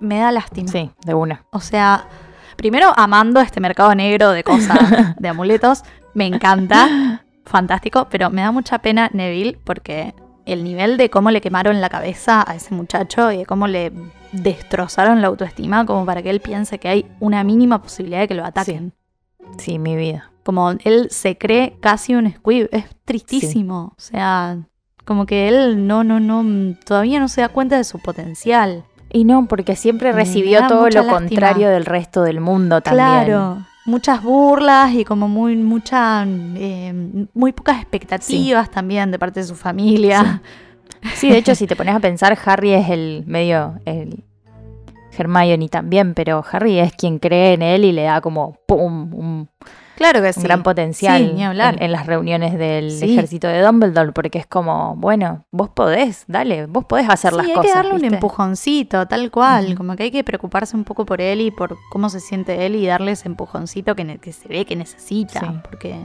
[0.00, 0.68] me da lástima.
[0.68, 1.44] Sí, de una.
[1.50, 2.08] O sea,
[2.56, 5.82] primero amando este mercado negro de cosas, de amuletos,
[6.14, 10.14] me encanta, fantástico, pero me da mucha pena Neville porque
[10.52, 13.92] el nivel de cómo le quemaron la cabeza a ese muchacho y de cómo le
[14.32, 18.34] destrozaron la autoestima como para que él piense que hay una mínima posibilidad de que
[18.34, 18.92] lo ataquen.
[19.58, 20.30] Sí, mi vida.
[20.44, 23.92] Como él se cree casi un squib, es tristísimo.
[23.96, 24.58] O sea,
[25.04, 28.84] como que él no, no, no, todavía no se da cuenta de su potencial.
[29.10, 31.14] Y no, porque siempre Me recibió todo lo lástima.
[31.14, 33.06] contrario del resto del mundo también.
[33.06, 33.64] Claro.
[33.88, 36.92] Muchas burlas y como muy, mucha, eh,
[37.32, 40.42] muy pocas expectativas también de parte de su familia.
[41.14, 44.24] Sí, de hecho, si te pones a pensar, Harry es el medio, el
[45.16, 49.48] Hermione también, pero Harry es quien cree en él y le da como pum, un,
[49.98, 50.40] Claro que un sí.
[50.42, 51.74] gran potencial Sí, ni hablar.
[51.74, 53.12] En, en las reuniones del Sí.
[53.12, 57.52] ejército de Dumbledore, porque es como, bueno, vos podés, dale, vos podés hacer las hay
[57.52, 57.66] cosas.
[57.72, 59.74] que darle un empujoncito, tal cual.
[59.74, 62.76] Como que hay que preocuparse un poco por él y por cómo se siente él
[62.76, 65.62] y darle ese empujoncito que, que se ve que necesita.
[65.64, 65.96] Porque,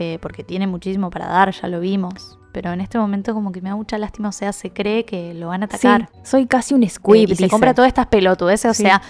[0.00, 2.38] eh, porque tiene muchísimo para dar, ya lo vimos.
[2.52, 5.34] Pero en este momento como que me da mucha lástima, o sea, se cree que
[5.34, 6.08] lo van a Sí, atacar.
[6.24, 8.82] soy casi un Eh, squib, y se compra todas estas pelotudeces, Sí.
[8.82, 9.02] o sea,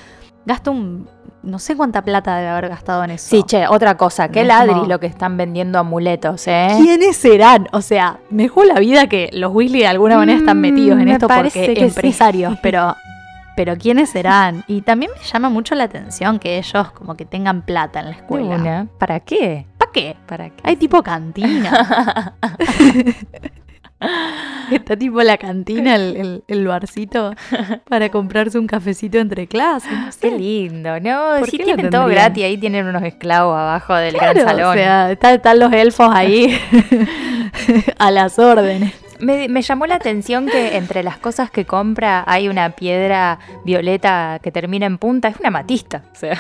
[0.45, 1.09] gasta un...
[1.43, 3.29] No sé cuánta plata debe haber gastado en eso.
[3.31, 6.69] Sí, che, otra cosa, qué Es ladri como- lo que están vendiendo amuletos, ¿eh?
[6.81, 7.69] ¿Quiénes serán?
[7.73, 11.01] O sea, me jugó la vida que los Weasley de alguna manera están Mm, metidos
[11.01, 11.81] en esto porque que sí.
[11.85, 12.97] empresarios, pero
[13.57, 14.63] pero quiénes serán?
[14.69, 18.13] Y también me llama mucho la atención que ellos como que tengan plata en la
[18.17, 18.55] escuela.
[18.57, 18.87] una.
[18.99, 19.67] ¿Para qué?
[19.79, 20.17] ¿Para qué?
[20.27, 20.61] ¿Para qué?
[20.63, 22.35] Hay tipo cantina.
[24.71, 27.33] Está tipo la cantina, el, el, el barcito,
[27.89, 29.91] para comprarse un cafecito entre clases.
[29.91, 30.19] No sé.
[30.21, 31.39] Qué lindo, ¿no?
[31.41, 34.47] ¿Por Si qué lo tienen todo gratis, ahí tienen unos esclavos abajo del Claro, gran
[34.47, 34.71] salón.
[34.71, 36.59] O sea, está- están los elfos ahí
[37.99, 38.93] a las órdenes.
[39.21, 44.39] Me, me llamó la atención que entre las cosas que compra hay una piedra violeta
[44.43, 45.29] que termina en punta.
[45.29, 46.05] Es una matista.
[46.13, 46.39] O sea,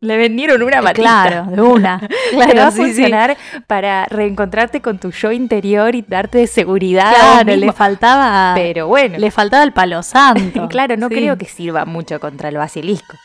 [0.00, 1.24] le vendieron una matista.
[1.28, 1.98] Claro, de una.
[2.30, 2.82] Te va Claro, a sí, sí.
[2.84, 7.12] funcionar para reencontrarte con tu yo interior y darte seguridad.
[7.14, 8.52] Claro, le faltaba.
[8.54, 10.68] Pero bueno, Le faltaba el palo santo.
[10.70, 11.14] claro, no Sí.
[11.14, 13.16] creo que sirva mucho contra el basilisco.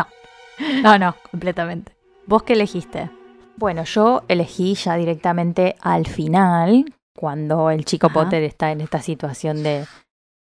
[0.82, 1.94] No, no, completamente.
[2.26, 3.10] ¿Vos qué elegiste?
[3.58, 8.14] Bueno, yo elegí ya directamente al final, cuando el chico Ajá.
[8.14, 9.86] Potter está en esta situación de,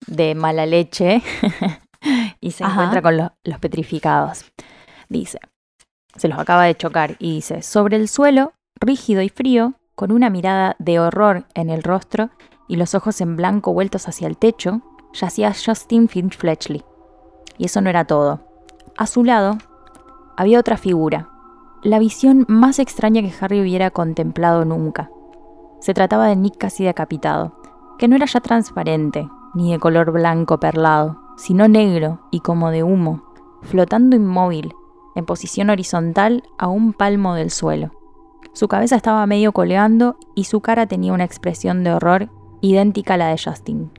[0.07, 1.21] de mala leche
[2.39, 2.73] y se Ajá.
[2.73, 4.45] encuentra con los petrificados.
[5.09, 5.39] Dice,
[6.15, 10.29] se los acaba de chocar y dice, sobre el suelo, rígido y frío, con una
[10.29, 12.29] mirada de horror en el rostro
[12.67, 14.81] y los ojos en blanco vueltos hacia el techo,
[15.13, 16.83] yacía Justin Finch Fletchley.
[17.57, 18.41] Y eso no era todo.
[18.97, 19.57] A su lado
[20.37, 21.29] había otra figura,
[21.83, 25.09] la visión más extraña que Harry hubiera contemplado nunca.
[25.79, 27.55] Se trataba de Nick casi decapitado,
[27.99, 32.83] que no era ya transparente, ni de color blanco perlado, sino negro y como de
[32.83, 33.23] humo,
[33.61, 34.73] flotando inmóvil,
[35.15, 37.91] en posición horizontal a un palmo del suelo.
[38.53, 42.29] Su cabeza estaba medio colgando y su cara tenía una expresión de horror
[42.61, 43.91] idéntica a la de Justin.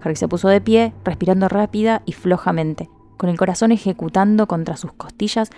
[0.00, 4.92] Harry se puso de pie, respirando rápida y flojamente, con el corazón ejecutando contra sus
[4.92, 5.50] costillas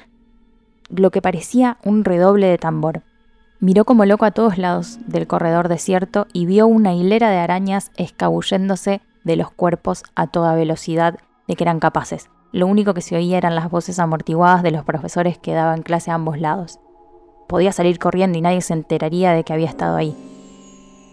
[0.88, 3.02] lo que parecía un redoble de tambor.
[3.60, 7.92] Miró como loco a todos lados del corredor desierto y vio una hilera de arañas
[7.96, 12.30] escabulléndose de los cuerpos a toda velocidad de que eran capaces.
[12.52, 16.10] Lo único que se oía eran las voces amortiguadas de los profesores que daban clase
[16.10, 16.80] a ambos lados.
[17.48, 20.16] Podía salir corriendo y nadie se enteraría de que había estado ahí.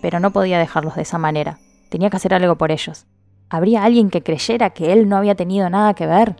[0.01, 1.59] Pero no podía dejarlos de esa manera.
[1.89, 3.05] Tenía que hacer algo por ellos.
[3.49, 6.35] ¿Habría alguien que creyera que él no había tenido nada que ver?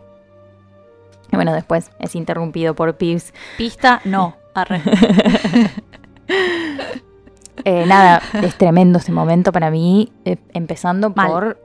[1.32, 3.32] Y bueno, después es interrumpido por Pips.
[3.56, 4.36] Pista, no.
[4.54, 4.82] Arre.
[7.64, 11.28] Eh, nada, es tremendo ese momento para mí, eh, empezando Mal.
[11.28, 11.60] por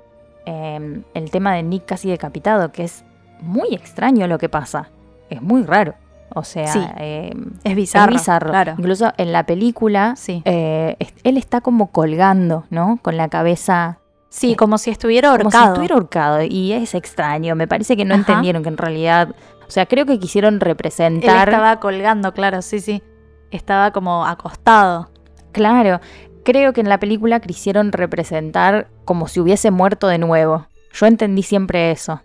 [0.46, 3.06] eh, el tema de Nick casi decapitado, que es
[3.44, 4.90] muy extraño lo que pasa.
[5.30, 5.94] Es muy raro.
[6.36, 7.32] O sea, Sí, eh,
[7.64, 8.12] Es bizarro.
[8.16, 8.50] es bizarro.
[8.50, 8.76] Claro.
[8.78, 10.42] Incluso en la película, Sí.
[10.46, 12.98] eh, él está como colgando, ¿no?
[13.02, 14.00] Con la cabeza
[14.30, 15.74] Sí, como si estuviera como si ahorcado.
[15.74, 16.42] estuviera ahorcado.
[16.42, 17.56] Y es extraño.
[17.56, 18.22] Me parece que no Ajá.
[18.22, 19.30] entendieron que en realidad.
[19.68, 21.50] O sea, creo que quisieron Él representar.
[21.50, 23.04] estaba colgando, claro, sí, sí.
[23.52, 25.10] Estaba como acostado.
[25.52, 26.00] Claro.
[26.44, 30.66] Creo que en la película quisieron representar como si hubiese muerto de nuevo.
[30.94, 32.22] Yo entendí siempre eso.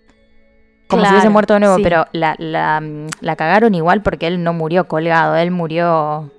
[0.88, 1.82] Como si hubiese muerto de nuevo, sí.
[1.82, 2.82] pero la, la,
[3.20, 6.30] la cagaron igual porque él no murió colgado, él murió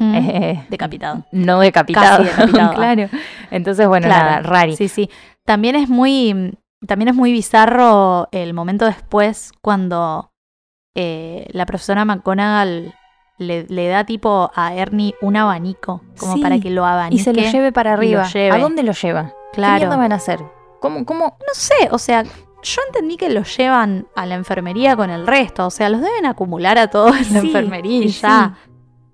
[0.00, 1.24] eh, Decapitado.
[1.32, 2.18] no decapitado.
[2.24, 2.74] Casi decapitado.
[2.74, 3.08] claro.
[3.50, 4.24] Entonces, bueno, Claro.
[4.26, 4.76] nada, rari.
[4.76, 5.10] Sí, sí.
[5.44, 6.58] También es muy.
[6.86, 10.30] También es muy bizarro el momento después cuando
[10.94, 12.94] eh, la profesora McGonagall
[13.38, 17.20] le, le da tipo a Ernie un abanico, como Sí, para que lo abanique.
[17.20, 18.24] Y se lo lleve para arriba.
[18.28, 18.54] lleve.
[18.54, 19.32] ¿A dónde lo lleva?
[19.52, 19.76] ¿Qué Claro.
[19.78, 20.38] mierda van a hacer?
[20.80, 21.38] ¿Cómo, cómo?
[21.40, 22.24] No sé, o sea,
[22.62, 25.66] yo entendí que lo llevan a la enfermería con el resto.
[25.66, 28.14] O sea, los deben acumular a todos en la enfermería y.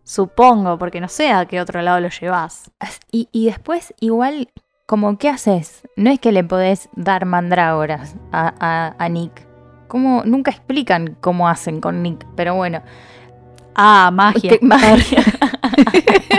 [0.05, 2.71] Supongo, porque no sé a qué otro lado lo llevas.
[3.13, 4.49] Y, y después, igual,
[4.85, 5.83] como, ¿qué haces?
[5.97, 9.47] No es que le podés dar mandrágoras a, a, a Nick.
[9.87, 12.83] Como, nunca explican cómo hacen con Nick, pero bueno.
[13.75, 14.59] Ah, magia.
[14.61, 15.25] Magia.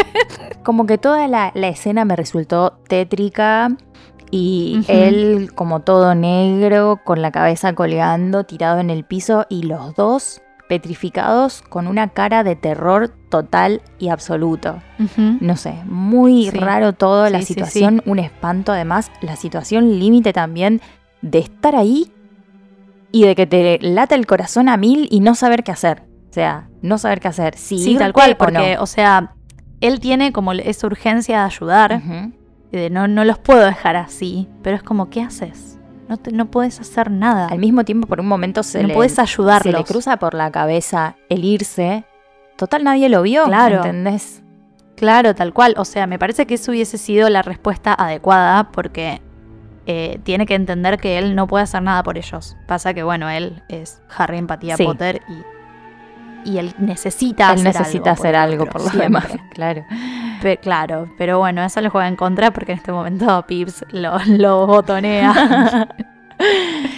[0.64, 3.70] como que toda la, la escena me resultó tétrica
[4.36, 9.94] y él como todo negro, con la cabeza colgando, tirado en el piso y los
[9.96, 14.82] dos petrificados con una cara de terror total y absoluto.
[15.40, 16.58] No sé, muy Sí.
[16.58, 20.82] raro todo, la sí, situación, un espanto además, la situación límite también
[21.22, 22.12] de estar ahí
[23.12, 26.04] y de que te lata el corazón a mil y no saber qué hacer.
[26.32, 27.56] O sea, no saber qué hacer.
[27.56, 28.82] Si Sí, tal cual, o porque, no.
[28.82, 29.36] o sea,
[29.82, 32.02] él tiene como esa urgencia de ayudar,
[32.92, 35.80] no, no los puedo dejar así, pero es como, ¿qué haces?
[36.10, 37.48] No, te- no puedes hacer nada.
[37.48, 39.74] Al mismo tiempo, por un momento se, no le, puedes se ayudarlos.
[39.74, 42.04] le cruza por la cabeza el irse.
[42.58, 43.46] Total, nadie lo vio.
[43.46, 43.78] Claro.
[43.78, 44.42] ¿Entendés?
[44.96, 45.74] Claro, tal cual.
[45.78, 49.22] O sea, me parece que eso hubiese sido la respuesta adecuada porque
[49.86, 52.56] eh, tiene que entender que él no puede hacer nada por ellos.
[52.68, 54.84] Pasa que, bueno, él es Harry Empatía Sí.
[54.86, 55.34] Potter y,
[56.46, 59.04] y él necesita Él hacer necesita algo hacer algo por lo siempre.
[59.04, 59.28] demás.
[59.54, 59.86] Claro.
[60.42, 64.18] Pe- claro, pero bueno, eso le juega en contra porque en este momento Pips lo,
[64.28, 65.88] lo botonea.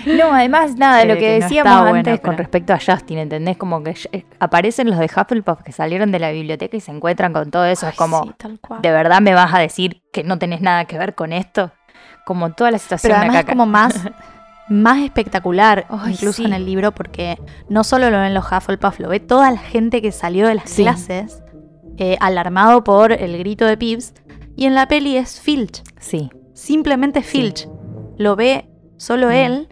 [0.07, 2.73] No, además, nada, de lo que, que no decíamos está bueno, antes con pero- respecto
[2.73, 3.57] a Justin, ¿entendés?
[3.57, 7.33] Como que eh, aparecen los de Hufflepuff que salieron de la biblioteca y se encuentran
[7.33, 7.87] con todo eso.
[7.87, 8.59] es como, sí.
[8.81, 11.71] ¿de verdad me vas a decir que no tenés nada que ver con esto?
[12.25, 13.93] Como toda la situación Pero además es como más,
[14.69, 16.45] más espectacular, incluso sí.
[16.45, 17.37] en el libro, porque
[17.69, 20.69] no solo lo ven los Hufflepuff, lo ve toda la gente que salió de las
[20.69, 20.81] Sí.
[20.83, 21.41] clases,
[21.97, 24.13] eh, alarmado por el grito de Pips,
[24.57, 25.83] Y en la peli es Filch.
[25.99, 26.29] Sí.
[26.53, 27.67] Simplemente Filch.
[28.17, 29.67] Lo ve solo él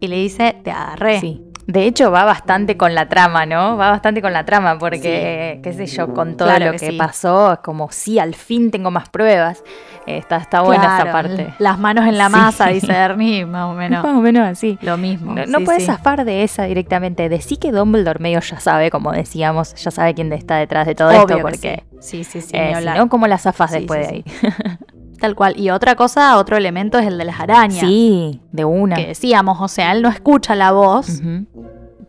[0.00, 1.20] y le dice, te agarré.
[1.20, 1.44] Sí.
[1.66, 3.76] De hecho, va bastante con la trama, ¿no?
[3.76, 6.90] Va bastante con la trama, porque, qué sé yo, con todo Claro lo que que,
[6.90, 6.98] sí.
[6.98, 9.62] pasó, es como, sí, al fin tengo más pruebas.
[10.06, 11.54] Eh, está, está buena esa parte.
[11.60, 12.32] Las manos en la Sí.
[12.32, 14.02] masa, dice Ernie, más o menos.
[14.04, 14.76] Más o menos así.
[14.82, 15.34] Lo mismo.
[15.34, 17.28] No, no puedes zafar de esa directamente.
[17.28, 21.10] Decí que Dumbledore medio ya sabe, como decíamos, ya sabe quién está detrás de todo
[21.10, 22.50] Obvio esto, que porque Sí, sí, sí.
[22.54, 24.24] eh, si no, ¿cómo la zafas después de ahí?
[25.22, 25.58] Tal cual.
[25.58, 27.78] Y otra cosa, otro elemento es el de las arañas.
[27.78, 28.96] Sí, de una.
[28.96, 31.22] Que decíamos, o sea, él no escucha la voz,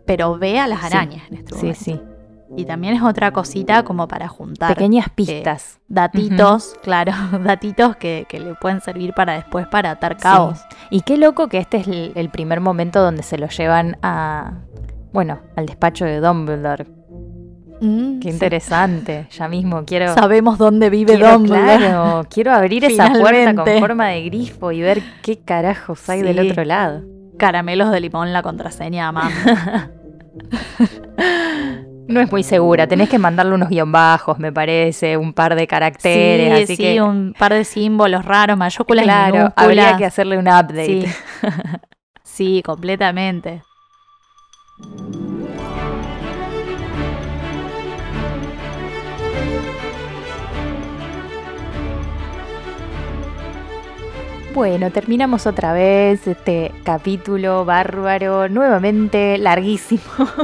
[0.05, 0.85] pero ve a las Sí.
[0.87, 1.79] arañas en este Sí, momento.
[1.83, 2.01] sí.
[2.55, 4.75] Y también es otra cosita como para juntar.
[4.75, 5.79] Pequeñas eh, pistas.
[5.87, 7.11] datitos, claro,
[7.43, 10.57] datitos que, que le pueden servir para después para atar cabos.
[10.59, 10.65] Sí.
[10.91, 14.53] Y qué loco que este es el, el primer momento donde se lo llevan a.
[15.13, 16.85] Bueno, al despacho de Dumbledore.
[17.83, 18.33] Mm, Qué sí.
[18.33, 19.27] interesante.
[19.31, 20.13] Ya mismo quiero.
[20.13, 21.77] Sabemos dónde vive quiero, Dumbledore.
[21.77, 26.39] claro, quiero abrir esa puerta con forma de grifo y ver qué carajos hay del
[26.39, 27.01] otro lado.
[27.37, 29.29] Caramelos de limón, la contraseña, mamá.
[32.05, 35.67] No es muy segura, tenés que mandarle unos guion bajos, me parece, un par de
[35.67, 39.65] caracteres, sí, así sí, que un par de símbolos raros, mayúsculas y claro, minúsculas.
[39.65, 41.07] habría que hacerle un update.
[41.07, 41.07] Sí.
[42.23, 43.61] sí, completamente.
[54.53, 60.01] Bueno, terminamos otra vez este capítulo bárbaro, nuevamente larguísimo.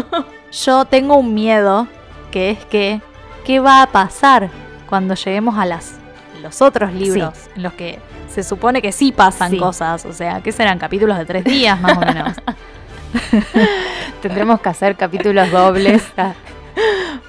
[0.52, 1.88] Yo tengo un miedo,
[2.31, 3.02] que es que,
[3.45, 4.49] ¿qué va a pasar
[4.88, 5.94] cuando lleguemos a las,
[6.41, 7.99] los otros libros en los que
[8.34, 9.57] se supone que sí pasan Sí.
[9.57, 10.06] cosas?
[10.06, 10.80] O sea, ¿qué serán?
[10.80, 12.34] Capítulos de tres días, más o menos.
[14.23, 16.03] Tendremos que hacer capítulos dobles.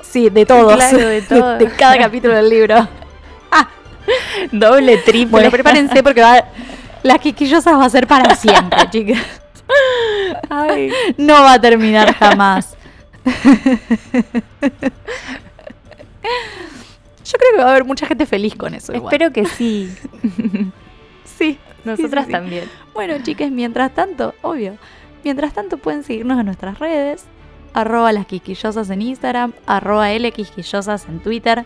[0.02, 0.74] Sí, de todos.
[0.74, 1.56] Claro, de todo.
[1.56, 2.88] de cada capítulo del libro.
[4.50, 5.30] Doble, triple.
[5.30, 6.44] Bueno, prepárense porque va,
[7.02, 9.22] las quisquillosas va a ser para siempre, chicas.
[10.48, 12.76] Ay, No va a terminar jamás.
[17.24, 18.92] Yo creo que va a haber mucha gente feliz con eso.
[18.92, 19.12] igual.
[19.12, 19.92] espero que sí.
[21.24, 21.58] sí.
[21.84, 22.32] Nosotras sí.
[22.32, 22.68] también.
[22.92, 24.76] Bueno, chicas, mientras tanto, obvio.
[25.22, 27.24] Mientras tanto pueden seguirnos en nuestras redes.
[27.72, 29.52] Arroba las quisquillosas en Instagram.
[29.66, 31.64] Arroba L quisquillosas en Twitter.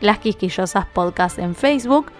[0.00, 2.10] Las quisquillosas podcast en Facebook.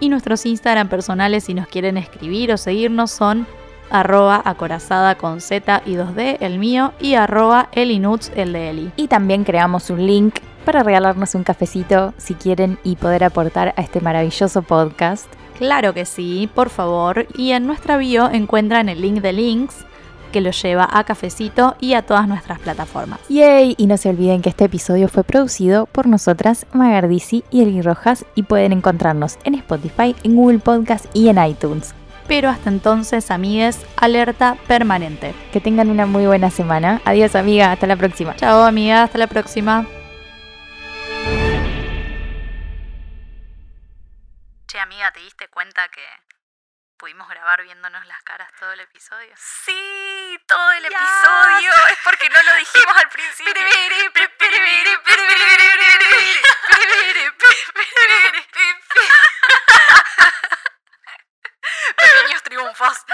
[0.00, 3.46] Y nuestros Instagram personales si nos quieren escribir o seguirnos son
[3.90, 8.92] arroba acorazada con Z y 2D, el mío, y arroba elinuts, el de Eli.
[8.96, 13.82] Y también creamos un link para regalarnos un cafecito si quieren y poder aportar a
[13.82, 15.26] este maravilloso podcast.
[15.58, 17.26] Claro que sí, por favor.
[17.34, 19.84] Y en nuestra bio encuentran el link de links
[20.30, 23.20] que lo lleva a Cafecito y a todas nuestras plataformas.
[23.28, 23.74] ¡Yay!
[23.76, 28.24] Y no se olviden que este episodio fue producido por nosotras, Magardisi y Eli Rojas,
[28.34, 31.94] y pueden encontrarnos en Spotify, en Google Podcast y en iTunes.
[32.30, 35.34] Pero hasta entonces, amigues, alerta permanente.
[35.52, 37.00] Que tengan una muy buena semana.
[37.04, 37.72] Adiós, amiga.
[37.72, 38.36] Hasta la próxima.
[38.36, 39.84] Chao, amiga, hasta la próxima.
[44.68, 46.29] Che, amiga, ¿te diste cuenta que
[47.10, 49.34] pudimos grabar viéndonos las caras todo el episodio.
[49.36, 50.92] Sí, todo el yes.
[50.92, 51.72] episodio.
[51.88, 53.52] Es porque no lo dijimos al principio.
[61.96, 63.04] Pequeños triunfos.